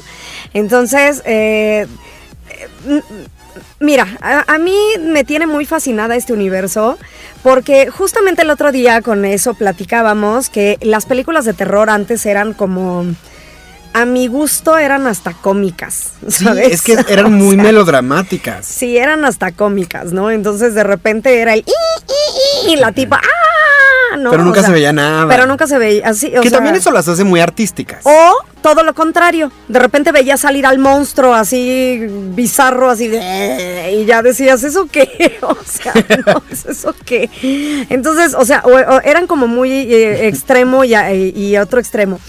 Entonces, 0.53 1.23
eh, 1.25 1.87
eh, 2.87 3.01
Mira, 3.79 4.07
a, 4.21 4.53
a 4.53 4.57
mí 4.57 4.75
me 4.99 5.23
tiene 5.23 5.45
muy 5.45 5.65
fascinada 5.65 6.15
este 6.15 6.33
universo 6.33 6.97
porque 7.43 7.89
justamente 7.89 8.41
el 8.41 8.49
otro 8.49 8.71
día 8.71 9.01
con 9.01 9.23
eso 9.23 9.53
platicábamos 9.53 10.49
que 10.49 10.77
las 10.81 11.05
películas 11.05 11.45
de 11.45 11.53
terror 11.53 11.89
antes 11.89 12.25
eran 12.25 12.53
como, 12.53 13.05
a 13.93 14.05
mi 14.05 14.27
gusto 14.27 14.77
eran 14.77 15.07
hasta 15.07 15.33
cómicas, 15.33 16.11
Sí, 16.27 16.43
¿sabes? 16.45 16.71
es 16.71 16.81
que 16.81 16.97
eran 17.09 17.25
O 17.27 17.29
muy 17.29 17.55
sea, 17.55 17.63
melodramáticas. 17.63 18.65
Sí, 18.65 18.97
eran 18.97 19.25
hasta 19.25 19.51
cómicas, 19.51 20.11
¿no? 20.13 20.29
Entonces 20.31 20.73
de 20.75 20.83
repente 20.83 21.39
era 21.39 21.53
el 21.53 21.65
y 22.67 22.75
la 22.77 22.91
tipa 22.91 23.17
¡ah! 23.23 24.17
¿no? 24.17 24.31
Pero 24.31 24.43
nunca 24.43 24.59
O 24.59 24.63
sea, 24.63 24.67
se 24.69 24.73
veía 24.73 24.93
nada. 24.93 25.27
Pero 25.27 25.45
nunca 25.47 25.67
se 25.67 25.77
veía 25.77 26.07
así. 26.07 26.27
o 26.37 26.41
que 26.41 26.49
sea, 26.49 26.57
también 26.59 26.75
eso 26.75 26.91
las 26.91 27.07
hace 27.07 27.23
muy 27.23 27.39
artísticas. 27.39 28.01
o 28.05 28.33
todo 28.61 28.83
lo 28.83 28.93
contrario, 28.95 29.51
de 29.67 29.79
repente 29.79 30.11
veías 30.11 30.41
salir 30.41 30.65
al 30.65 30.77
monstruo 30.79 31.33
así 31.33 32.05
bizarro, 32.33 32.89
así 32.89 33.07
de... 33.07 33.93
Y 34.01 34.05
ya 34.05 34.21
decías, 34.21 34.63
¿eso 34.63 34.87
qué? 34.91 35.37
O 35.41 35.55
sea, 35.63 35.93
no, 36.25 36.41
¿eso 36.71 36.93
qué? 37.05 37.29
Entonces, 37.89 38.33
o 38.33 38.43
sea, 38.45 38.61
o- 38.65 39.01
eran 39.03 39.27
como 39.27 39.47
muy 39.47 39.71
eh, 39.71 40.27
extremo 40.27 40.83
y, 40.83 40.93
y 40.95 41.57
otro 41.57 41.79
extremo. 41.79 42.19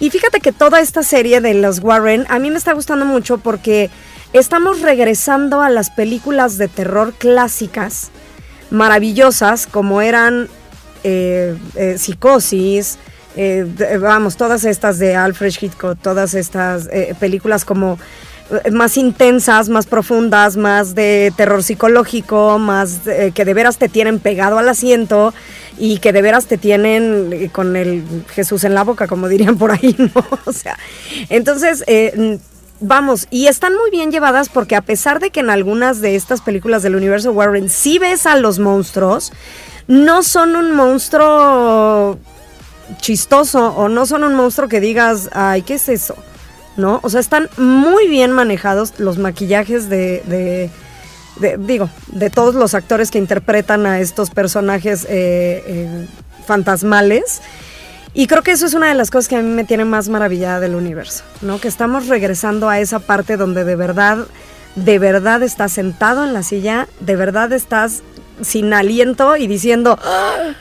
Y 0.00 0.10
fíjate 0.10 0.40
que 0.40 0.52
toda 0.52 0.80
esta 0.80 1.02
serie 1.02 1.40
de 1.40 1.54
los 1.54 1.80
Warren 1.80 2.24
a 2.28 2.38
mí 2.38 2.50
me 2.50 2.58
está 2.58 2.72
gustando 2.72 3.04
mucho 3.04 3.38
porque 3.38 3.90
estamos 4.32 4.80
regresando 4.80 5.60
a 5.60 5.70
las 5.70 5.90
películas 5.90 6.58
de 6.58 6.68
terror 6.68 7.14
clásicas 7.14 8.10
maravillosas 8.70 9.66
como 9.66 10.00
eran 10.00 10.48
eh, 11.04 11.56
eh, 11.74 11.96
Psicosis, 11.98 12.98
eh, 13.36 13.66
vamos, 14.00 14.36
todas 14.36 14.64
estas 14.64 14.98
de 14.98 15.14
Alfred 15.14 15.54
Hitchcock, 15.60 15.98
todas 16.00 16.34
estas 16.34 16.88
películas 17.20 17.64
como 17.64 17.98
más 18.72 18.96
intensas, 18.96 19.68
más 19.68 19.86
profundas, 19.86 20.56
más 20.56 20.94
de 20.94 21.32
terror 21.36 21.62
psicológico, 21.62 22.58
más 22.58 23.06
eh, 23.06 23.32
que 23.34 23.44
de 23.44 23.54
veras 23.54 23.78
te 23.78 23.88
tienen 23.88 24.20
pegado 24.20 24.58
al 24.58 24.68
asiento 24.68 25.34
y 25.78 25.98
que 25.98 26.12
de 26.12 26.22
veras 26.22 26.46
te 26.46 26.56
tienen 26.56 27.30
eh, 27.32 27.50
con 27.52 27.76
el 27.76 28.04
Jesús 28.30 28.64
en 28.64 28.74
la 28.74 28.84
boca, 28.84 29.06
como 29.06 29.28
dirían 29.28 29.58
por 29.58 29.72
ahí, 29.72 29.94
¿no? 30.14 30.24
O 30.46 30.52
sea, 30.52 30.78
entonces, 31.28 31.84
eh, 31.86 32.38
vamos, 32.80 33.26
y 33.30 33.48
están 33.48 33.74
muy 33.74 33.90
bien 33.90 34.10
llevadas 34.10 34.48
porque 34.48 34.76
a 34.76 34.82
pesar 34.82 35.20
de 35.20 35.30
que 35.30 35.40
en 35.40 35.50
algunas 35.50 36.00
de 36.00 36.16
estas 36.16 36.40
películas 36.40 36.82
del 36.82 36.96
universo 36.96 37.32
Warren 37.32 37.68
sí 37.68 37.98
ves 37.98 38.24
a 38.26 38.36
los 38.36 38.58
monstruos, 38.58 39.32
no 39.88 40.22
son 40.22 40.56
un 40.56 40.74
monstruo 40.74 42.18
chistoso 43.00 43.68
o 43.76 43.88
no 43.88 44.06
son 44.06 44.24
un 44.24 44.34
monstruo 44.34 44.68
que 44.68 44.80
digas, 44.80 45.28
ay, 45.32 45.62
¿qué 45.62 45.74
es 45.74 45.88
eso? 45.88 46.16
¿No? 46.78 47.00
O 47.02 47.10
sea, 47.10 47.20
están 47.20 47.50
muy 47.58 48.08
bien 48.08 48.30
manejados 48.32 48.94
los 48.98 49.18
maquillajes 49.18 49.90
de, 49.90 50.22
de- 50.26 50.70
de- 51.40 51.56
digo, 51.58 51.90
de 52.06 52.30
todos 52.30 52.54
los 52.54 52.72
actores 52.74 53.10
que 53.10 53.18
interpretan 53.18 53.84
a 53.84 54.00
estos 54.00 54.30
personajes 54.30 55.04
eh, 55.10 55.62
eh, 55.66 56.06
fantasmales. 56.46 57.40
Y 58.14 58.26
creo 58.26 58.42
que 58.42 58.52
eso 58.52 58.64
es 58.64 58.74
una 58.74 58.88
de 58.88 58.94
las 58.94 59.10
cosas 59.10 59.28
que 59.28 59.36
a 59.36 59.42
mí 59.42 59.50
me 59.52 59.64
tiene 59.64 59.84
más 59.84 60.08
maravillada 60.08 60.60
del 60.60 60.74
universo, 60.76 61.24
¿no? 61.42 61.60
Que 61.60 61.68
estamos 61.68 62.06
regresando 62.08 62.68
a 62.68 62.80
esa 62.80 63.00
parte 63.00 63.36
donde 63.36 63.64
de 63.64 63.76
verdad, 63.76 64.26
de 64.76 64.98
verdad 64.98 65.42
estás 65.42 65.72
sentado 65.72 66.24
en 66.24 66.32
la 66.32 66.42
silla, 66.42 66.88
de 67.00 67.16
verdad 67.16 67.52
estás 67.52 68.02
sin 68.40 68.72
aliento 68.72 69.36
y 69.36 69.46
diciendo, 69.48 69.98
"Ah". 70.02 70.54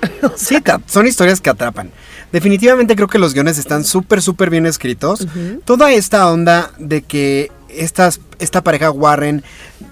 Sí, 0.36 0.60
te- 0.60 0.72
son 0.86 1.06
historias 1.08 1.40
que 1.40 1.50
atrapan. 1.50 1.90
Definitivamente 2.32 2.94
creo 2.94 3.08
que 3.08 3.18
los 3.18 3.34
guiones 3.34 3.58
están 3.58 3.84
súper, 3.84 4.22
súper 4.22 4.50
bien 4.50 4.66
escritos. 4.66 5.26
Toda 5.64 5.92
esta 5.92 6.30
onda 6.30 6.72
de 6.78 7.02
que 7.02 7.50
estas, 7.68 8.20
esta 8.38 8.62
pareja 8.62 8.90
Warren, 8.90 9.42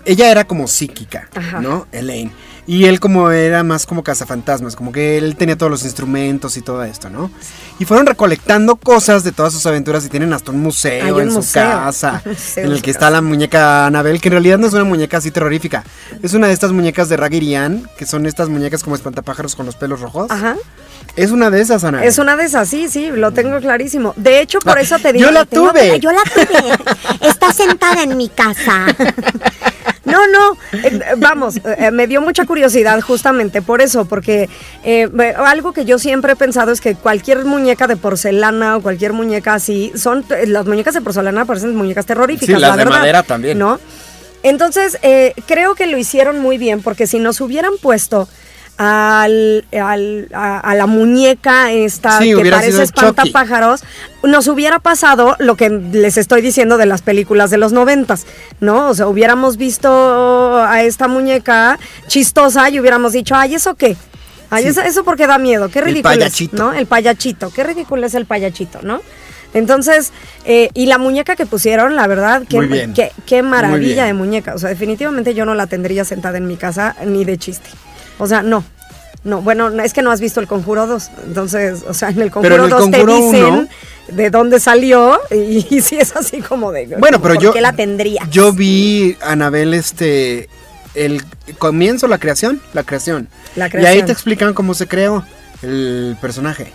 ella 0.04 0.30
era 0.30 0.44
como 0.46 0.68
psíquica, 0.68 1.28
Ajá. 1.34 1.60
¿no? 1.60 1.86
Elaine. 1.92 2.32
Y 2.68 2.86
él 2.86 2.98
como 2.98 3.30
era 3.30 3.62
más 3.62 3.86
como 3.86 4.02
cazafantasmas, 4.02 4.74
como 4.74 4.90
que 4.90 5.18
él 5.18 5.36
tenía 5.36 5.56
todos 5.56 5.70
los 5.70 5.84
instrumentos 5.84 6.56
y 6.56 6.62
todo 6.62 6.82
esto, 6.82 7.08
¿no? 7.10 7.30
Y 7.78 7.84
fueron 7.84 8.06
recolectando 8.06 8.74
cosas 8.76 9.22
de 9.22 9.30
todas 9.30 9.52
sus 9.52 9.64
aventuras 9.66 10.04
y 10.04 10.08
tienen 10.08 10.32
hasta 10.32 10.50
un 10.50 10.60
museo 10.60 11.04
Hay 11.04 11.12
un 11.12 11.20
en 11.20 11.30
su 11.32 11.52
casa, 11.52 12.22
en 12.56 12.72
el 12.72 12.82
que 12.82 12.90
está 12.90 13.08
la 13.10 13.20
muñeca 13.22 13.86
Annabelle, 13.86 14.18
que 14.18 14.28
en 14.28 14.32
realidad 14.32 14.58
no 14.58 14.66
es 14.66 14.74
una 14.74 14.82
muñeca 14.84 15.18
así 15.18 15.30
terrorífica. 15.30 15.84
Es 16.22 16.34
una 16.34 16.48
de 16.48 16.54
estas 16.54 16.72
muñecas 16.72 17.08
de 17.08 17.16
Raggedy 17.16 17.54
Ann, 17.54 17.88
que 17.96 18.04
son 18.04 18.26
estas 18.26 18.48
muñecas 18.48 18.82
como 18.82 18.96
espantapájaros 18.96 19.54
con 19.54 19.64
los 19.66 19.76
pelos 19.76 20.00
rojos. 20.00 20.28
Ajá. 20.30 20.56
Es 21.14 21.30
una 21.30 21.50
de 21.50 21.60
esas, 21.60 21.84
Ana. 21.84 22.04
Es 22.04 22.18
una 22.18 22.36
de 22.36 22.44
esas, 22.46 22.68
sí, 22.68 22.88
sí, 22.88 23.10
lo 23.12 23.30
tengo 23.32 23.58
clarísimo. 23.60 24.12
De 24.16 24.40
hecho, 24.40 24.58
por 24.58 24.76
Ah, 24.76 24.80
eso 24.80 24.98
te 24.98 25.12
digo. 25.12 25.24
yo 25.26 25.30
la 25.30 25.44
tuve. 25.44 26.00
Yo 26.00 26.10
la 26.10 26.22
tuve. 26.24 26.76
Está 27.28 27.52
sentada 27.52 28.02
en 28.02 28.16
mi 28.16 28.28
casa. 28.28 28.86
No, 30.06 30.26
no, 30.28 30.56
eh, 30.72 31.00
vamos, 31.18 31.56
eh, 31.64 31.90
me 31.90 32.06
dio 32.06 32.20
mucha 32.22 32.46
curiosidad 32.46 33.00
justamente 33.00 33.60
por 33.60 33.82
eso, 33.82 34.04
porque 34.04 34.48
eh, 34.84 35.10
algo 35.36 35.72
que 35.72 35.84
yo 35.84 35.98
siempre 35.98 36.32
he 36.32 36.36
pensado 36.36 36.70
es 36.70 36.80
que 36.80 36.94
cualquier 36.94 37.44
muñeca 37.44 37.88
de 37.88 37.96
porcelana 37.96 38.76
o 38.76 38.82
cualquier 38.82 39.12
muñeca 39.12 39.54
así, 39.54 39.92
son, 39.96 40.24
las 40.46 40.64
muñecas 40.66 40.94
de 40.94 41.00
porcelana 41.00 41.44
parecen 41.44 41.74
muñecas 41.74 42.06
terroríficas, 42.06 42.46
Sí, 42.46 42.52
las 42.60 42.70
la 42.70 42.76
de 42.76 42.84
verdad, 42.84 42.98
madera 43.00 43.22
también. 43.24 43.58
¿No? 43.58 43.80
Entonces, 44.42 44.96
creo 45.46 45.74
que 45.74 45.86
lo 45.86 45.98
hicieron 45.98 46.38
muy 46.38 46.56
bien, 46.56 46.80
porque 46.80 47.08
si 47.08 47.18
nos 47.18 47.40
hubieran 47.40 47.72
puesto 47.82 48.28
al, 48.78 49.64
al- 49.80 50.28
a, 50.34 50.58
a 50.60 50.74
la 50.74 50.86
muñeca 50.86 51.72
esta 51.72 52.18
Sí, 52.18 52.34
que 52.34 52.50
parece 52.50 52.82
espantapájaros, 52.82 53.82
nos 54.22 54.48
hubiera 54.48 54.78
pasado 54.78 55.36
lo 55.38 55.56
que 55.56 55.70
les 55.70 56.16
estoy 56.16 56.42
diciendo 56.42 56.76
de 56.76 56.86
las 56.86 57.02
películas 57.02 57.50
de 57.50 57.58
los 57.58 57.72
noventas, 57.72 58.26
¿no? 58.60 58.88
O 58.88 58.94
sea, 58.94 59.06
hubiéramos 59.08 59.56
visto 59.56 60.58
a 60.62 60.82
esta 60.82 61.08
muñeca 61.08 61.78
chistosa 62.06 62.68
y 62.70 62.80
hubiéramos 62.80 63.12
dicho, 63.12 63.34
ay, 63.34 63.54
¿eso 63.54 63.74
qué? 63.76 63.96
Ay, 64.50 64.62
Sí. 64.64 64.68
eso, 64.70 64.80
eso 64.82 65.04
porque 65.04 65.26
da 65.26 65.38
miedo, 65.38 65.68
qué 65.70 65.80
El 65.80 65.86
ridículo 65.86 66.12
es, 66.12 66.18
payachito. 66.18 66.56
¿no? 66.56 66.72
El 66.72 66.86
payachito, 66.86 67.50
qué 67.52 67.64
ridículo 67.64 68.06
es 68.06 68.14
el 68.14 68.26
payachito, 68.26 68.80
¿no? 68.82 69.00
Entonces, 69.54 70.12
eh, 70.44 70.68
y 70.74 70.86
la 70.86 70.98
muñeca 70.98 71.34
que 71.34 71.46
pusieron, 71.46 71.96
la 71.96 72.06
verdad, 72.06 72.42
qué, 72.48 72.90
qué, 72.94 73.10
qué 73.24 73.42
maravilla 73.42 74.04
de 74.04 74.12
muñeca. 74.12 74.54
O 74.54 74.58
sea, 74.58 74.68
definitivamente 74.68 75.32
yo 75.34 75.46
no 75.46 75.54
la 75.54 75.66
tendría 75.66 76.04
sentada 76.04 76.36
en 76.36 76.46
mi 76.46 76.56
casa 76.56 76.94
ni 77.06 77.24
de 77.24 77.38
chiste. 77.38 77.70
O 78.18 78.26
sea, 78.26 78.42
no. 78.42 78.64
No, 79.24 79.42
bueno, 79.42 79.70
no, 79.70 79.82
es 79.82 79.92
que 79.92 80.02
no 80.02 80.12
has 80.12 80.20
visto 80.20 80.38
el 80.40 80.46
Conjuro 80.46 80.86
2. 80.86 81.10
Entonces, 81.26 81.82
o 81.88 81.94
sea, 81.94 82.10
en 82.10 82.20
el 82.22 82.30
Pero 82.30 82.56
Conjuro 82.56 82.56
en 82.56 82.64
el 82.64 82.70
2 82.70 82.90
te 82.90 83.06
dicen 83.06 83.44
uno- 83.44 83.68
de 84.08 84.30
dónde 84.30 84.60
salió 84.60 85.18
y, 85.32 85.66
y 85.74 85.80
sí 85.80 85.96
es 85.98 86.14
así 86.14 86.40
como 86.40 86.70
de... 86.70 86.86
Bueno, 86.98 87.20
pero 87.20 87.34
¿por 87.34 87.42
yo. 87.42 87.52
qué 87.52 87.60
la 87.60 87.72
tendría? 87.72 88.22
Yo 88.30 88.52
vi, 88.52 89.16
Anabel, 89.22 89.74
este. 89.74 90.48
El 90.94 91.22
comienzo, 91.58 92.06
la 92.08 92.18
creación. 92.18 92.60
La 92.72 92.84
creación. 92.84 93.28
La 93.56 93.64
Y 93.66 93.66
ahí 93.66 93.70
creación. 93.72 94.06
te 94.06 94.12
explican 94.12 94.54
cómo 94.54 94.72
se 94.74 94.86
creó 94.86 95.24
el 95.62 96.16
personaje. 96.20 96.72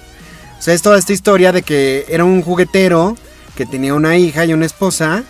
O 0.59 0.61
sea, 0.61 0.73
es 0.75 0.81
toda 0.83 0.99
esta 0.99 1.11
historia 1.13 1.51
de 1.51 1.63
que 1.63 2.05
era 2.07 2.23
un 2.25 2.41
juguetero 2.43 3.15
que 3.55 3.65
tenía 3.65 3.93
una 3.95 4.17
hija 4.17 4.45
y 4.45 4.53
una 4.53 4.65
esposa. 4.67 5.23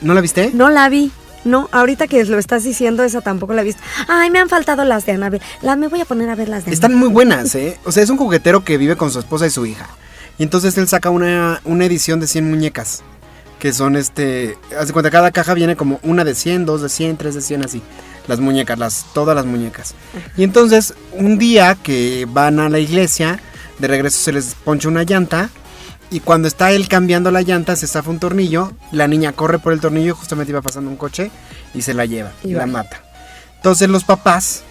¿No 0.00 0.14
la 0.14 0.20
viste? 0.20 0.50
No 0.54 0.68
la 0.70 0.88
vi. 0.88 1.12
No, 1.44 1.68
ahorita 1.72 2.06
que 2.06 2.24
lo 2.24 2.38
estás 2.38 2.64
diciendo, 2.64 3.02
esa 3.02 3.20
tampoco 3.20 3.52
la 3.52 3.62
he 3.62 3.64
visto. 3.64 3.82
Ay, 4.08 4.30
me 4.30 4.38
han 4.38 4.48
faltado 4.48 4.84
las 4.84 5.06
de 5.06 5.12
Anabel. 5.12 5.40
Las 5.60 5.76
me 5.76 5.88
voy 5.88 6.00
a 6.00 6.04
poner 6.04 6.28
a 6.30 6.34
ver 6.34 6.48
las 6.48 6.64
de 6.64 6.72
Están 6.72 6.94
muy 6.94 7.08
buenas, 7.08 7.54
¿eh? 7.54 7.78
O 7.84 7.92
sea, 7.92 8.02
es 8.02 8.10
un 8.10 8.16
juguetero 8.16 8.64
que 8.64 8.78
vive 8.78 8.96
con 8.96 9.10
su 9.10 9.18
esposa 9.18 9.46
y 9.46 9.50
su 9.50 9.66
hija. 9.66 9.88
Y 10.38 10.44
entonces 10.44 10.76
él 10.78 10.88
saca 10.88 11.10
una, 11.10 11.60
una 11.64 11.84
edición 11.84 12.20
de 12.20 12.26
100 12.26 12.48
muñecas. 12.48 13.02
Que 13.58 13.72
son 13.72 13.96
este. 13.96 14.56
Haz 14.76 14.88
de 14.88 14.92
cuenta, 14.92 15.10
cada 15.10 15.30
caja 15.30 15.54
viene 15.54 15.76
como 15.76 16.00
una 16.02 16.24
de 16.24 16.34
100, 16.34 16.66
dos 16.66 16.82
de 16.82 16.88
100, 16.88 17.16
tres 17.16 17.34
de 17.34 17.40
100, 17.40 17.64
así. 17.64 17.82
Las 18.26 18.40
muñecas, 18.40 18.78
las, 18.78 19.06
todas 19.14 19.36
las 19.36 19.46
muñecas. 19.46 19.94
Y 20.36 20.42
entonces, 20.42 20.94
un 21.12 21.38
día 21.38 21.76
que 21.80 22.26
van 22.28 22.58
a 22.58 22.68
la 22.68 22.80
iglesia, 22.80 23.40
de 23.78 23.88
regreso 23.88 24.18
se 24.18 24.32
les 24.32 24.54
poncha 24.54 24.88
una 24.88 25.04
llanta. 25.04 25.50
Y 26.12 26.20
cuando 26.20 26.46
está 26.46 26.72
él 26.72 26.88
cambiando 26.88 27.30
la 27.30 27.40
llanta, 27.40 27.74
se 27.74 27.86
zafa 27.86 28.10
un 28.10 28.18
tornillo. 28.18 28.72
La 28.92 29.08
niña 29.08 29.32
corre 29.32 29.58
por 29.58 29.72
el 29.72 29.80
tornillo 29.80 30.14
justamente 30.14 30.50
iba 30.52 30.60
pasando 30.60 30.90
un 30.90 30.96
coche 30.96 31.30
y 31.72 31.80
se 31.80 31.94
la 31.94 32.04
lleva 32.04 32.32
y, 32.44 32.52
la 32.52 32.66
mata. 32.66 33.02
Entonces 33.56 33.88
los 33.88 34.04
papás 34.04 34.62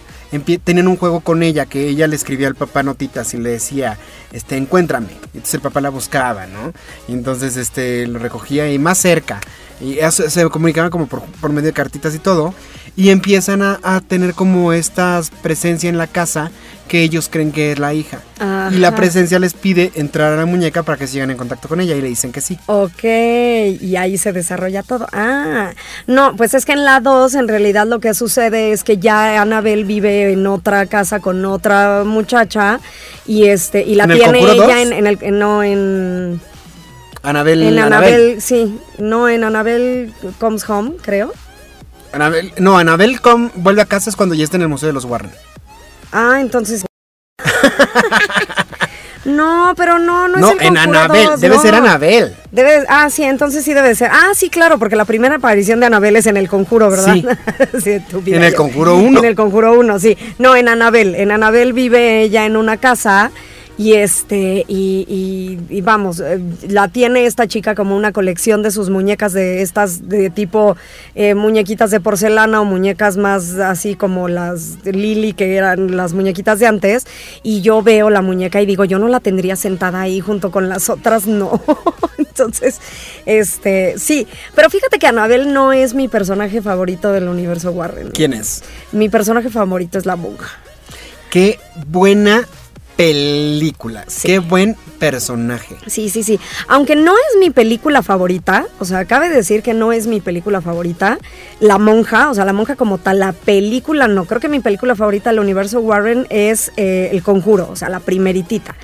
tenían 0.62 0.86
un 0.86 0.96
juego 0.96 1.18
con 1.18 1.42
ella 1.42 1.66
que 1.66 1.88
ella 1.88 2.06
le 2.06 2.14
escribía 2.14 2.46
al 2.46 2.54
papá 2.54 2.84
notitas 2.84 3.34
y 3.34 3.38
le 3.38 3.50
decía, 3.50 3.98
este, 4.30 4.56
encuéntrame. 4.56 5.08
Y 5.34 5.38
entonces 5.38 5.54
el 5.54 5.60
papá 5.62 5.80
la 5.80 5.90
buscaba, 5.90 6.46
¿no? 6.46 6.72
Y 7.08 7.12
entonces 7.12 7.56
este 7.56 8.06
lo 8.06 8.20
recogía 8.20 8.72
y 8.72 8.78
más 8.78 8.98
cerca. 8.98 9.40
Y 9.82 9.98
eso- 9.98 10.28
se 10.30 10.48
comunicaban 10.48 10.90
como 10.90 11.06
por, 11.06 11.22
por 11.40 11.50
medio 11.52 11.66
de 11.68 11.72
cartitas 11.72 12.14
y 12.14 12.18
todo. 12.18 12.54
Y 12.94 13.08
empiezan 13.10 13.62
a, 13.62 13.80
a 13.82 14.00
tener 14.02 14.34
como 14.34 14.72
esta 14.72 15.20
presencia 15.42 15.88
en 15.88 15.96
la 15.98 16.06
casa 16.06 16.50
que 16.88 17.02
ellos 17.02 17.28
creen 17.30 17.52
que 17.52 17.72
es 17.72 17.78
la 17.78 17.94
hija. 17.94 18.20
Y 18.70 18.74
la 18.78 18.94
presencia 18.94 19.38
les 19.38 19.54
pide 19.54 19.92
entrar 19.94 20.32
a 20.34 20.36
la 20.36 20.44
muñeca 20.44 20.82
para 20.82 20.98
que 20.98 21.06
sigan 21.06 21.30
en 21.30 21.38
contacto 21.38 21.68
con 21.68 21.80
ella 21.80 21.94
y 21.96 22.02
le 22.02 22.08
dicen 22.08 22.32
que 22.32 22.42
sí. 22.42 22.58
Ok, 22.66 23.02
y 23.80 23.96
ahí 23.96 24.18
se 24.18 24.32
desarrolla 24.34 24.82
todo. 24.82 25.06
Ah, 25.12 25.70
no, 26.06 26.36
pues 26.36 26.52
es 26.52 26.66
que 26.66 26.72
en 26.72 26.84
la 26.84 27.00
2 27.00 27.34
en 27.34 27.48
realidad 27.48 27.86
lo 27.86 27.98
que 27.98 28.12
sucede 28.12 28.72
es 28.72 28.84
que 28.84 28.98
ya 28.98 29.40
Anabel 29.40 29.86
vive 29.86 30.30
en 30.32 30.46
otra 30.46 30.84
casa 30.84 31.20
con 31.20 31.42
otra 31.46 32.02
muchacha 32.04 32.78
y 33.26 33.44
este 33.46 33.82
y 33.82 33.94
la 33.94 34.04
¿En 34.04 34.10
el 34.10 34.18
tiene 34.18 34.40
ella 34.40 34.54
2? 34.54 34.70
en, 34.76 34.92
en 34.92 35.06
el 35.06 35.38
no 35.38 35.62
en 35.62 36.40
Anabel. 37.22 37.62
en 37.62 37.78
Anabel. 37.78 38.08
Anabel, 38.14 38.42
sí, 38.42 38.78
no 38.98 39.28
en 39.28 39.44
Anabel 39.44 40.12
Comes 40.38 40.68
Home, 40.68 40.92
creo. 41.02 41.32
Anabel- 42.12 42.52
no, 42.58 42.76
Anabel 42.78 43.20
vuelve 43.54 43.80
a 43.82 43.86
casa 43.86 44.10
es 44.10 44.16
cuando 44.16 44.34
ya 44.34 44.44
está 44.44 44.56
en 44.56 44.62
el 44.62 44.68
Museo 44.68 44.88
de 44.88 44.92
los 44.92 45.04
Warren. 45.04 45.30
Ah, 46.12 46.38
entonces 46.40 46.84
No, 49.24 49.72
pero 49.76 50.00
no, 50.00 50.26
no, 50.26 50.36
No, 50.38 50.50
es 50.50 50.56
el 50.60 50.66
en 50.66 50.76
Anabel. 50.78 51.26
2, 51.26 51.40
Debe 51.40 51.54
no. 51.54 51.62
ser 51.62 51.74
Anabel. 51.76 52.34
Debe, 52.50 52.84
ah, 52.88 53.08
sí, 53.08 53.22
entonces 53.22 53.64
sí 53.64 53.72
debe 53.72 53.94
ser. 53.94 54.10
Ah, 54.12 54.30
sí, 54.34 54.50
claro, 54.50 54.80
porque 54.80 54.96
la 54.96 55.04
primera 55.04 55.36
aparición 55.36 55.78
de 55.78 55.86
Anabel 55.86 56.16
es 56.16 56.26
en 56.26 56.36
el 56.36 56.48
conjuro, 56.48 56.90
¿verdad? 56.90 57.14
Sí. 57.14 57.24
Sí, 57.82 58.00
En 58.26 58.42
el. 58.42 58.54
Conjuro 58.54 58.96
uno. 58.96 59.20
En 59.20 59.24
el 59.24 59.36
conjuro 59.36 59.78
1, 59.78 59.98
sí. 60.00 60.18
No, 60.38 60.56
en 60.56 60.68
Anabel. 60.68 61.14
En 61.14 61.30
Anabel 61.30 61.72
vive 61.72 62.22
ella 62.22 62.46
en 62.46 62.56
una 62.56 62.78
casa 62.78 63.30
y 63.78 63.94
este, 63.94 64.64
y, 64.68 65.06
y- 65.68 65.76
y 65.76 65.80
vamos, 65.80 66.20
eh, 66.20 66.38
la 66.68 66.88
tiene 66.88 67.26
esta 67.26 67.46
chica 67.48 67.74
como 67.74 67.96
una 67.96 68.12
colección 68.12 68.62
de 68.62 68.70
sus 68.70 68.90
muñecas 68.90 69.32
de 69.32 69.62
estas 69.62 70.08
de 70.08 70.28
tipo 70.30 70.76
eh, 71.14 71.34
muñequitas 71.34 71.90
de 71.90 71.98
porcelana 72.00 72.60
o 72.60 72.64
muñecas 72.64 73.16
más 73.16 73.54
así 73.54 73.94
como 73.94 74.28
las 74.28 74.82
de 74.84 74.92
Lily, 74.92 75.32
que 75.32 75.56
eran 75.56 75.96
las 75.96 76.12
muñequitas 76.12 76.58
de 76.58 76.66
antes. 76.66 77.06
Y 77.42 77.62
yo 77.62 77.82
veo 77.82 78.10
la 78.10 78.20
muñeca 78.22 78.60
y 78.60 78.66
digo, 78.66 78.84
yo 78.84 78.98
no 78.98 79.08
la 79.08 79.20
tendría 79.20 79.56
sentada 79.56 80.00
ahí 80.02 80.20
junto 80.20 80.50
con 80.50 80.68
las 80.68 80.90
otras, 80.90 81.26
no. 81.26 81.60
Entonces, 82.18 82.78
este, 83.26 83.94
sí. 83.98 84.26
Pero 84.54 84.70
fíjate 84.70 84.98
que 84.98 85.06
Anabel 85.06 85.52
no 85.52 85.72
es 85.72 85.94
mi 85.94 86.08
personaje 86.08 86.60
favorito 86.62 87.10
del 87.12 87.28
universo 87.28 87.70
Warren. 87.72 88.10
¿Quién 88.10 88.32
es? 88.34 88.62
Mi 88.92 89.08
personaje 89.08 89.48
favorito 89.50 89.98
es 89.98 90.06
la 90.06 90.16
monja. 90.16 90.50
Qué 91.30 91.58
buena 91.86 92.46
película. 93.02 94.04
Sí. 94.06 94.28
Qué 94.28 94.38
buen 94.38 94.76
personaje. 95.00 95.74
Sí, 95.88 96.08
sí, 96.08 96.22
sí. 96.22 96.38
Aunque 96.68 96.94
no 96.94 97.12
es 97.12 97.40
mi 97.40 97.50
película 97.50 98.00
favorita, 98.02 98.66
o 98.78 98.84
sea, 98.84 99.06
cabe 99.06 99.28
decir 99.28 99.62
que 99.62 99.74
no 99.74 99.92
es 99.92 100.06
mi 100.06 100.20
película 100.20 100.60
favorita, 100.60 101.18
La 101.58 101.78
Monja, 101.78 102.30
o 102.30 102.34
sea, 102.34 102.44
La 102.44 102.52
Monja 102.52 102.76
como 102.76 102.98
tal, 102.98 103.18
la 103.18 103.32
película 103.32 104.06
no. 104.06 104.24
Creo 104.26 104.40
que 104.40 104.48
mi 104.48 104.60
película 104.60 104.94
favorita 104.94 105.30
del 105.30 105.40
universo 105.40 105.80
Warren 105.80 106.28
es 106.30 106.70
eh, 106.76 107.08
El 107.10 107.24
Conjuro, 107.24 107.68
o 107.68 107.74
sea, 107.74 107.88
la 107.88 107.98
primeritita. 107.98 108.76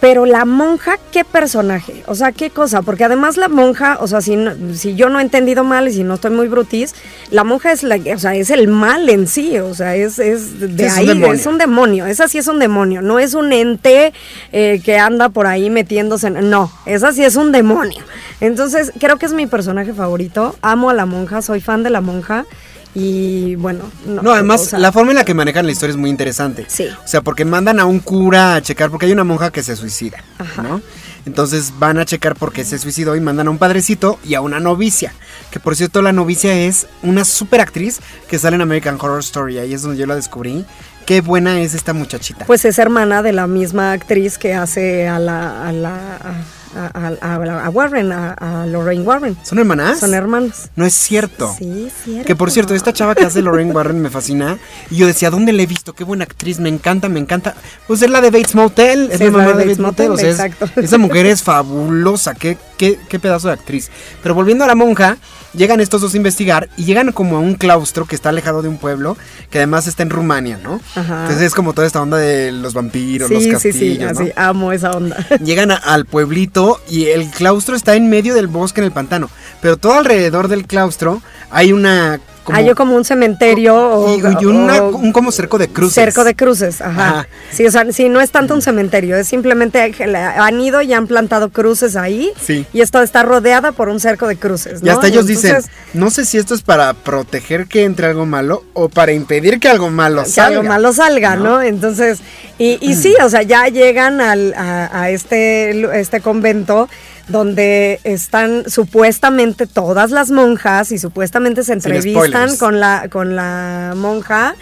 Pero 0.00 0.24
la 0.24 0.46
monja, 0.46 0.96
¿qué 1.12 1.24
personaje? 1.26 2.02
O 2.06 2.14
sea, 2.14 2.32
¿qué 2.32 2.48
cosa? 2.48 2.80
Porque 2.80 3.04
además 3.04 3.36
la 3.36 3.48
monja, 3.48 3.98
o 4.00 4.06
sea, 4.06 4.22
si, 4.22 4.34
no- 4.34 4.52
si 4.74 4.94
yo 4.94 5.10
no 5.10 5.18
he 5.18 5.22
entendido 5.22 5.62
mal 5.62 5.88
y 5.88 5.92
si 5.92 6.04
no 6.04 6.14
estoy 6.14 6.30
muy 6.30 6.48
brutis, 6.48 6.94
la 7.30 7.44
monja 7.44 7.70
es 7.70 7.82
la, 7.82 7.96
o 8.14 8.18
sea, 8.18 8.34
es 8.34 8.48
el 8.48 8.66
mal 8.68 9.10
en 9.10 9.26
sí, 9.26 9.58
o 9.58 9.74
sea, 9.74 9.94
es, 9.96 10.18
es 10.18 10.58
de 10.58 10.86
es 10.86 10.92
un 10.94 10.98
ahí, 10.98 11.06
demonio. 11.06 11.32
es 11.34 11.44
un 11.46 11.58
demonio, 11.58 12.06
esa 12.06 12.28
sí 12.28 12.38
es 12.38 12.48
un 12.48 12.58
demonio, 12.58 13.02
no 13.02 13.18
es 13.18 13.34
un 13.34 13.52
ente 13.52 14.14
eh, 14.52 14.80
que 14.82 14.98
anda 14.98 15.28
por 15.28 15.46
ahí 15.46 15.68
metiéndose 15.68 16.28
en... 16.28 16.48
No, 16.48 16.72
esa 16.86 17.12
sí 17.12 17.22
es 17.22 17.36
un 17.36 17.52
demonio. 17.52 18.02
Entonces, 18.40 18.92
creo 18.98 19.18
que 19.18 19.26
es 19.26 19.34
mi 19.34 19.46
personaje 19.46 19.92
favorito, 19.92 20.56
amo 20.62 20.88
a 20.88 20.94
la 20.94 21.04
monja, 21.04 21.42
soy 21.42 21.60
fan 21.60 21.82
de 21.82 21.90
la 21.90 22.00
monja 22.00 22.46
y 22.94 23.54
bueno... 23.56 23.84
No, 24.06 24.22
No, 24.22 24.32
además, 24.32 24.62
o 24.62 24.64
sea, 24.64 24.78
la 24.78 24.92
forma 24.92 25.12
en 25.12 25.16
la 25.16 25.24
que 25.24 25.34
manejan 25.34 25.66
la 25.66 25.72
historia 25.72 25.92
es 25.92 25.96
muy 25.96 26.10
interesante. 26.10 26.66
Sí. 26.68 26.88
O 27.04 27.08
sea, 27.08 27.20
porque 27.20 27.44
mandan 27.44 27.80
a 27.80 27.84
un 27.84 28.00
cura 28.00 28.54
a 28.54 28.62
checar, 28.62 28.90
porque 28.90 29.06
hay 29.06 29.12
una 29.12 29.24
monja 29.24 29.50
que 29.50 29.62
se 29.62 29.76
suicida, 29.76 30.22
Ajá. 30.38 30.62
¿no? 30.62 30.82
Entonces 31.26 31.74
van 31.78 31.98
a 31.98 32.04
checar 32.04 32.34
por 32.34 32.52
qué 32.52 32.64
se 32.64 32.78
suicidó 32.78 33.14
y 33.14 33.20
mandan 33.20 33.46
a 33.48 33.50
un 33.50 33.58
padrecito 33.58 34.18
y 34.24 34.34
a 34.34 34.40
una 34.40 34.58
novicia. 34.58 35.12
Que 35.50 35.60
por 35.60 35.76
cierto, 35.76 36.02
la 36.02 36.12
novicia 36.12 36.54
es 36.54 36.86
una 37.02 37.24
super 37.24 37.60
actriz 37.60 38.00
que 38.28 38.38
sale 38.38 38.56
en 38.56 38.62
American 38.62 38.96
Horror 39.00 39.20
Story. 39.20 39.58
Ahí 39.58 39.74
es 39.74 39.82
donde 39.82 39.98
yo 39.98 40.06
la 40.06 40.14
descubrí. 40.16 40.64
Qué 41.06 41.20
buena 41.20 41.60
es 41.60 41.74
esta 41.74 41.92
muchachita. 41.92 42.46
Pues 42.46 42.64
es 42.64 42.78
hermana 42.78 43.22
de 43.22 43.32
la 43.32 43.46
misma 43.46 43.92
actriz 43.92 44.38
que 44.38 44.54
hace 44.54 45.08
a 45.08 45.18
la... 45.18 45.68
A 45.68 45.72
la 45.72 46.16
a, 46.16 46.34
a- 46.76 47.12
a- 47.20 47.64
a 47.66 47.68
Warren, 47.70 48.12
a, 48.12 48.66
Lorraine 48.66 49.02
Warren. 49.04 49.36
¿Son 49.42 49.58
hermanas? 49.58 50.00
Son 50.00 50.14
hermanos. 50.14 50.70
No 50.76 50.84
es 50.86 50.94
cierto. 50.94 51.54
Sí, 51.58 51.86
es 51.88 51.92
cierto. 52.04 52.26
Que 52.26 52.36
por 52.36 52.50
cierto, 52.50 52.74
esta 52.74 52.92
chava 52.92 53.14
que 53.14 53.24
hace 53.24 53.42
Lorraine 53.42 53.72
Warren 53.72 54.00
me 54.00 54.10
fascina. 54.10 54.58
Y 54.90 54.96
yo 54.96 55.06
decía, 55.06 55.30
¿dónde 55.30 55.52
la 55.52 55.62
he 55.62 55.66
visto? 55.66 55.92
Qué 55.94 56.04
buena 56.04 56.24
actriz, 56.24 56.60
me 56.60 56.68
encanta, 56.68 57.08
me 57.08 57.20
encanta. 57.20 57.54
Pues 57.86 58.02
es 58.02 58.10
la 58.10 58.20
de 58.20 58.30
Bates 58.30 58.54
Motel, 58.54 59.08
es 59.10 59.18
Sí, 59.18 59.24
la 59.24 59.30
mamá 59.30 59.44
de 59.44 59.52
Bates 59.52 59.66
Bates 59.66 59.78
Motel. 59.80 60.08
Motel, 60.10 60.28
o 60.30 60.34
sea, 60.34 60.46
es- 60.46 60.52
exacto. 60.54 60.80
esa 60.80 60.98
mujer 60.98 61.26
es 61.26 61.42
fabulosa, 61.42 62.34
qué, 62.34 62.56
qué, 62.76 62.98
qué 63.08 63.18
pedazo 63.18 63.48
de 63.48 63.54
actriz. 63.54 63.90
Pero 64.22 64.34
volviendo 64.34 64.64
a 64.64 64.66
la 64.66 64.74
monja, 64.74 65.16
llegan 65.52 65.80
estos 65.80 66.00
dos 66.00 66.14
a 66.14 66.16
investigar 66.16 66.68
y 66.76 66.84
llegan 66.84 67.10
como 67.12 67.36
a 67.36 67.40
un 67.40 67.54
claustro 67.54 68.06
que 68.06 68.14
está 68.14 68.28
alejado 68.28 68.62
de 68.62 68.68
un 68.68 68.78
pueblo, 68.78 69.16
que 69.50 69.58
además 69.58 69.86
está 69.86 70.02
en 70.04 70.10
Rumania, 70.10 70.58
¿no? 70.62 70.80
Ajá. 70.94 71.22
Entonces 71.22 71.46
es 71.48 71.54
como 71.54 71.72
toda 71.72 71.86
esta 71.86 72.00
onda 72.00 72.16
de 72.18 72.52
los 72.52 72.74
vampiros, 72.74 73.28
los 73.30 73.38
Sí, 73.42 73.46
sí, 73.46 73.50
castillos, 73.52 73.76
sí, 73.98 73.98
¿no? 73.98 74.10
así, 74.10 74.32
amo 74.36 74.72
esa 74.72 74.92
onda. 74.92 75.16
Llegan 75.42 75.70
a- 75.72 75.76
al 75.76 76.04
pueblito 76.06 76.59
y 76.88 77.06
el 77.06 77.30
claustro 77.30 77.76
está 77.76 77.94
en 77.94 78.08
medio 78.08 78.34
del 78.34 78.46
bosque 78.46 78.80
en 78.80 78.86
el 78.86 78.92
pantano. 78.92 79.30
Pero 79.60 79.76
todo 79.76 79.94
alrededor 79.94 80.48
del 80.48 80.66
claustro 80.66 81.22
hay 81.50 81.72
una. 81.72 82.20
Como, 82.50 82.58
Hay 82.58 82.66
yo 82.66 82.74
como 82.74 82.96
un 82.96 83.04
cementerio 83.04 83.74
o, 83.76 84.16
y, 84.16 84.20
y 84.42 84.44
una- 84.46 84.82
o- 84.82 84.96
un 84.96 85.12
como 85.12 85.32
cerco 85.32 85.58
de 85.58 85.68
cruces. 85.68 85.94
cerco 85.94 86.24
de 86.24 86.34
cruces, 86.34 86.80
ajá. 86.80 87.08
Ajá. 87.08 87.28
Sí, 87.52 87.66
o 87.66 87.70
sea, 87.70 87.84
sí, 87.92 88.08
no 88.08 88.20
es 88.20 88.30
tanto 88.30 88.54
un 88.54 88.62
cementerio, 88.62 89.16
es 89.16 89.26
simplemente 89.28 89.90
que 89.92 90.04
han 90.04 90.60
ido 90.60 90.82
y 90.82 90.92
han 90.92 91.06
plantado 91.06 91.50
cruces 91.50 91.96
ahí. 91.96 92.30
Sí. 92.40 92.66
Y 92.72 92.80
esto 92.80 93.02
está 93.02 93.22
rodeada 93.22 93.72
por 93.72 93.88
un 93.88 94.00
cerco 94.00 94.26
de 94.26 94.36
cruces. 94.36 94.80
Y 94.82 94.88
hasta 94.88 95.06
ellos 95.08 95.26
dicen, 95.26 95.50
Entonces, 95.56 95.70
no 95.94 96.10
sé 96.10 96.24
si 96.24 96.38
esto 96.38 96.54
es 96.54 96.62
para 96.62 96.92
proteger 96.94 97.66
que 97.66 97.84
entre 97.84 98.06
algo 98.06 98.26
malo 98.26 98.64
o 98.72 98.88
para 98.88 99.12
impedir 99.12 99.58
que 99.60 99.68
algo 99.68 99.90
malo 99.90 100.22
que 100.24 100.30
salga. 100.30 100.58
algo 100.58 100.68
malo 100.68 100.92
salga, 100.92 101.36
¿no? 101.36 101.60
Entonces, 101.62 102.20
y, 102.58 102.78
y 102.80 102.94
sí, 102.94 103.14
o 103.24 103.28
sea, 103.28 103.42
ya 103.42 103.68
llegan 103.68 104.20
al, 104.20 104.54
a, 104.54 105.02
a 105.02 105.10
este, 105.10 105.98
este 106.00 106.20
convento 106.20 106.88
donde 107.30 108.00
están 108.04 108.68
supuestamente 108.68 109.66
todas 109.66 110.10
las 110.10 110.30
monjas 110.30 110.92
y 110.92 110.98
supuestamente 110.98 111.64
se 111.64 111.72
entrevistan 111.72 112.56
con 112.56 112.80
la, 112.80 113.08
con 113.10 113.36
la 113.36 113.94
monja. 113.96 114.54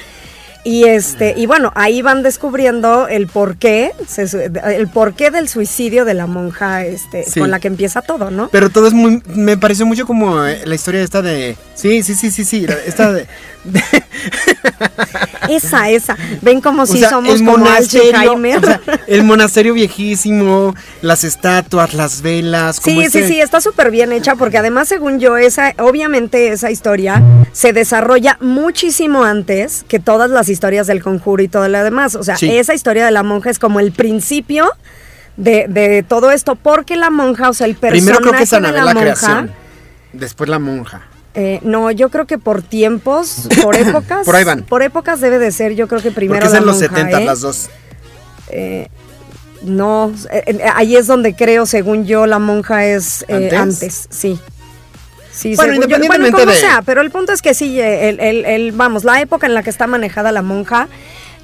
Y 0.71 0.85
este, 0.85 1.33
y 1.35 1.47
bueno, 1.47 1.73
ahí 1.75 2.03
van 2.03 2.23
descubriendo 2.23 3.09
el 3.09 3.27
porqué, 3.27 3.93
el 4.67 4.89
porqué 4.89 5.31
del 5.31 5.49
suicidio 5.49 6.05
de 6.05 6.13
la 6.13 6.27
monja, 6.27 6.85
este, 6.85 7.25
Sí. 7.25 7.41
con 7.41 7.51
la 7.51 7.59
que 7.59 7.69
empieza 7.69 8.03
todo, 8.03 8.31
¿no? 8.31 8.51
Pero 8.51 8.69
todo 8.69 8.87
es 8.87 8.93
muy. 8.93 9.23
Me 9.35 9.57
pareció 9.57 9.87
mucho 9.87 10.07
como 10.07 10.45
eh, 10.45 10.61
la 10.67 10.75
historia 10.75 11.01
esta 11.03 11.23
de. 11.23 11.57
Sí, 11.75 12.03
sí, 12.03 12.15
sí, 12.15 12.31
sí, 12.31 12.45
sí. 12.45 12.67
Esta 12.87 13.13
de. 13.15 13.27
de- 13.65 13.83
Esa, 15.49 15.89
esa. 15.89 16.17
Ven 16.43 16.61
como 16.61 16.83
o 16.83 16.87
si 16.87 16.99
sea, 16.99 17.09
somos 17.11 17.33
el 17.33 17.39
como 17.39 17.59
monasterio. 17.59 18.15
Alzheimer. 18.19 18.59
o 18.59 18.67
sea, 18.67 18.81
el 19.07 19.25
monasterio 19.25 19.73
viejísimo, 19.73 20.75
las 21.01 21.25
estatuas, 21.25 21.95
las 21.95 22.21
velas. 22.21 22.81
como 22.81 23.01
Sí, 23.01 23.09
sí, 23.11 23.19
este- 23.19 23.29
sí, 23.29 23.41
está 23.41 23.61
súper 23.63 23.91
bien 23.91 24.13
hecha 24.13 24.35
porque 24.37 24.59
además, 24.59 24.89
según 24.89 25.19
yo, 25.21 25.39
esa, 25.39 25.73
obviamente 25.79 26.49
esa 26.49 26.71
historia 26.71 27.23
se 27.53 27.73
desarrolla 27.73 28.37
muchísimo 28.41 29.25
antes 29.25 29.85
que 29.89 29.99
todas 29.99 30.29
las 30.31 30.49
historias 30.49 30.58
del 30.61 31.03
conjuro 31.03 31.43
y 31.43 31.49
todo 31.49 31.69
lo 31.69 31.83
demás. 31.85 32.15
O 32.15 32.23
sea, 32.23 32.37
Sí. 32.37 32.57
esa 32.57 32.75
historia 32.75 33.05
de 33.05 33.11
la 33.11 33.23
monja 33.23 33.51
es 33.51 33.59
como 33.59 33.81
el 33.81 33.93
principio 33.93 34.69
de, 35.37 35.67
de 35.69 36.03
todo 36.03 36.31
esto, 36.31 36.57
porque 36.57 36.97
la 36.97 37.11
monja, 37.11 37.49
o 37.49 37.53
sea, 37.55 37.67
el 37.67 37.75
personaje 37.77 38.03
Primero 38.07 38.21
creo 38.21 38.33
que 38.39 38.43
es 38.45 38.51
de 38.51 38.57
Anabel 38.57 38.77
la, 38.77 38.85
la, 38.85 38.95
monja. 38.95 39.01
creación. 39.03 39.51
Después 40.13 40.51
la 40.51 40.59
monja. 40.59 41.03
eh, 41.35 41.61
no, 41.63 41.91
yo 41.93 42.09
creo 42.09 42.27
que 42.27 42.39
por 42.39 42.63
tiempos, 42.63 43.47
por 43.63 43.77
épocas. 43.87 44.25
Por 44.27 44.35
ahí 44.37 44.45
van. 44.45 44.63
Por 44.63 44.83
épocas 44.83 45.21
debe 45.21 45.39
de 45.39 45.53
ser, 45.53 45.75
yo 45.75 45.87
creo 45.87 46.01
que 46.03 46.11
primero 46.11 46.41
Porque 46.41 46.47
es 46.49 46.53
la 46.53 46.59
en 46.59 46.67
los 46.67 46.77
monja, 46.81 46.89
70 46.97 47.21
¿eh? 47.21 47.25
las 47.25 47.41
dos. 47.41 47.69
Eh, 48.51 48.89
no, 49.63 50.13
eh, 50.33 50.43
eh, 50.47 50.61
ahí 50.75 50.97
es 50.97 51.07
donde 51.07 51.35
creo, 51.37 51.67
según 51.67 52.07
yo, 52.07 52.27
la 52.27 52.39
monja 52.39 52.87
es 52.87 53.25
eh, 53.29 53.51
¿Antes? 53.53 53.59
¿Antes? 53.59 54.07
sí. 54.11 54.39
Sí, 55.39 55.55
Bueno, 55.55 55.75
según 55.75 55.89
yo- 55.89 55.97
independientemente 55.97 56.31
bueno, 56.33 56.45
como 56.47 56.53
de- 56.53 56.61
sea, 56.61 56.83
pero 56.85 57.01
el 57.01 57.11
punto 57.11 57.33
es 57.33 57.43
que 57.43 57.55
sí, 57.55 57.81
eh, 57.81 58.09
el, 58.09 58.21
el- 58.21 58.45
el- 58.45 58.73
vamos, 58.73 59.05
la 59.05 59.21
época 59.21 59.47
en 59.47 59.55
la 59.55 59.63
que 59.63 59.71
está 59.71 59.87
manejada 59.87 60.33
la 60.33 60.43
monja, 60.43 60.89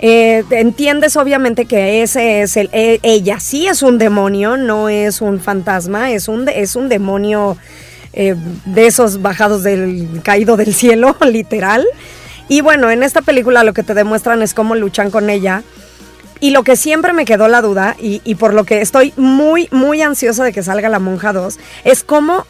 eh, 0.00 0.42
entiendes 0.50 1.16
obviamente 1.16 1.66
que 1.66 2.02
ese 2.02 2.42
es 2.42 2.56
el, 2.56 2.68
e- 2.72 2.98
ella 3.04 3.38
sí 3.38 3.68
es 3.68 3.82
un 3.82 3.98
demonio, 3.98 4.56
no 4.56 4.88
es 4.88 5.20
un 5.20 5.38
fantasma, 5.40 6.10
es 6.10 6.26
un, 6.28 6.48
es 6.48 6.74
un 6.74 6.88
demonio 6.88 7.56
eh, 8.14 8.34
de 8.64 8.86
esos 8.86 9.22
bajados 9.22 9.62
del 9.62 10.08
caído 10.24 10.56
del 10.56 10.74
cielo, 10.74 11.16
literal. 11.26 11.84
Y 12.48 12.60
bueno, 12.60 12.90
en 12.90 13.02
esta 13.02 13.22
película 13.22 13.62
lo 13.64 13.72
que 13.74 13.82
te 13.84 13.94
demuestran 13.94 14.42
es 14.42 14.54
cómo 14.54 14.74
luchan 14.74 15.10
con 15.10 15.30
ella. 15.30 15.62
Y 16.40 16.50
lo 16.50 16.62
que 16.64 16.76
siempre 16.76 17.12
me 17.12 17.24
quedó 17.24 17.48
la 17.48 17.62
duda, 17.62 17.96
y, 17.98 18.20
y 18.24 18.34
por 18.34 18.52
lo 18.54 18.64
que 18.64 18.82
estoy 18.82 19.14
muy, 19.16 19.68
muy 19.70 20.02
ansiosa 20.02 20.44
de 20.44 20.52
que 20.52 20.62
salga 20.62 20.88
La 20.90 20.98
Monja 20.98 21.32
2, 21.32 21.58
es 21.84 22.02
cómo 22.04 22.44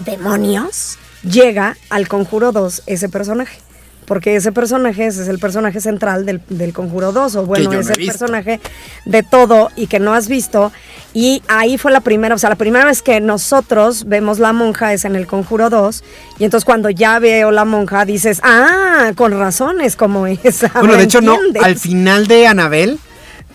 demonios 0.00 0.98
llega 1.22 1.76
al 1.90 2.08
Conjuro 2.08 2.52
2 2.52 2.82
ese 2.86 3.08
personaje. 3.08 3.58
Porque 4.06 4.36
ese 4.36 4.52
personaje 4.52 5.04
ese 5.04 5.22
es 5.22 5.28
el 5.28 5.40
personaje 5.40 5.80
central 5.80 6.24
del, 6.26 6.40
del 6.48 6.72
Conjuro 6.72 7.10
2, 7.10 7.34
o 7.34 7.44
bueno, 7.44 7.72
no 7.72 7.80
es 7.80 7.90
el 7.90 7.96
visto. 7.96 8.12
personaje 8.12 8.60
de 9.04 9.24
todo 9.24 9.70
y 9.74 9.88
que 9.88 9.98
no 9.98 10.14
has 10.14 10.28
visto. 10.28 10.70
Y 11.12 11.42
ahí 11.48 11.76
fue 11.76 11.90
la 11.90 12.00
primera, 12.00 12.36
o 12.36 12.38
sea, 12.38 12.50
la 12.50 12.56
primera 12.56 12.84
vez 12.84 13.02
que 13.02 13.20
nosotros 13.20 14.04
vemos 14.06 14.38
la 14.38 14.52
monja 14.52 14.92
es 14.92 15.04
en 15.04 15.16
el 15.16 15.26
Conjuro 15.26 15.70
2. 15.70 16.04
Y 16.38 16.44
entonces 16.44 16.64
cuando 16.64 16.88
ya 16.88 17.18
veo 17.18 17.50
la 17.50 17.64
monja 17.64 18.04
dices, 18.04 18.38
ah, 18.44 19.10
con 19.16 19.36
razón 19.36 19.80
es 19.80 19.96
como 19.96 20.28
esa. 20.28 20.70
Bueno, 20.78 20.94
de 20.94 21.02
hecho, 21.02 21.20
no. 21.20 21.36
Al 21.60 21.76
final 21.76 22.28
de 22.28 22.46
Anabel, 22.46 23.00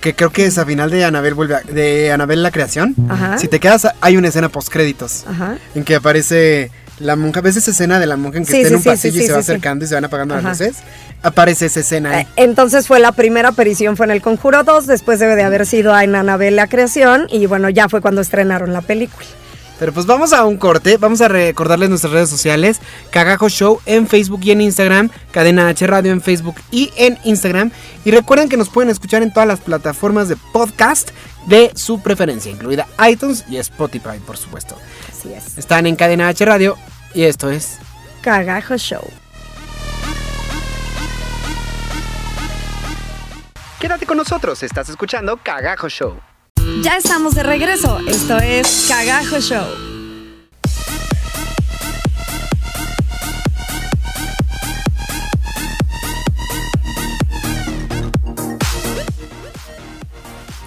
que 0.01 0.13
creo 0.15 0.31
que 0.31 0.45
es 0.45 0.57
al 0.57 0.65
final 0.65 0.89
de 0.91 1.05
Anabel 1.05 1.33
vuelve 1.35 1.55
a- 1.55 1.61
de 1.61 2.11
Anabel 2.11 2.43
la 2.43 2.51
creación. 2.51 2.95
Ajá. 3.09 3.37
Si 3.37 3.47
te 3.47 3.59
quedas, 3.59 3.87
hay 4.01 4.17
una 4.17 4.27
escena 4.29 4.49
post 4.49 4.69
créditos 4.69 5.25
Ajá. 5.27 5.57
en 5.75 5.83
que 5.83 5.95
aparece 5.95 6.71
la 6.99 7.15
monja. 7.15 7.41
¿Ves 7.41 7.55
esa 7.55 7.71
escena 7.71 7.99
de 7.99 8.05
la 8.07 8.17
monja 8.17 8.39
en 8.39 8.45
que 8.45 8.51
Sí, 8.51 8.57
está 8.57 8.67
sí, 8.67 8.73
en 8.73 8.77
un 8.77 8.83
sí, 8.83 8.89
pasillo 8.89 9.21
y 9.21 9.25
se 9.25 9.31
va 9.31 9.39
acercando 9.39 9.85
y 9.85 9.87
se 9.87 9.95
van 9.95 10.05
apagando 10.05 10.33
Ajá. 10.35 10.49
las 10.49 10.59
luces? 10.59 10.77
Aparece 11.23 11.67
esa 11.67 11.79
escena 11.81 12.11
ahí. 12.17 12.23
Eh, 12.23 12.27
Entonces 12.37 12.87
fue 12.87 12.99
la 12.99 13.11
primera 13.11 13.49
aparición, 13.49 13.95
fue 13.95 14.05
en 14.07 14.11
el 14.11 14.21
Conjuro 14.21 14.63
2, 14.63 14.87
después 14.87 15.19
debe 15.19 15.35
de 15.35 15.43
haber 15.43 15.65
sido 15.67 15.97
en 15.99 16.15
Anabel 16.15 16.55
la 16.55 16.67
creación 16.67 17.27
y 17.29 17.45
bueno, 17.45 17.69
ya 17.69 17.87
fue 17.89 18.01
cuando 18.01 18.21
estrenaron 18.21 18.73
la 18.73 18.81
película. 18.81 19.25
Pero 19.81 19.93
pues 19.93 20.05
vamos 20.05 20.31
a 20.31 20.45
un 20.45 20.57
corte, 20.57 20.97
vamos 20.97 21.21
a 21.21 21.27
recordarles 21.27 21.89
nuestras 21.89 22.13
redes 22.13 22.29
sociales, 22.29 22.79
Cagajo 23.09 23.49
Show 23.49 23.81
en 23.87 24.05
Facebook 24.05 24.41
y 24.43 24.51
en 24.51 24.61
Instagram, 24.61 25.09
Cadena 25.31 25.69
H 25.69 25.87
Radio 25.87 26.11
en 26.11 26.21
Facebook 26.21 26.53
y 26.69 26.91
en 26.97 27.17
Instagram. 27.23 27.71
Y 28.05 28.11
recuerden 28.11 28.47
que 28.47 28.57
nos 28.57 28.69
pueden 28.69 28.91
escuchar 28.91 29.23
en 29.23 29.33
todas 29.33 29.47
las 29.47 29.59
plataformas 29.59 30.29
de 30.29 30.35
podcast 30.35 31.09
de 31.47 31.71
su 31.73 31.99
preferencia, 31.99 32.51
incluida 32.51 32.85
iTunes 33.09 33.43
y 33.49 33.57
Spotify, 33.57 34.19
por 34.23 34.37
supuesto. 34.37 34.77
Así 35.09 35.33
es. 35.33 35.57
Están 35.57 35.87
en 35.87 35.95
Cadena 35.95 36.27
H 36.27 36.45
Radio 36.45 36.77
y 37.15 37.23
esto 37.23 37.49
es... 37.49 37.79
Cagajo 38.21 38.77
Show. 38.77 39.01
Quédate 43.79 44.05
con 44.05 44.17
nosotros, 44.17 44.61
estás 44.61 44.89
escuchando 44.89 45.37
Cagajo 45.37 45.89
Show. 45.89 46.30
Ya 46.83 46.97
estamos 46.97 47.35
de 47.35 47.43
regreso, 47.43 47.99
esto 48.07 48.37
es 48.37 48.85
Cagajo 48.87 49.39
Show. 49.39 49.65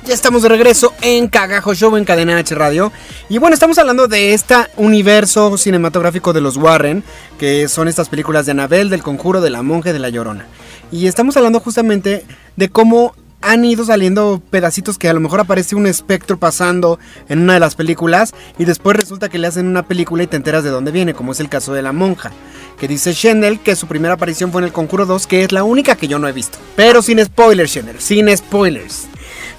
Ya 0.06 0.12
estamos 0.12 0.42
de 0.42 0.48
regreso 0.48 0.92
en 1.00 1.28
Cagajo 1.28 1.74
Show 1.74 1.96
en 1.96 2.04
Cadena 2.04 2.36
H 2.38 2.54
Radio. 2.54 2.92
Y 3.28 3.38
bueno, 3.38 3.54
estamos 3.54 3.78
hablando 3.78 4.06
de 4.06 4.34
este 4.34 4.54
universo 4.76 5.56
cinematográfico 5.56 6.32
de 6.32 6.40
los 6.40 6.56
Warren, 6.56 7.02
que 7.38 7.68
son 7.68 7.88
estas 7.88 8.08
películas 8.08 8.46
de 8.46 8.52
Anabel, 8.52 8.90
del 8.90 9.02
Conjuro, 9.02 9.40
de 9.40 9.50
la 9.50 9.62
Monja 9.62 9.90
y 9.90 9.92
de 9.92 9.98
la 9.98 10.10
Llorona. 10.10 10.46
Y 10.92 11.06
estamos 11.06 11.36
hablando 11.36 11.58
justamente 11.60 12.24
de 12.56 12.68
cómo 12.68 13.14
han 13.44 13.64
ido 13.64 13.84
saliendo 13.84 14.42
pedacitos 14.50 14.98
que 14.98 15.08
a 15.08 15.12
lo 15.12 15.20
mejor 15.20 15.40
aparece 15.40 15.76
un 15.76 15.86
espectro 15.86 16.38
pasando 16.38 16.98
en 17.28 17.40
una 17.40 17.54
de 17.54 17.60
las 17.60 17.74
películas 17.74 18.34
y 18.58 18.64
después 18.64 18.96
resulta 18.96 19.28
que 19.28 19.38
le 19.38 19.46
hacen 19.46 19.66
una 19.66 19.86
película 19.86 20.22
y 20.22 20.26
te 20.26 20.36
enteras 20.36 20.64
de 20.64 20.70
dónde 20.70 20.90
viene, 20.90 21.14
como 21.14 21.32
es 21.32 21.40
el 21.40 21.48
caso 21.48 21.74
de 21.74 21.82
la 21.82 21.92
monja, 21.92 22.32
que 22.78 22.88
dice 22.88 23.12
Shendel 23.12 23.60
que 23.60 23.76
su 23.76 23.86
primera 23.86 24.14
aparición 24.14 24.50
fue 24.50 24.62
en 24.62 24.66
el 24.66 24.72
Conjuro 24.72 25.06
2, 25.06 25.26
que 25.26 25.44
es 25.44 25.52
la 25.52 25.64
única 25.64 25.96
que 25.96 26.08
yo 26.08 26.18
no 26.18 26.26
he 26.26 26.32
visto. 26.32 26.58
Pero 26.74 27.02
sin 27.02 27.22
spoilers, 27.24 27.70
Shendel, 27.70 28.00
sin 28.00 28.34
spoilers. 28.36 29.08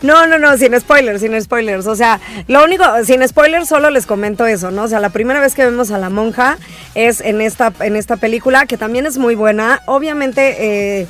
No, 0.01 0.27
no, 0.27 0.37
no, 0.37 0.57
sin 0.57 0.79
spoilers, 0.79 1.21
sin 1.21 1.39
spoilers. 1.41 1.87
O 1.87 1.95
sea, 1.95 2.19
lo 2.47 2.63
único, 2.63 2.83
sin 3.05 3.27
spoilers, 3.27 3.67
solo 3.67 3.89
les 3.89 4.05
comento 4.05 4.45
eso, 4.45 4.71
¿no? 4.71 4.83
O 4.83 4.87
sea, 4.87 4.99
la 4.99 5.09
primera 5.09 5.39
vez 5.39 5.55
que 5.55 5.65
vemos 5.65 5.91
a 5.91 5.97
la 5.97 6.09
monja 6.09 6.57
es 6.93 7.21
en 7.21 7.41
esta, 7.41 7.73
en 7.79 7.95
esta 7.95 8.17
película, 8.17 8.65
que 8.65 8.77
también 8.77 9.05
es 9.05 9.17
muy 9.17 9.35
buena. 9.35 9.81
Obviamente, 9.85 10.57
eh, 11.01 11.07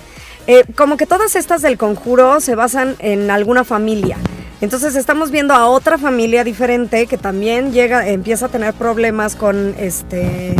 eh, 0.47 0.63
como 0.75 0.97
que 0.97 1.05
todas 1.05 1.35
estas 1.35 1.61
del 1.61 1.77
conjuro 1.77 2.39
se 2.39 2.55
basan 2.55 2.95
en 2.99 3.31
alguna 3.31 3.63
familia. 3.63 4.17
Entonces 4.61 4.95
estamos 4.95 5.31
viendo 5.31 5.53
a 5.53 5.67
otra 5.67 5.97
familia 5.97 6.43
diferente 6.43 7.07
que 7.07 7.17
también 7.17 7.71
llega, 7.71 8.07
empieza 8.07 8.47
a 8.47 8.49
tener 8.49 8.73
problemas 8.73 9.35
con 9.35 9.75
este 9.77 10.55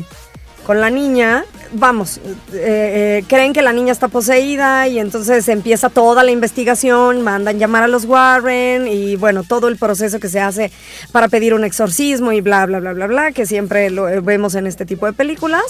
con 0.66 0.82
la 0.82 0.90
niña, 0.90 1.46
vamos, 1.74 2.18
eh, 2.18 2.24
eh, 2.54 3.24
creen 3.28 3.54
que 3.54 3.62
la 3.62 3.72
niña 3.72 3.92
está 3.92 4.08
poseída 4.08 4.88
y 4.88 4.98
entonces 4.98 5.48
empieza 5.48 5.90
toda 5.90 6.24
la 6.24 6.32
investigación, 6.32 7.22
mandan 7.22 7.60
llamar 7.60 7.84
a 7.84 7.88
los 7.88 8.06
Warren 8.06 8.88
y 8.88 9.16
bueno, 9.16 9.44
todo 9.44 9.68
el 9.68 9.78
proceso 9.78 10.20
que 10.20 10.28
se 10.28 10.40
hace 10.40 10.72
para 11.12 11.28
pedir 11.28 11.54
un 11.54 11.64
exorcismo 11.64 12.32
y 12.32 12.42
bla, 12.42 12.66
bla, 12.66 12.80
bla, 12.80 12.94
bla, 12.94 13.06
bla, 13.06 13.32
que 13.32 13.46
siempre 13.46 13.92
lo 13.92 14.10
eh, 14.10 14.22
vemos 14.22 14.56
en 14.56 14.66
este 14.66 14.88
tipo 14.88 15.06
de 15.06 15.14
películas, 15.14 15.64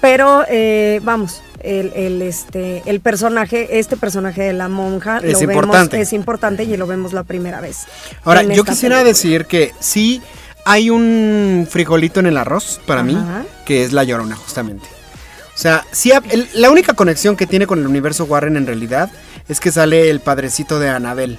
pero 0.00 0.44
eh, 0.48 1.00
vamos. 1.02 1.42
El, 1.60 1.92
el, 1.96 2.22
este, 2.22 2.82
el 2.86 3.00
personaje, 3.00 3.78
este 3.78 3.96
personaje 3.96 4.42
de 4.42 4.52
la 4.52 4.68
monja, 4.68 5.18
Es 5.18 5.34
lo 5.34 5.40
importante. 5.52 5.96
vemos, 5.96 6.08
es 6.08 6.12
importante 6.12 6.62
y 6.64 6.76
lo 6.76 6.86
vemos 6.86 7.12
la 7.12 7.24
primera 7.24 7.60
vez. 7.60 7.86
Ahora, 8.24 8.42
yo 8.42 8.64
quisiera 8.64 8.96
película. 8.96 9.04
decir 9.04 9.46
que 9.46 9.72
sí 9.80 10.22
hay 10.64 10.90
un 10.90 11.66
frijolito 11.68 12.20
en 12.20 12.26
el 12.26 12.36
arroz 12.36 12.80
para 12.86 13.02
mí, 13.02 13.18
que 13.64 13.84
es 13.84 13.92
la 13.92 14.04
llorona, 14.04 14.36
justamente. 14.36 14.86
O 15.54 15.60
sea, 15.60 15.84
sí, 15.90 16.12
el- 16.30 16.48
la 16.54 16.70
única 16.70 16.92
conexión 16.94 17.34
que 17.36 17.46
tiene 17.46 17.66
con 17.66 17.80
el 17.80 17.86
universo 17.88 18.24
Warren 18.26 18.56
en 18.56 18.66
realidad 18.66 19.10
es 19.48 19.58
que 19.58 19.72
sale 19.72 20.10
el 20.10 20.20
padrecito 20.20 20.78
de 20.78 20.88
Anabel. 20.90 21.38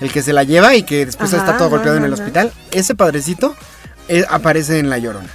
El 0.00 0.12
que 0.12 0.22
se 0.22 0.32
la 0.32 0.44
lleva 0.44 0.76
y 0.76 0.84
que 0.84 1.04
después 1.04 1.34
Ajá, 1.34 1.42
está 1.42 1.56
todo 1.56 1.66
ajá, 1.66 1.76
golpeado 1.76 1.96
en 1.98 2.04
el 2.04 2.12
hospital. 2.12 2.52
Ese 2.70 2.94
padrecito 2.94 3.56
eh, 4.08 4.24
aparece 4.30 4.78
en 4.78 4.88
La 4.88 4.98
Llorona. 4.98 5.28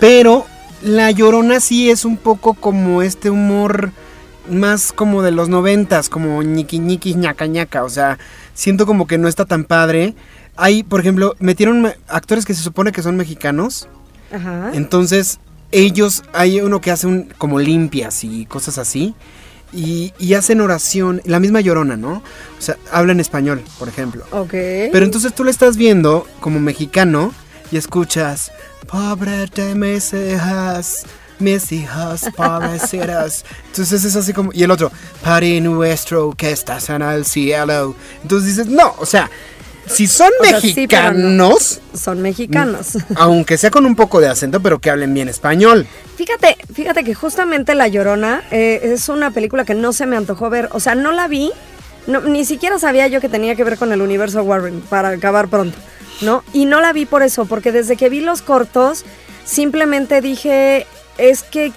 Pero 0.00 0.46
La 0.84 1.10
Llorona 1.10 1.60
sí 1.60 1.90
es 1.90 2.04
un 2.04 2.16
poco 2.16 2.54
como 2.54 3.02
este 3.02 3.30
humor 3.30 3.90
más 4.50 4.92
como 4.92 5.22
de 5.22 5.30
los 5.30 5.48
noventas, 5.48 6.10
como 6.10 6.42
ñiqui 6.42 6.78
ñiqui 6.78 7.14
ñaca 7.14 7.46
ñaca. 7.46 7.84
O 7.84 7.88
sea, 7.88 8.18
siento 8.52 8.84
como 8.84 9.06
que 9.06 9.16
no 9.18 9.26
está 9.28 9.46
tan 9.46 9.64
padre. 9.64 10.14
Hay, 10.56 10.82
por 10.82 11.00
ejemplo, 11.00 11.34
metieron 11.38 11.80
me- 11.82 11.96
actores 12.08 12.44
que 12.44 12.52
se 12.54 12.62
supone 12.62 12.92
que 12.92 13.02
son 13.02 13.16
mexicanos. 13.16 13.88
Ajá. 14.32 14.70
Entonces, 14.74 15.40
ellos, 15.72 16.22
hay 16.34 16.60
uno 16.60 16.80
que 16.82 16.90
hace 16.90 17.06
un, 17.06 17.24
como 17.38 17.58
limpias 17.58 18.22
y 18.22 18.44
cosas 18.44 18.76
así. 18.78 19.14
Y, 19.72 20.12
y 20.20 20.34
hacen 20.34 20.60
oración, 20.60 21.20
la 21.24 21.40
misma 21.40 21.60
llorona, 21.60 21.96
¿no? 21.96 22.22
O 22.58 22.62
sea, 22.62 22.76
habla 22.92 23.12
en 23.12 23.20
español, 23.20 23.62
por 23.78 23.88
ejemplo. 23.88 24.22
Ok. 24.30 24.50
Pero 24.92 25.04
entonces 25.04 25.34
tú 25.34 25.42
le 25.44 25.50
estás 25.50 25.76
viendo 25.76 26.28
como 26.40 26.60
mexicano 26.60 27.32
y 27.72 27.76
escuchas, 27.78 28.52
pobre 28.84 29.46
te 29.48 29.74
me 29.74 30.00
seas, 30.00 31.04
mis 31.38 31.72
hijos 31.72 32.22
pobrecitos. 32.36 33.44
Entonces 33.66 34.04
es 34.04 34.16
así 34.16 34.32
como, 34.32 34.50
y 34.52 34.62
el 34.62 34.70
otro, 34.70 34.90
Padre 35.22 35.60
nuestro 35.60 36.32
que 36.36 36.50
estás 36.50 36.88
en 36.90 37.02
el 37.02 37.24
cielo. 37.24 37.94
Entonces 38.22 38.56
dices, 38.56 38.66
no, 38.72 38.94
o 38.98 39.06
sea, 39.06 39.30
si 39.86 40.06
son 40.06 40.30
O 40.40 40.44
sea, 40.44 40.60
sí, 40.60 40.86
pero 40.88 41.12
no. 41.12 41.50
mexicanos, 41.50 41.80
Son 41.94 42.22
mexicanos. 42.22 42.96
aunque 43.16 43.58
sea 43.58 43.70
con 43.70 43.84
un 43.84 43.94
poco 43.96 44.20
de 44.20 44.28
acento, 44.28 44.60
pero 44.60 44.78
que 44.78 44.88
hablen 44.90 45.12
bien 45.12 45.28
español. 45.28 45.86
Fíjate, 46.16 46.56
fíjate 46.72 47.04
que 47.04 47.14
justamente 47.14 47.74
La 47.74 47.88
Llorona 47.88 48.42
eh, 48.50 48.80
es 48.82 49.08
una 49.10 49.30
película 49.32 49.64
que 49.66 49.74
no 49.74 49.92
se 49.92 50.06
me 50.06 50.16
antojó 50.16 50.48
ver. 50.48 50.70
O 50.72 50.80
sea, 50.80 50.94
no 50.94 51.12
la 51.12 51.28
vi, 51.28 51.50
no- 52.06 52.22
ni 52.22 52.46
siquiera 52.46 52.78
sabía 52.78 53.08
yo 53.08 53.20
que 53.20 53.28
tenía 53.28 53.56
que 53.56 53.64
ver 53.64 53.76
con 53.76 53.92
el 53.92 54.00
universo 54.00 54.42
Warren, 54.42 54.80
para 54.80 55.10
acabar 55.10 55.48
pronto, 55.48 55.76
¿no? 56.20 56.44
Y 56.52 56.64
no 56.64 56.80
la 56.80 56.92
vi 56.92 57.06
por 57.06 57.22
eso, 57.22 57.46
porque 57.46 57.72
desde 57.72 57.96
que 57.96 58.08
vi 58.08 58.20
los 58.20 58.42
cortos, 58.42 59.04
simplemente 59.44 60.20
dije, 60.20 60.86
es 61.18 61.42
que, 61.42 61.72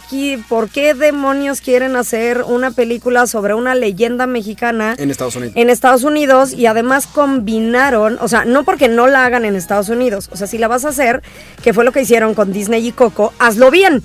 ¿por 0.49 0.69
qué 0.69 0.93
demonios 0.93 1.61
quieren 1.61 1.95
hacer 1.95 2.41
una 2.43 2.71
película 2.71 3.27
sobre 3.27 3.53
una 3.53 3.75
leyenda 3.75 4.25
mexicana? 4.27 4.95
En 4.97 5.11
Estados 5.11 5.35
Unidos. 5.35 5.55
en 5.55 5.69
Estados 5.69 6.03
Unidos 6.03 6.53
y 6.53 6.65
además 6.65 7.07
combinaron, 7.07 8.17
o 8.21 8.27
sea, 8.27 8.45
no 8.45 8.63
porque 8.63 8.88
no 8.88 9.07
la 9.07 9.25
hagan 9.25 9.45
en 9.45 9.55
Estados 9.55 9.89
Unidos, 9.89 10.29
o 10.31 10.38
sea, 10.38 10.47
si 10.47 10.57
la 10.57 10.67
vas 10.67 10.85
a 10.85 10.89
hacer, 10.89 11.21
que 11.63 11.73
fue 11.73 11.83
lo 11.83 11.91
que 11.91 12.01
hicieron 12.01 12.33
con 12.33 12.51
Disney 12.51 12.88
y 12.88 12.91
Coco, 12.91 13.33
hazlo 13.38 13.69
bien, 13.69 14.03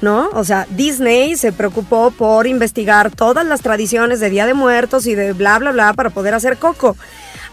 ¿no? 0.00 0.30
O 0.32 0.44
sea, 0.44 0.66
Disney 0.70 1.36
se 1.36 1.52
preocupó 1.52 2.10
por 2.10 2.46
investigar 2.46 3.10
todas 3.14 3.46
las 3.46 3.62
tradiciones 3.62 4.18
de 4.18 4.30
Día 4.30 4.46
de 4.46 4.54
Muertos 4.54 5.06
y 5.06 5.14
de 5.14 5.32
bla, 5.32 5.58
bla, 5.58 5.70
bla 5.70 5.92
para 5.94 6.10
poder 6.10 6.34
hacer 6.34 6.56
Coco. 6.58 6.96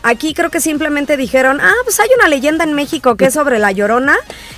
Aquí 0.02 0.34
creo 0.34 0.50
que 0.50 0.62
simplemente 0.62 1.18
dijeron, 1.18 1.60
ah, 1.62 1.74
pues 1.84 2.00
hay 2.00 2.08
una 2.18 2.28
leyenda 2.30 2.64
en 2.64 2.74
México 2.74 3.16
que 3.16 3.26
es 3.26 3.34
sobre 3.34 3.60
la 3.60 3.72
llorona. 3.72 4.16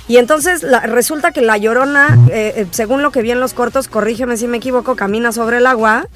Y 0.08 0.18
entonces 0.18 0.62
la- 0.62 0.80
resulta 0.80 1.32
que 1.32 1.40
la 1.40 1.56
llorona, 1.58 2.16
eh, 2.30 2.52
eh, 2.56 2.66
según 2.70 3.02
lo 3.02 3.10
que 3.10 3.22
vi 3.22 3.32
en 3.32 3.40
los 3.40 3.52
cortos, 3.52 3.88
corrígeme 3.88 4.36
si 4.36 4.46
me 4.46 4.58
equivoco, 4.58 4.94
camina 4.94 5.32
sobre 5.32 5.56
el 5.58 5.66
agua 5.66 6.06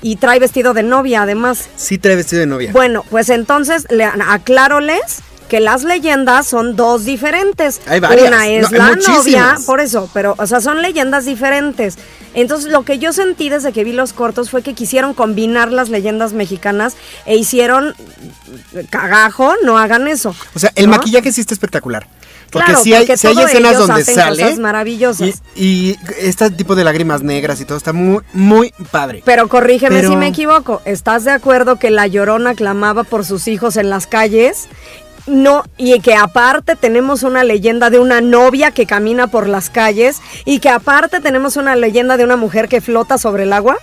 y 0.00 0.16
trae 0.16 0.38
vestido 0.38 0.72
de 0.74 0.82
novia 0.82 1.22
además. 1.22 1.68
Sí 1.76 1.98
trae 1.98 2.16
vestido 2.16 2.40
de 2.40 2.46
novia. 2.46 2.70
Bueno, 2.72 3.04
pues 3.10 3.28
entonces 3.28 3.86
le 3.90 4.04
aclároles 4.04 5.00
que 5.48 5.60
las 5.60 5.82
leyendas 5.84 6.46
son 6.46 6.76
dos 6.76 7.04
diferentes. 7.04 7.80
Hay 7.86 8.00
varias. 8.00 8.28
Una 8.28 8.46
es 8.48 8.70
No, 8.70 8.78
la 8.78 8.96
novia, 8.96 9.56
por 9.66 9.80
eso, 9.80 10.08
pero, 10.12 10.34
o 10.38 10.46
sea, 10.46 10.60
son 10.60 10.82
leyendas 10.82 11.24
diferentes. 11.24 11.96
Entonces, 12.40 12.70
lo 12.70 12.84
que 12.84 12.98
yo 12.98 13.12
sentí 13.12 13.48
desde 13.48 13.72
que 13.72 13.84
vi 13.84 13.92
los 13.92 14.12
cortos 14.12 14.50
fue 14.50 14.62
que 14.62 14.74
quisieron 14.74 15.12
combinar 15.14 15.72
las 15.72 15.88
leyendas 15.88 16.32
mexicanas 16.32 16.94
e 17.26 17.36
hicieron 17.36 17.94
cagajo, 18.90 19.54
no 19.64 19.78
hagan 19.78 20.08
eso. 20.08 20.34
O 20.54 20.58
sea, 20.58 20.72
el 20.74 20.86
¿no? 20.86 20.92
maquillaje 20.92 21.32
sí 21.32 21.40
está 21.40 21.54
espectacular. 21.54 22.06
Porque 22.50 22.64
Claro, 22.66 22.82
sí 22.82 22.94
hay, 22.94 23.06
porque 23.06 23.28
hay 23.28 23.44
escenas 23.44 23.76
donde 23.76 24.04
sale. 24.06 24.42
cosas 24.42 24.58
maravillosas. 24.58 25.42
Y, 25.54 25.90
y 25.90 25.96
este 26.20 26.50
tipo 26.50 26.74
de 26.76 26.82
lágrimas 26.84 27.22
negras 27.22 27.60
y 27.60 27.66
todo 27.66 27.76
está 27.76 27.92
muy, 27.92 28.22
muy 28.32 28.72
padre. 28.90 29.22
Pero 29.26 29.48
corrígeme 29.48 29.96
Pero- 29.96 30.08
si 30.10 30.16
me 30.16 30.28
equivoco. 30.28 30.80
¿Estás 30.86 31.24
de 31.24 31.30
acuerdo 31.32 31.78
que 31.78 31.90
la 31.90 32.06
llorona 32.06 32.54
clamaba 32.54 33.04
por 33.04 33.26
sus 33.26 33.48
hijos 33.48 33.76
en 33.76 33.90
las 33.90 34.06
calles? 34.06 34.68
No, 35.28 35.64
y 35.76 35.98
que 36.00 36.14
aparte 36.14 36.74
tenemos 36.74 37.22
una 37.22 37.44
leyenda 37.44 37.90
de 37.90 37.98
una 37.98 38.20
novia 38.20 38.70
que 38.70 38.86
camina 38.86 39.26
por 39.26 39.46
las 39.46 39.68
calles 39.70 40.20
y 40.44 40.58
que 40.60 40.68
aparte 40.70 41.20
tenemos 41.20 41.56
una 41.56 41.76
leyenda 41.76 42.16
de 42.16 42.24
una 42.24 42.36
mujer 42.36 42.68
que 42.68 42.80
flota 42.80 43.18
sobre 43.18 43.42
el 43.44 43.52
agua. 43.52 43.76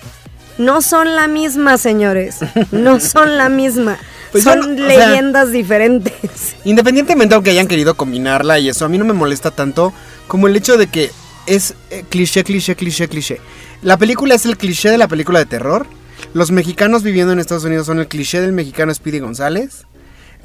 No 0.57 0.81
son 0.81 1.15
la 1.15 1.27
misma, 1.27 1.77
señores. 1.77 2.37
No 2.71 2.99
son 3.01 3.37
la 3.37 3.49
misma. 3.49 3.97
Pues 4.31 4.43
son 4.43 4.75
no- 4.75 4.85
o 4.85 4.89
sea- 4.89 5.09
leyendas 5.09 5.51
diferentes. 5.51 6.55
Independientemente 6.65 7.35
aunque 7.35 7.51
hayan 7.51 7.67
querido 7.67 7.95
combinarla 7.95 8.57
y 8.59 8.69
eso, 8.69 8.85
a 8.85 8.89
mí 8.89 8.97
no 8.97 9.05
me 9.05 9.13
molesta 9.13 9.51
tanto 9.51 9.93
como 10.27 10.47
el 10.47 10.55
hecho 10.55 10.77
de 10.77 10.87
que 10.87 11.11
es 11.45 11.75
eh, 11.91 12.03
cliché, 12.09 12.43
cliché, 12.43 12.75
cliché, 12.75 13.07
cliché. 13.07 13.39
La 13.83 13.97
película 13.97 14.33
es 14.33 14.45
el 14.45 14.57
cliché 14.57 14.89
de 14.89 14.97
la 14.97 15.07
película 15.07 15.39
de 15.39 15.45
terror. 15.45 15.85
Los 16.33 16.49
mexicanos 16.51 17.03
viviendo 17.03 17.33
en 17.33 17.39
Estados 17.39 17.65
Unidos 17.65 17.85
son 17.85 17.99
el 17.99 18.07
cliché 18.07 18.41
del 18.41 18.51
mexicano 18.51 18.93
Speedy 18.93 19.19
González. 19.19 19.85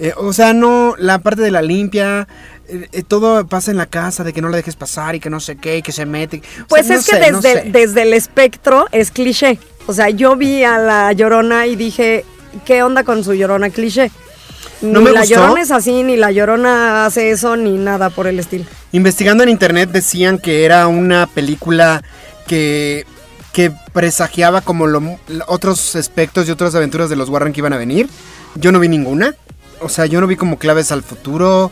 Eh, 0.02 0.14
o 0.16 0.32
sea, 0.32 0.54
no, 0.54 0.94
la 0.98 1.18
parte 1.18 1.42
de 1.42 1.50
la 1.50 1.60
limpia, 1.60 2.26
eh, 2.68 2.88
eh, 2.90 3.02
todo 3.06 3.46
pasa 3.46 3.70
en 3.70 3.76
la 3.76 3.84
casa, 3.84 4.24
de 4.24 4.32
que 4.32 4.40
no 4.40 4.48
la 4.48 4.56
dejes 4.56 4.74
pasar 4.74 5.14
y 5.14 5.20
que 5.20 5.28
no 5.28 5.40
sé 5.40 5.56
qué, 5.56 5.76
y 5.76 5.82
que 5.82 5.92
se 5.92 6.06
mete. 6.06 6.42
O 6.62 6.66
Pues 6.68 6.86
sea, 6.86 6.94
no 6.96 7.00
es 7.02 7.06
que 7.06 7.16
sé, 7.22 7.30
no 7.32 7.40
desde, 7.42 7.62
sé. 7.64 7.70
desde 7.70 8.02
el 8.02 8.14
espectro 8.14 8.86
es 8.92 9.10
cliché. 9.10 9.58
O 9.86 9.92
sea, 9.92 10.08
yo 10.08 10.36
vi 10.36 10.64
a 10.64 10.78
la 10.78 11.12
llorona 11.12 11.66
y 11.66 11.76
dije, 11.76 12.24
¿qué 12.64 12.82
onda 12.82 13.04
con 13.04 13.22
su 13.24 13.34
llorona 13.34 13.68
cliché? 13.68 14.10
Ni 14.80 14.90
No 14.90 15.02
me 15.02 15.12
la 15.12 15.20
gustó. 15.20 15.34
llorona 15.34 15.60
es 15.60 15.70
así, 15.70 16.02
ni 16.02 16.16
la 16.16 16.32
llorona 16.32 17.04
hace 17.04 17.30
eso, 17.30 17.56
ni 17.56 17.76
nada 17.76 18.08
por 18.08 18.26
el 18.26 18.38
estilo. 18.38 18.64
Investigando 18.92 19.42
en 19.42 19.50
internet 19.50 19.90
decían 19.90 20.38
que 20.38 20.64
era 20.64 20.86
una 20.86 21.26
película 21.26 22.02
que, 22.46 23.04
que 23.52 23.70
presagiaba 23.92 24.62
como 24.62 24.86
lo- 24.86 25.18
otros 25.46 25.94
aspectos 25.96 26.48
y 26.48 26.50
otras 26.52 26.74
aventuras 26.74 27.10
de 27.10 27.16
los 27.16 27.28
Warren 27.28 27.52
que 27.52 27.60
iban 27.60 27.74
a 27.74 27.76
venir. 27.76 28.08
Yo 28.54 28.72
no 28.72 28.80
vi 28.80 28.88
ninguna. 28.88 29.34
O 29.80 29.88
sea, 29.88 30.06
yo 30.06 30.20
no 30.20 30.26
vi 30.26 30.36
como 30.36 30.58
claves 30.58 30.92
al 30.92 31.02
futuro. 31.02 31.70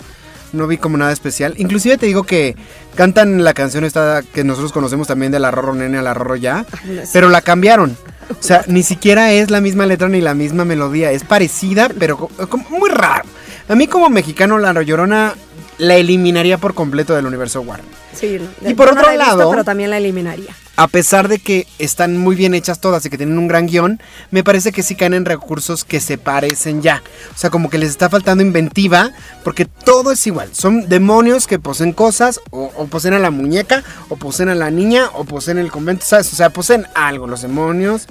No 0.53 0.67
vi 0.67 0.79
como 0.79 0.97
nada 0.97 1.13
especial. 1.13 1.53
Inclusive 1.59 1.99
te 1.99 2.07
digo 2.07 2.23
que 2.25 2.57
cantan 2.95 3.45
la 3.45 3.53
canción 3.53 3.85
esta 3.85 4.23
que 4.33 4.45
nosotros 4.45 4.73
conocemos 4.73 5.07
también 5.07 5.31
de 5.31 5.39
la 5.39 5.51
Rorro 5.51 5.75
Nene 5.75 5.99
a 5.99 6.03
la 6.03 6.15
Rorro 6.15 6.37
Ya. 6.37 6.65
Pero 7.13 7.29
la 7.29 7.41
cambiaron. 7.43 7.97
O 8.31 8.43
sea, 8.43 8.63
ni 8.67 8.83
siquiera 8.83 9.33
es 9.33 9.51
la 9.51 9.63
misma 9.63 9.87
letra 9.87 10.07
ni 10.11 10.21
la 10.21 10.35
misma 10.35 10.67
melodía. 10.67 11.11
Es 11.13 11.25
parecida, 11.25 11.89
pero 11.99 12.19
co- 12.19 12.31
como 12.51 12.69
muy 12.69 12.91
raro. 12.91 13.25
A 13.71 13.75
mí 13.75 13.87
como 13.87 14.11
mexicano 14.11 14.59
la 14.59 14.75
Llorona 14.83 15.35
la 15.79 15.97
eliminaría 15.97 16.59
por 16.59 16.75
completo 16.75 17.15
del 17.15 17.25
universo 17.25 17.63
Warren. 17.63 17.87
Sí. 18.15 18.39
Y 18.67 18.75
por 18.75 18.87
no 18.95 19.01
otro 19.01 19.07
la 19.07 19.15
he 19.15 19.19
visto, 19.19 19.37
lado- 19.37 19.51
pero 19.51 19.65
también 19.65 19.91
la 19.91 19.99
eliminaría. 19.99 20.55
A 20.77 20.87
pesar 20.87 21.27
de 21.27 21.41
que 21.41 21.67
están 21.81 22.17
muy 22.17 22.37
bien 22.37 22.55
hechas 22.55 22.81
todas 22.81 23.05
y 23.05 23.11
que 23.11 23.17
tienen 23.17 23.37
un 23.37 23.49
gran 23.49 23.67
guion, 23.67 24.01
me 24.31 24.45
parece 24.45 24.71
que 24.71 24.85
sí 24.85 24.95
caen 24.95 25.13
en 25.15 25.25
recursos 25.25 25.85
que 25.85 25.99
se 25.99 26.19
parecen 26.19 26.83
ya. 26.83 27.03
O 27.35 27.37
sea, 27.39 27.51
como 27.51 27.69
que 27.69 27.79
les 27.79 27.91
está 27.91 28.09
faltando 28.09 28.45
inventiva, 28.45 29.11
porque 29.43 29.65
todo 29.65 30.13
es 30.13 30.25
igual. 30.29 30.51
Son 30.53 30.89
demonios 30.89 31.49
que 31.49 31.59
poseen 31.59 31.93
cosas, 31.93 32.39
o, 32.51 32.71
o 32.77 32.87
poseen 32.87 33.15
a 33.15 33.19
la 33.19 33.33
muñeca, 33.33 33.83
o 34.09 34.17
poseen 34.17 34.51
a 34.51 34.55
la 34.55 34.71
niña, 34.71 35.11
o 35.15 35.25
poseen 35.25 35.59
el 35.59 35.73
convento, 35.73 36.07
¿sabes? 36.07 36.33
O 36.33 36.37
sea, 36.37 36.51
poseen 36.51 36.87
algo 36.95 37.27
los 37.27 37.43
demonios. 37.43 38.07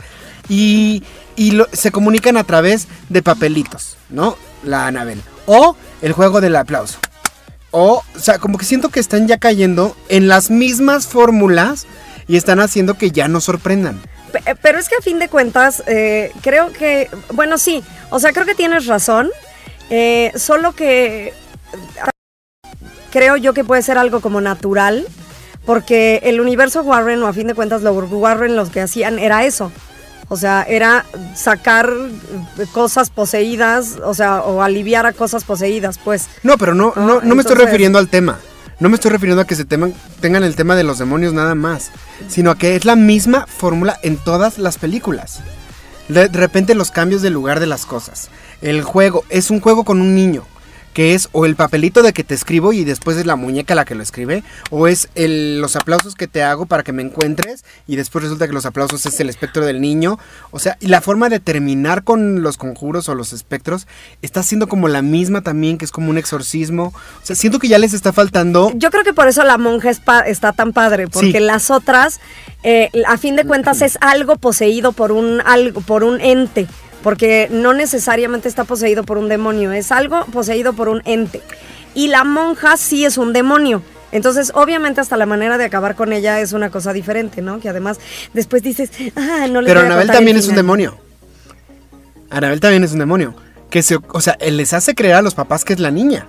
Y, 0.49 1.03
y 1.37 1.51
lo- 1.51 1.67
se 1.71 1.91
comunican 1.91 2.35
a 2.35 2.43
través 2.43 2.87
de 3.07 3.21
papelitos, 3.21 3.95
¿no? 4.09 4.37
La 4.63 4.87
Anabel. 4.87 5.21
O 5.45 5.77
el 6.01 6.11
juego 6.11 6.41
del 6.41 6.55
aplauso. 6.57 6.97
O, 7.79 8.01
o 8.15 8.19
sea, 8.19 8.39
como 8.39 8.57
que 8.57 8.65
siento 8.65 8.89
que 8.89 8.99
están 8.99 9.27
ya 9.27 9.37
cayendo 9.37 9.95
en 10.09 10.27
las 10.27 10.49
mismas 10.49 11.05
fórmulas 11.05 11.85
y 12.27 12.35
están 12.35 12.59
haciendo 12.59 12.95
que 12.95 13.11
ya 13.11 13.27
nos 13.27 13.43
sorprendan. 13.43 14.01
Pe- 14.31 14.55
Pero 14.63 14.79
es 14.79 14.89
que 14.89 14.95
a 14.95 15.01
fin 15.03 15.19
de 15.19 15.29
cuentas, 15.29 15.83
eh, 15.85 16.31
creo 16.41 16.73
que, 16.73 17.07
bueno, 17.33 17.59
sí, 17.59 17.83
o 18.09 18.19
sea, 18.19 18.33
creo 18.33 18.47
que 18.47 18.55
tienes 18.55 18.87
razón, 18.87 19.29
eh, 19.91 20.31
solo 20.35 20.73
que 20.73 21.27
eh, 21.27 21.33
creo 23.11 23.37
yo 23.37 23.53
que 23.53 23.63
puede 23.63 23.83
ser 23.83 23.99
algo 23.99 24.21
como 24.21 24.41
natural, 24.41 25.05
porque 25.63 26.19
el 26.23 26.41
universo 26.41 26.81
Warren, 26.81 27.21
o 27.21 27.27
a 27.27 27.33
fin 27.33 27.45
de 27.45 27.53
cuentas, 27.53 27.83
los 27.83 28.11
Warren 28.11 28.55
los 28.55 28.69
que 28.71 28.81
hacían 28.81 29.19
era 29.19 29.45
eso. 29.45 29.71
O 30.29 30.35
sea, 30.35 30.63
era 30.67 31.05
sacar 31.35 31.89
eh, 32.57 32.65
cosas 32.73 33.09
poseídas, 33.09 33.97
o 34.03 34.13
sea, 34.13 34.41
o 34.41 34.61
aliviar 34.61 35.05
a 35.05 35.13
cosas 35.13 35.43
poseídas, 35.45 35.97
pues. 36.03 36.27
No, 36.43 36.57
pero 36.57 36.73
no, 36.73 36.91
Ah, 36.95 36.99
no, 36.99 37.21
no 37.21 37.35
me 37.35 37.41
estoy 37.41 37.55
refiriendo 37.55 37.97
al 37.99 38.09
tema. 38.09 38.39
No 38.79 38.89
me 38.89 38.95
estoy 38.95 39.09
refiriendo 39.11 39.41
a 39.41 39.45
que 39.47 39.55
se 39.55 39.65
teman- 39.67 39.93
tengan 40.19 40.43
el 40.43 40.55
tema 40.55 40.75
de 40.75 40.83
los 40.83 40.99
demonios 40.99 41.33
nada 41.33 41.55
más, 41.55 41.91
sino 42.27 42.51
a 42.51 42.57
que 42.57 42.75
es 42.75 42.85
la 42.85 42.95
misma 42.95 43.47
fórmula 43.47 43.97
en 44.03 44.17
todas 44.17 44.57
las 44.59 44.77
películas. 44.77 45.39
De, 46.09 46.29
de 46.29 46.37
repente 46.37 46.75
los 46.75 46.91
cambios 46.91 47.21
de 47.21 47.29
lugar 47.31 47.59
de 47.59 47.65
las 47.67 47.85
cosas. 47.85 48.29
El 48.61 48.83
juego 48.83 49.23
es 49.29 49.49
un 49.49 49.61
juego 49.61 49.83
con 49.83 49.99
un 50.01 50.13
niño, 50.13 50.43
que 50.97 51.13
es 51.13 51.29
o 51.31 51.45
el 51.45 51.55
papelito 51.55 52.01
de 52.01 52.11
que 52.11 52.23
te 52.23 52.33
escribo 52.33 52.73
y 52.73 52.83
después 52.83 53.17
es 53.17 53.27
la 53.27 53.35
muñeca 53.35 53.75
la 53.75 53.85
que 53.85 53.93
lo 53.93 54.01
escribe, 54.01 54.43
o 54.71 54.87
es 54.87 55.09
el- 55.13 55.61
los 55.61 55.75
aplausos 55.75 56.15
que 56.15 56.25
te 56.25 56.41
hago 56.41 56.65
para 56.65 56.81
que 56.81 56.91
me 56.91 57.03
encuentres 57.03 57.63
y 57.85 57.97
después 57.97 58.23
resulta 58.23 58.47
que 58.47 58.53
los 58.53 58.65
aplausos 58.65 59.05
es 59.05 59.19
el 59.19 59.29
espectro 59.29 59.63
del 59.63 59.79
niño. 59.79 60.17
O 60.49 60.57
sea, 60.57 60.75
y 60.79 60.87
la 60.87 60.99
forma 61.01 61.29
de 61.29 61.39
terminar 61.39 62.03
con 62.03 62.41
los 62.41 62.57
conjuros 62.57 63.09
o 63.09 63.13
los 63.13 63.31
espectros 63.31 63.85
está 64.23 64.41
siendo 64.41 64.67
como 64.67 64.87
la 64.87 65.03
misma 65.03 65.41
también, 65.41 65.77
que 65.77 65.85
es 65.85 65.91
como 65.91 66.09
un 66.09 66.17
exorcismo. 66.17 66.85
O 67.21 67.25
sea, 67.25 67.35
siento 67.35 67.59
que 67.59 67.67
ya 67.67 67.77
les 67.77 67.93
está 67.93 68.11
faltando... 68.11 68.71
Yo 68.73 68.89
creo 68.89 69.03
que 69.03 69.13
por 69.13 69.27
eso 69.27 69.43
la 69.43 69.59
monja 69.59 69.91
es 69.91 70.01
está 70.25 70.51
tan 70.53 70.73
padre, 70.73 71.07
porque 71.07 71.33
Sí. 71.33 71.39
las 71.41 71.69
otras, 71.69 72.19
eh, 72.63 72.89
a 73.05 73.19
fin 73.19 73.35
de 73.35 73.45
cuentas, 73.45 73.83
es 73.83 73.99
algo 74.01 74.37
poseído 74.37 74.93
por 74.93 75.11
un 75.11 75.41
algo, 75.45 75.81
por 75.81 76.03
un 76.03 76.19
ente, 76.21 76.65
porque 77.03 77.47
no 77.51 77.73
necesariamente 77.73 78.47
está 78.47 78.63
poseído 78.63 79.03
por 79.03 79.17
un 79.17 79.29
demonio, 79.29 79.71
es 79.71 79.91
algo 79.91 80.25
poseído 80.25 80.73
por 80.73 80.89
un 80.89 81.01
ente. 81.05 81.41
Y 81.93 82.07
la 82.09 82.23
monja 82.23 82.77
sí 82.77 83.05
es 83.05 83.17
un 83.17 83.33
demonio. 83.33 83.81
Entonces, 84.11 84.51
obviamente, 84.55 85.01
hasta 85.01 85.17
la 85.17 85.25
manera 85.25 85.57
de 85.57 85.65
acabar 85.65 85.95
con 85.95 86.13
ella 86.13 86.39
es 86.39 86.53
una 86.53 86.69
cosa 86.69 86.93
diferente, 86.93 87.41
¿no? 87.41 87.59
Que 87.59 87.69
además 87.69 87.99
después 88.33 88.63
dices, 88.63 88.89
ah, 89.15 89.47
no 89.49 89.61
les 89.61 89.69
Pero 89.69 89.81
voy 89.81 89.89
a 89.89 89.93
Anabel 89.93 90.07
también 90.11 90.37
es 90.37 90.43
un 90.43 90.51
final". 90.51 90.63
demonio. 90.63 90.97
Anabel 92.29 92.59
también 92.59 92.83
es 92.83 92.91
un 92.93 92.99
demonio. 92.99 93.35
Que 93.69 93.83
se, 93.83 93.97
o 94.11 94.21
sea, 94.21 94.37
él 94.39 94.57
les 94.57 94.73
hace 94.73 94.95
creer 94.95 95.15
a 95.15 95.21
los 95.21 95.33
papás 95.35 95.65
que 95.65 95.73
es 95.73 95.79
la 95.79 95.91
niña. 95.91 96.27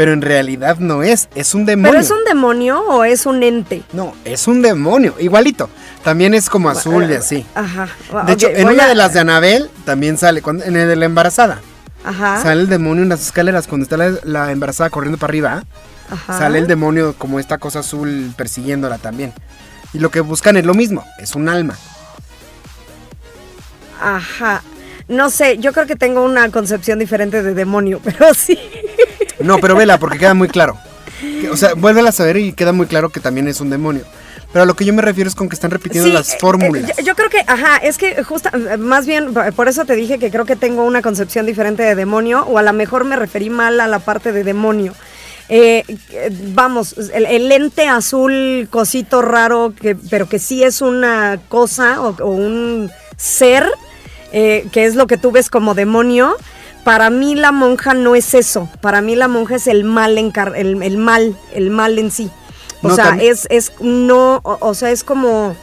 Pero 0.00 0.14
en 0.14 0.22
realidad 0.22 0.78
no 0.78 1.02
es, 1.02 1.28
es 1.34 1.54
un 1.54 1.66
demonio. 1.66 1.90
¿Pero 1.90 2.00
es 2.02 2.10
un 2.10 2.24
demonio 2.24 2.80
o 2.80 3.04
es 3.04 3.26
un 3.26 3.42
ente? 3.42 3.82
No, 3.92 4.14
es 4.24 4.48
un 4.48 4.62
demonio, 4.62 5.14
igualito. 5.18 5.68
También 6.02 6.32
es 6.32 6.48
como 6.48 6.70
azul 6.70 7.10
y 7.10 7.14
así. 7.16 7.44
Ajá. 7.54 7.86
De 8.24 8.32
hecho, 8.32 8.48
en 8.48 8.66
una 8.66 8.84
a- 8.86 8.88
de 8.88 8.94
las 8.94 9.12
de 9.12 9.20
Anabel 9.20 9.68
también 9.84 10.16
sale, 10.16 10.40
cuando- 10.40 10.64
en 10.64 10.74
el 10.74 10.88
de 10.88 10.96
la 10.96 11.04
embarazada. 11.04 11.60
Ajá. 12.02 12.40
Sale 12.42 12.62
el 12.62 12.68
demonio 12.70 13.02
en 13.02 13.10
las 13.10 13.20
escaleras 13.20 13.66
cuando 13.66 13.82
está 13.82 13.98
la, 13.98 14.14
la 14.22 14.50
embarazada 14.52 14.88
corriendo 14.88 15.18
para 15.18 15.32
arriba. 15.32 15.64
ajá. 16.10 16.38
Sale 16.38 16.60
el 16.60 16.66
demonio 16.66 17.14
como 17.18 17.38
esta 17.38 17.58
cosa 17.58 17.80
azul 17.80 18.32
persiguiéndola 18.38 18.96
también. 18.96 19.34
Y 19.92 19.98
lo 19.98 20.10
que 20.10 20.20
buscan 20.20 20.56
es 20.56 20.64
lo 20.64 20.72
mismo, 20.72 21.04
es 21.18 21.34
un 21.34 21.50
alma. 21.50 21.76
Ajá. 24.00 24.62
No 25.08 25.28
sé, 25.28 25.58
yo 25.58 25.72
creo 25.72 25.86
que 25.86 25.96
tengo 25.96 26.24
una 26.24 26.48
concepción 26.52 27.00
diferente 27.00 27.42
de 27.42 27.52
demonio, 27.52 28.00
pero 28.04 28.32
sí. 28.32 28.58
No, 29.40 29.58
pero 29.58 29.74
vela, 29.74 29.98
porque 29.98 30.18
queda 30.18 30.34
muy 30.34 30.48
claro. 30.48 30.76
O 31.52 31.56
sea, 31.56 31.74
vuélvela 31.74 32.10
a 32.10 32.12
saber 32.12 32.36
y 32.38 32.52
queda 32.52 32.72
muy 32.72 32.86
claro 32.86 33.10
que 33.10 33.20
también 33.20 33.48
es 33.48 33.60
un 33.60 33.70
demonio. 33.70 34.04
Pero 34.52 34.64
a 34.64 34.66
lo 34.66 34.74
que 34.74 34.84
yo 34.84 34.92
me 34.92 35.02
refiero 35.02 35.28
es 35.28 35.34
con 35.36 35.48
que 35.48 35.54
están 35.54 35.70
repitiendo 35.70 36.08
Sí, 36.08 36.12
las 36.14 36.34
eh, 36.34 36.36
fórmulas. 36.40 36.90
eh, 36.90 36.94
yo, 36.98 37.04
yo 37.04 37.14
creo 37.14 37.30
que, 37.30 37.38
ajá, 37.46 37.76
es 37.76 37.98
que 37.98 38.22
justa, 38.24 38.50
eh, 38.54 38.76
más 38.78 39.06
bien, 39.06 39.32
por 39.54 39.68
eso 39.68 39.84
te 39.84 39.94
dije 39.94 40.18
que 40.18 40.30
creo 40.30 40.44
que 40.44 40.56
tengo 40.56 40.84
una 40.84 41.02
concepción 41.02 41.46
diferente 41.46 41.82
de 41.82 41.94
demonio, 41.94 42.44
o 42.46 42.58
a 42.58 42.62
lo 42.62 42.72
mejor 42.72 43.04
me 43.04 43.16
referí 43.16 43.48
mal 43.48 43.80
a 43.80 43.86
la 43.86 44.00
parte 44.00 44.32
de 44.32 44.42
demonio. 44.42 44.94
Eh, 45.48 45.84
vamos, 46.54 46.96
el, 47.12 47.26
el 47.26 47.50
ente 47.52 47.86
azul, 47.88 48.66
cosito 48.70 49.20
raro, 49.22 49.72
que, 49.80 49.94
pero 49.96 50.28
que 50.28 50.38
sí 50.38 50.62
es 50.64 50.80
una 50.80 51.38
cosa 51.48 52.00
o, 52.00 52.16
o 52.22 52.30
un 52.30 52.90
ser, 53.16 53.68
eh, 54.32 54.66
que 54.72 54.84
es 54.86 54.94
lo 54.96 55.06
que 55.06 55.16
tú 55.16 55.30
ves 55.32 55.50
como 55.50 55.74
demonio. 55.74 56.36
Para 56.84 57.10
mí 57.10 57.34
la 57.34 57.52
monja 57.52 57.94
no 57.94 58.14
es 58.14 58.34
eso. 58.34 58.68
Para 58.80 59.00
mí 59.00 59.14
la 59.16 59.28
monja 59.28 59.56
es 59.56 59.66
el 59.66 59.84
mal, 59.84 60.16
encar- 60.18 60.54
el, 60.56 60.82
el 60.82 60.96
mal, 60.96 61.36
el 61.54 61.70
mal 61.70 61.98
en 61.98 62.10
sí. 62.10 62.30
O 62.82 62.88
No, 62.88 62.94
sea, 62.96 63.16
es, 63.20 63.46
es 63.50 63.72
no, 63.80 64.36
o, 64.42 64.56
o 64.60 64.74
sea, 64.74 64.90
es 64.90 65.04
como, 65.04 65.54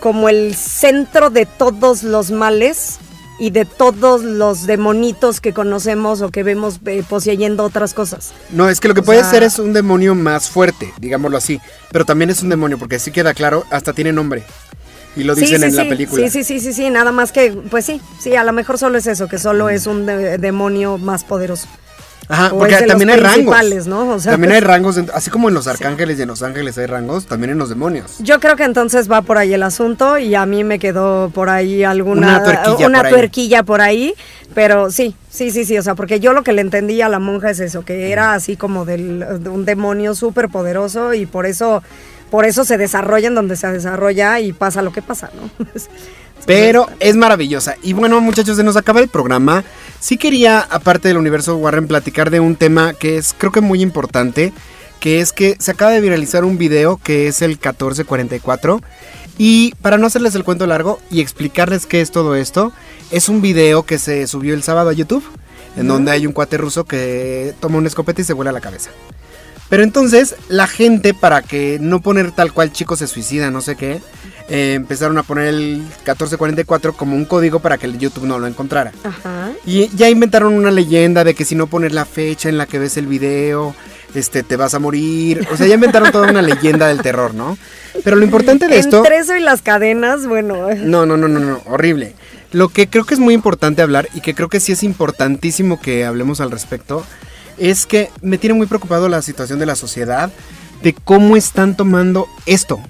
como 0.00 0.28
el 0.28 0.54
centro 0.54 1.30
de 1.30 1.46
todos 1.46 2.02
los 2.02 2.30
males 2.30 2.98
y 3.40 3.50
de 3.50 3.64
todos 3.64 4.22
los 4.22 4.66
demonitos 4.66 5.40
que 5.40 5.54
conocemos 5.54 6.20
o 6.22 6.30
que 6.30 6.42
vemos 6.42 6.80
eh, 6.86 7.02
poseyendo 7.08 7.64
otras 7.64 7.94
cosas. 7.94 8.32
No, 8.50 8.68
es 8.68 8.80
que 8.80 8.88
lo 8.88 8.94
que 8.94 9.00
O 9.00 9.04
puede 9.04 9.20
sea- 9.20 9.30
ser 9.30 9.42
es 9.44 9.58
un 9.58 9.72
demonio 9.72 10.14
más 10.14 10.50
fuerte, 10.50 10.92
digámoslo 10.98 11.38
así. 11.38 11.60
Pero 11.90 12.04
también 12.04 12.30
es 12.30 12.42
un 12.42 12.48
demonio, 12.50 12.78
porque 12.78 12.98
sí 12.98 13.10
queda 13.12 13.32
claro, 13.34 13.64
hasta 13.70 13.92
tiene 13.94 14.12
nombre. 14.12 14.44
Y 15.18 15.24
lo 15.24 15.34
dicen 15.34 15.58
sí, 15.58 15.64
en 15.66 15.70
sí, 15.72 15.76
la 15.76 15.88
película. 15.88 16.24
Sí, 16.24 16.30
sí, 16.30 16.44
sí, 16.44 16.60
sí, 16.60 16.72
sí, 16.72 16.90
nada 16.90 17.12
más 17.12 17.32
que, 17.32 17.50
pues 17.70 17.84
sí, 17.84 18.00
sí, 18.20 18.34
a 18.36 18.44
lo 18.44 18.52
mejor 18.52 18.78
solo 18.78 18.96
es 18.98 19.06
eso, 19.06 19.28
que 19.28 19.38
solo 19.38 19.68
es 19.68 19.86
un 19.86 20.06
de- 20.06 20.38
demonio 20.38 20.96
más 20.98 21.24
poderoso. 21.24 21.66
Ajá, 22.30 22.48
O 22.52 22.58
porque 22.58 22.76
también 22.86 23.08
hay 23.08 23.20
rangos. 23.20 23.86
¿no? 23.86 24.10
O 24.10 24.18
sea, 24.20 24.32
también 24.32 24.52
hay 24.52 24.60
rangos, 24.60 25.00
así 25.14 25.30
como 25.30 25.48
en 25.48 25.54
los 25.54 25.66
arcángeles 25.66 26.18
y 26.18 26.22
en 26.22 26.28
los 26.28 26.42
ángeles 26.42 26.76
hay 26.76 26.84
rangos, 26.84 27.24
también 27.24 27.52
en 27.52 27.58
los 27.58 27.70
demonios. 27.70 28.16
Yo 28.18 28.38
creo 28.38 28.54
que 28.54 28.64
entonces 28.64 29.10
va 29.10 29.22
por 29.22 29.38
ahí 29.38 29.54
el 29.54 29.62
asunto 29.62 30.18
y 30.18 30.34
a 30.34 30.44
mí 30.44 30.62
me 30.62 30.78
quedó 30.78 31.30
por 31.30 31.48
ahí 31.48 31.84
alguna 31.84 32.26
Una 32.36 32.42
tuerquilla 32.44 32.86
una 32.86 32.98
por 32.98 33.06
ahí. 33.06 33.12
tuerquilla 33.14 33.62
por 33.62 33.80
ahí, 33.80 34.14
pero 34.54 34.90
sí, 34.90 35.14
sí, 35.30 35.50
sí, 35.50 35.64
sí, 35.64 35.78
o 35.78 35.82
sea, 35.82 35.94
porque 35.94 36.20
yo 36.20 36.34
lo 36.34 36.42
que 36.42 36.52
le 36.52 36.60
entendí 36.60 37.00
a 37.00 37.08
la 37.08 37.18
monja 37.18 37.48
es 37.48 37.60
eso, 37.60 37.82
que 37.86 38.12
era 38.12 38.34
así 38.34 38.56
como 38.56 38.84
del, 38.84 39.24
de 39.42 39.48
un 39.48 39.64
demonio 39.64 40.14
súper 40.14 40.50
poderoso 40.50 41.14
y 41.14 41.24
por 41.24 41.46
eso, 41.46 41.82
por 42.30 42.44
eso 42.44 42.64
se 42.64 42.78
desarrolla 42.78 43.28
en 43.28 43.34
donde 43.34 43.56
se 43.56 43.70
desarrolla 43.70 44.40
y 44.40 44.52
pasa 44.52 44.82
lo 44.82 44.92
que 44.92 45.02
pasa, 45.02 45.30
¿no? 45.34 45.50
Pero 46.46 46.86
es 47.00 47.16
maravillosa. 47.16 47.74
Y 47.82 47.92
bueno, 47.92 48.20
muchachos, 48.20 48.56
se 48.56 48.64
nos 48.64 48.76
acaba 48.76 49.00
el 49.00 49.08
programa. 49.08 49.64
Sí 50.00 50.16
quería, 50.16 50.60
aparte 50.60 51.08
del 51.08 51.18
universo 51.18 51.56
Warren, 51.56 51.86
platicar 51.86 52.30
de 52.30 52.40
un 52.40 52.56
tema 52.56 52.94
que 52.94 53.18
es 53.18 53.34
creo 53.36 53.52
que 53.52 53.60
muy 53.60 53.82
importante, 53.82 54.52
que 55.00 55.20
es 55.20 55.32
que 55.32 55.56
se 55.58 55.72
acaba 55.72 55.90
de 55.90 56.00
viralizar 56.00 56.44
un 56.44 56.56
video 56.56 56.96
que 56.96 57.28
es 57.28 57.42
el 57.42 57.50
1444. 57.50 58.80
Y 59.36 59.74
para 59.82 59.98
no 59.98 60.06
hacerles 60.06 60.34
el 60.34 60.44
cuento 60.44 60.66
largo 60.66 61.00
y 61.10 61.20
explicarles 61.20 61.86
qué 61.86 62.00
es 62.00 62.10
todo 62.10 62.34
esto, 62.34 62.72
es 63.10 63.28
un 63.28 63.40
video 63.40 63.84
que 63.84 63.98
se 63.98 64.26
subió 64.26 64.54
el 64.54 64.62
sábado 64.62 64.90
a 64.90 64.92
YouTube, 64.92 65.24
en 65.76 65.86
donde 65.86 66.10
hay 66.10 66.26
un 66.26 66.32
cuate 66.32 66.56
ruso 66.56 66.84
que 66.84 67.54
toma 67.60 67.78
una 67.78 67.88
escopeta 67.88 68.20
y 68.20 68.24
se 68.24 68.32
vuela 68.32 68.50
la 68.50 68.60
cabeza. 68.60 68.90
Pero 69.68 69.82
entonces 69.82 70.34
la 70.48 70.66
gente, 70.66 71.14
para 71.14 71.42
que 71.42 71.78
no 71.80 72.00
poner 72.00 72.32
tal 72.32 72.52
cual 72.52 72.72
chico 72.72 72.96
se 72.96 73.06
suicida, 73.06 73.50
no 73.50 73.60
sé 73.60 73.76
qué, 73.76 74.00
eh, 74.48 74.74
empezaron 74.74 75.18
a 75.18 75.22
poner 75.22 75.48
el 75.48 75.78
1444 75.78 76.94
como 76.94 77.14
un 77.14 77.26
código 77.26 77.60
para 77.60 77.76
que 77.76 77.86
el 77.86 77.98
YouTube 77.98 78.24
no 78.24 78.38
lo 78.38 78.46
encontrara. 78.46 78.92
Ajá. 79.04 79.50
Y 79.66 79.88
ya 79.94 80.08
inventaron 80.08 80.54
una 80.54 80.70
leyenda 80.70 81.22
de 81.22 81.34
que 81.34 81.44
si 81.44 81.54
no 81.54 81.66
pones 81.66 81.92
la 81.92 82.06
fecha 82.06 82.48
en 82.48 82.56
la 82.56 82.66
que 82.66 82.78
ves 82.78 82.96
el 82.96 83.06
video, 83.06 83.74
este, 84.14 84.42
te 84.42 84.56
vas 84.56 84.72
a 84.72 84.78
morir. 84.78 85.46
O 85.52 85.56
sea, 85.56 85.66
ya 85.66 85.74
inventaron 85.74 86.10
toda 86.12 86.30
una 86.30 86.40
leyenda 86.40 86.88
del 86.88 87.02
terror, 87.02 87.34
¿no? 87.34 87.58
Pero 88.04 88.16
lo 88.16 88.24
importante 88.24 88.68
de 88.68 88.78
esto... 88.78 88.98
Entre 88.98 89.18
eso 89.18 89.36
y 89.36 89.40
las 89.40 89.60
cadenas, 89.60 90.26
bueno, 90.26 90.68
No, 90.76 91.04
no, 91.04 91.18
no, 91.18 91.28
no, 91.28 91.40
no, 91.40 91.60
horrible. 91.66 92.14
Lo 92.52 92.70
que 92.70 92.88
creo 92.88 93.04
que 93.04 93.12
es 93.12 93.20
muy 93.20 93.34
importante 93.34 93.82
hablar 93.82 94.08
y 94.14 94.22
que 94.22 94.34
creo 94.34 94.48
que 94.48 94.60
sí 94.60 94.72
es 94.72 94.82
importantísimo 94.82 95.78
que 95.78 96.06
hablemos 96.06 96.40
al 96.40 96.50
respecto 96.50 97.04
es 97.58 97.86
que 97.86 98.10
me 98.22 98.38
tiene 98.38 98.54
muy 98.54 98.66
preocupado 98.66 99.08
la 99.08 99.22
situación 99.22 99.58
de 99.58 99.66
la 99.66 99.74
sociedad, 99.76 100.30
de 100.82 100.92
cómo 100.94 101.36
están 101.36 101.76
tomando 101.76 102.28
esto. 102.46 102.80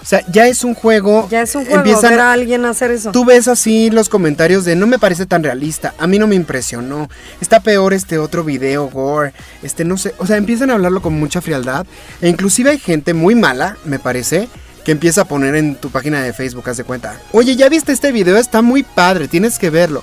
O 0.00 0.04
sea, 0.08 0.24
ya 0.30 0.46
es 0.46 0.64
un 0.64 0.74
juego. 0.74 1.28
ya 1.30 1.42
es 1.42 1.54
un 1.54 1.64
juego 1.64 1.78
empiezan- 1.80 2.10
ver 2.12 2.20
a 2.20 2.32
alguien 2.32 2.64
hacer 2.64 2.90
eso. 2.92 3.10
Tú 3.12 3.24
ves 3.26 3.46
así 3.48 3.90
los 3.90 4.08
comentarios 4.08 4.64
de 4.64 4.74
no 4.76 4.86
me 4.86 4.98
parece 4.98 5.26
tan 5.26 5.42
realista, 5.42 5.92
a 5.98 6.06
mí 6.06 6.18
no 6.18 6.26
me 6.26 6.34
impresionó, 6.34 7.10
está 7.42 7.60
peor 7.60 7.92
este 7.92 8.16
otro 8.18 8.42
video 8.44 8.88
gore, 8.88 9.32
este 9.62 9.84
no 9.84 9.98
sé, 9.98 10.14
o 10.18 10.26
sea, 10.26 10.36
empiezan 10.36 10.70
a 10.70 10.74
hablarlo 10.74 11.02
con 11.02 11.12
mucha 11.18 11.42
frialdad 11.42 11.84
e 12.22 12.28
inclusive 12.28 12.70
hay 12.70 12.78
gente 12.78 13.12
muy 13.12 13.34
mala, 13.34 13.76
me 13.84 13.98
parece, 13.98 14.48
que 14.84 14.92
empieza 14.92 15.22
a 15.22 15.24
poner 15.26 15.54
en 15.56 15.74
tu 15.74 15.90
página 15.90 16.22
de 16.22 16.32
Facebook, 16.32 16.70
haz 16.70 16.78
de 16.78 16.84
cuenta, 16.84 17.20
oye, 17.32 17.56
ya 17.56 17.68
viste 17.68 17.92
este 17.92 18.10
video, 18.10 18.38
está 18.38 18.62
muy 18.62 18.84
padre, 18.84 19.28
tienes 19.28 19.58
que 19.58 19.68
verlo. 19.68 20.02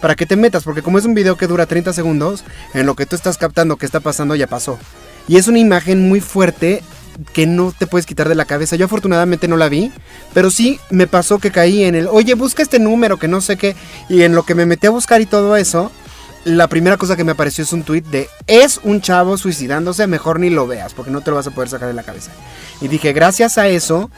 Para 0.00 0.14
que 0.14 0.26
te 0.26 0.36
metas, 0.36 0.64
porque 0.64 0.82
como 0.82 0.98
es 0.98 1.04
un 1.04 1.14
video 1.14 1.36
que 1.36 1.46
dura 1.46 1.66
30 1.66 1.92
segundos, 1.92 2.44
en 2.74 2.86
lo 2.86 2.94
que 2.94 3.06
tú 3.06 3.16
estás 3.16 3.38
captando 3.38 3.76
que 3.76 3.86
está 3.86 4.00
pasando 4.00 4.34
ya 4.34 4.46
pasó. 4.46 4.78
Y 5.28 5.36
es 5.36 5.48
una 5.48 5.58
imagen 5.58 6.08
muy 6.08 6.20
fuerte 6.20 6.82
que 7.32 7.46
no 7.46 7.72
te 7.76 7.86
puedes 7.86 8.06
quitar 8.06 8.28
de 8.28 8.34
la 8.34 8.44
cabeza. 8.44 8.76
Yo 8.76 8.86
afortunadamente 8.86 9.48
no 9.48 9.56
la 9.56 9.68
vi, 9.68 9.92
pero 10.34 10.50
sí 10.50 10.78
me 10.90 11.06
pasó 11.06 11.38
que 11.38 11.50
caí 11.50 11.84
en 11.84 11.94
el, 11.94 12.08
oye, 12.08 12.34
busca 12.34 12.62
este 12.62 12.78
número, 12.78 13.18
que 13.18 13.28
no 13.28 13.40
sé 13.40 13.56
qué, 13.56 13.74
y 14.08 14.22
en 14.22 14.34
lo 14.34 14.44
que 14.44 14.54
me 14.54 14.66
metí 14.66 14.86
a 14.86 14.90
buscar 14.90 15.20
y 15.20 15.26
todo 15.26 15.56
eso, 15.56 15.90
la 16.44 16.68
primera 16.68 16.96
cosa 16.96 17.16
que 17.16 17.24
me 17.24 17.32
apareció 17.32 17.64
es 17.64 17.72
un 17.72 17.82
tweet 17.82 18.02
de, 18.02 18.28
es 18.46 18.80
un 18.84 19.00
chavo 19.00 19.36
suicidándose, 19.36 20.06
mejor 20.06 20.38
ni 20.38 20.50
lo 20.50 20.66
veas, 20.66 20.94
porque 20.94 21.10
no 21.10 21.20
te 21.20 21.30
lo 21.30 21.36
vas 21.36 21.46
a 21.46 21.50
poder 21.50 21.68
sacar 21.68 21.88
de 21.88 21.94
la 21.94 22.02
cabeza. 22.02 22.30
Y 22.80 22.88
dije, 22.88 23.12
gracias 23.12 23.58
a 23.58 23.68
eso, 23.68 24.10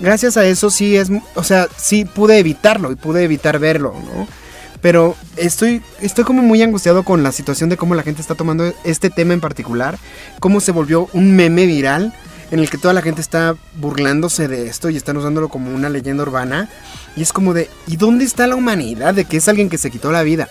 gracias 0.00 0.36
a 0.36 0.44
eso 0.44 0.70
sí 0.70 0.96
es, 0.96 1.08
o 1.34 1.44
sea, 1.44 1.68
sí 1.76 2.04
pude 2.04 2.38
evitarlo 2.38 2.92
y 2.92 2.96
pude 2.96 3.24
evitar 3.24 3.58
verlo, 3.58 3.94
¿no? 3.94 4.28
Pero 4.86 5.16
estoy, 5.36 5.82
estoy 6.00 6.22
como 6.22 6.42
muy 6.42 6.62
angustiado 6.62 7.02
con 7.02 7.24
la 7.24 7.32
situación 7.32 7.68
de 7.68 7.76
cómo 7.76 7.96
la 7.96 8.04
gente 8.04 8.20
está 8.20 8.36
tomando 8.36 8.72
este 8.84 9.10
tema 9.10 9.34
en 9.34 9.40
particular, 9.40 9.98
cómo 10.38 10.60
se 10.60 10.70
volvió 10.70 11.08
un 11.12 11.34
meme 11.34 11.66
viral 11.66 12.14
en 12.52 12.60
el 12.60 12.70
que 12.70 12.78
toda 12.78 12.94
la 12.94 13.02
gente 13.02 13.20
está 13.20 13.56
burlándose 13.80 14.46
de 14.46 14.68
esto 14.68 14.88
y 14.88 14.96
están 14.96 15.16
usándolo 15.16 15.48
como 15.48 15.74
una 15.74 15.88
leyenda 15.88 16.22
urbana. 16.22 16.68
Y 17.16 17.22
es 17.22 17.32
como 17.32 17.52
de, 17.52 17.68
¿y 17.88 17.96
dónde 17.96 18.24
está 18.24 18.46
la 18.46 18.54
humanidad 18.54 19.12
de 19.12 19.24
que 19.24 19.38
es 19.38 19.48
alguien 19.48 19.70
que 19.70 19.76
se 19.76 19.90
quitó 19.90 20.12
la 20.12 20.22
vida? 20.22 20.46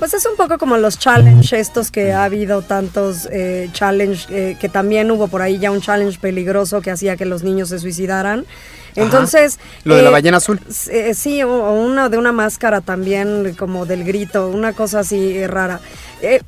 Pues 0.00 0.14
es 0.14 0.24
un 0.26 0.34
poco 0.34 0.56
como 0.58 0.76
los 0.78 0.98
challenge 0.98 1.56
estos 1.60 1.90
que 1.92 2.12
ha 2.12 2.24
habido 2.24 2.62
tantos 2.62 3.28
eh, 3.30 3.68
challenge, 3.72 4.26
eh, 4.30 4.56
que 4.58 4.68
también 4.68 5.10
hubo 5.10 5.28
por 5.28 5.42
ahí 5.42 5.58
ya 5.58 5.70
un 5.70 5.80
challenge 5.82 6.18
peligroso 6.18 6.80
que 6.80 6.90
hacía 6.90 7.16
que 7.18 7.26
los 7.26 7.42
niños 7.44 7.68
se 7.68 7.78
suicidaran. 7.78 8.46
Entonces... 8.96 9.58
Lo 9.84 9.94
de 9.96 10.02
la 10.02 10.08
eh, 10.08 10.12
ballena 10.12 10.38
azul. 10.38 10.58
eh, 10.90 11.12
sí, 11.14 11.42
o, 11.42 11.50
o 11.52 11.74
uno 11.74 12.08
de 12.08 12.16
una 12.18 12.32
máscara 12.32 12.80
también, 12.80 13.54
como 13.58 13.84
del 13.86 14.02
grito, 14.04 14.48
una 14.48 14.72
cosa 14.72 15.00
así 15.00 15.46
rara. 15.46 15.80
Eh, 16.22 16.40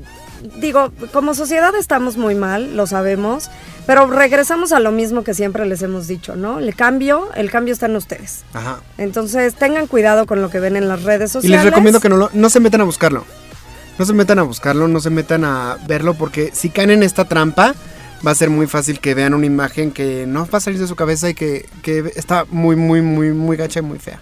digo, 0.57 0.91
como 1.13 1.35
sociedad 1.35 1.75
estamos 1.77 2.17
muy 2.17 2.35
mal, 2.35 2.75
lo 2.75 2.87
sabemos, 2.87 3.51
pero 3.87 4.07
regresamos 4.07 4.73
a 4.73 4.81
lo 4.81 4.93
mismo 4.93 5.25
que 5.25 5.35
siempre 5.35 5.67
les 5.67 5.83
hemos 5.83 6.09
dicho, 6.09 6.37
¿no? 6.37 6.59
El 6.59 6.75
cambio, 6.75 7.29
el 7.37 7.51
cambio 7.51 7.75
está 7.75 7.85
en 7.87 7.97
ustedes. 7.97 8.45
Ajá. 8.55 8.81
Entonces 8.99 9.55
tengan 9.55 9.87
cuidado 9.87 10.25
con 10.27 10.41
lo 10.41 10.49
que 10.49 10.59
ven 10.59 10.77
en 10.77 10.89
las 10.89 11.03
redes 11.03 11.31
Y 11.31 11.33
sociales. 11.35 11.65
les 11.65 11.71
recomiendo 11.71 12.01
que 12.01 12.09
no, 12.09 12.17
lo- 12.17 12.31
no 12.33 12.49
se 12.49 12.59
metan 12.59 12.81
a 12.81 12.85
buscarlo. 12.85 13.25
No 13.99 14.05
se 14.05 14.15
metan 14.15 14.39
a 14.39 14.43
buscarlo, 14.43 14.89
no 14.89 15.01
se 15.01 15.11
metan 15.11 15.45
a 15.45 15.79
verlo, 15.87 16.15
porque 16.15 16.51
si 16.53 16.71
caen 16.71 16.91
en 16.91 17.03
esta 17.03 17.27
trampa, 17.27 17.75
va 18.27 18.31
a 18.31 18.35
ser 18.35 18.51
muy 18.51 18.67
fácil 18.67 19.01
que 19.01 19.15
vean 19.15 19.35
una 19.35 19.47
imagen 19.47 19.93
que 19.93 20.27
no 20.27 20.47
va 20.47 20.59
a 20.59 20.61
salir 20.61 20.81
de 20.81 20.87
su 20.87 20.97
cabeza 20.97 21.29
y 21.29 21.35
que, 21.35 21.69
que 21.83 22.13
está 22.17 22.47
muy, 22.51 22.77
muy, 22.77 23.03
muy, 23.03 23.33
muy 23.33 23.57
gacha 23.57 23.81
y 23.81 23.83
muy 23.83 23.99
fea. 23.99 24.21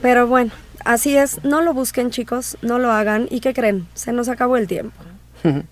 Pero 0.00 0.26
bueno, 0.26 0.52
así 0.84 1.16
es, 1.16 1.42
no 1.44 1.62
lo 1.62 1.74
busquen 1.74 2.10
chicos, 2.10 2.56
no 2.62 2.78
lo 2.78 2.90
hagan. 2.90 3.26
¿Y 3.30 3.40
qué 3.40 3.52
creen? 3.52 3.86
Se 3.94 4.12
nos 4.12 4.28
acabó 4.28 4.56
el 4.56 4.66
tiempo. 4.66 4.96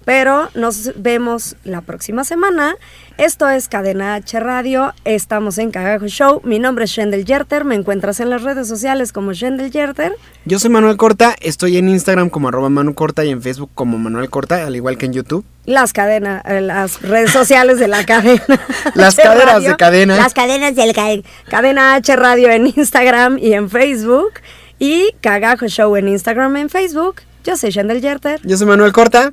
Pero 0.05 0.49
nos 0.55 0.93
vemos 0.97 1.57
la 1.65 1.81
próxima 1.81 2.25
semana. 2.25 2.75
Esto 3.17 3.49
es 3.49 3.69
Cadena 3.69 4.15
H 4.15 4.41
Radio. 4.41 4.93
Estamos 5.05 5.59
en 5.59 5.71
Cagajo 5.71 6.07
Show. 6.09 6.41
Mi 6.45 6.59
nombre 6.59 6.85
es 6.87 6.91
Shendel 6.91 7.25
Yerter. 7.25 7.65
Me 7.65 7.75
encuentras 7.77 8.19
en 8.21 8.31
las 8.31 8.43
redes 8.43 8.67
sociales 8.69 9.13
como 9.13 9.33
Shendel 9.33 9.71
Yerter. 9.71 10.13
Yo 10.45 10.59
soy 10.59 10.71
Manuel 10.71 10.97
Corta, 10.97 11.35
estoy 11.41 11.77
en 11.79 11.89
Instagram 11.89 12.29
como 12.29 12.49
arroba 12.49 12.69
Manu 12.69 12.95
Corta 12.95 13.25
y 13.25 13.31
en 13.31 13.41
Facebook 13.41 13.71
como 13.75 13.99
Manuel 13.99 14.29
Corta, 14.31 14.67
al 14.67 14.75
igual 14.77 14.99
que 14.99 15.07
en 15.07 15.13
YouTube. 15.13 15.45
Las 15.65 15.93
cadenas, 15.93 16.43
eh, 16.45 16.61
las 16.61 17.01
redes 17.03 17.31
sociales 17.31 17.79
de 17.79 17.89
la 17.89 18.05
cadena. 18.05 18.43
Las 18.95 19.17
Radio. 19.25 19.71
de 19.71 19.77
cadena. 19.77 20.17
Las 20.17 20.35
cadenas 20.35 20.75
del 20.75 20.93
ca- 20.95 21.09
Cadena 21.49 21.95
H 21.95 22.15
Radio 22.17 22.51
en 22.51 22.67
Instagram 22.67 23.39
y 23.39 23.55
en 23.55 23.71
Facebook. 23.71 24.33
Y 24.79 25.13
Cagajo 25.21 25.67
Show 25.69 25.97
en 25.97 26.09
Instagram 26.09 26.57
y 26.57 26.61
en 26.63 26.69
Facebook. 26.69 27.23
Yo 27.45 27.57
soy 27.57 27.71
Shendel 27.71 28.01
Yerter. 28.03 28.41
Yo 28.43 28.57
soy 28.57 28.67
Manuel 28.67 28.93
Corta. 28.93 29.33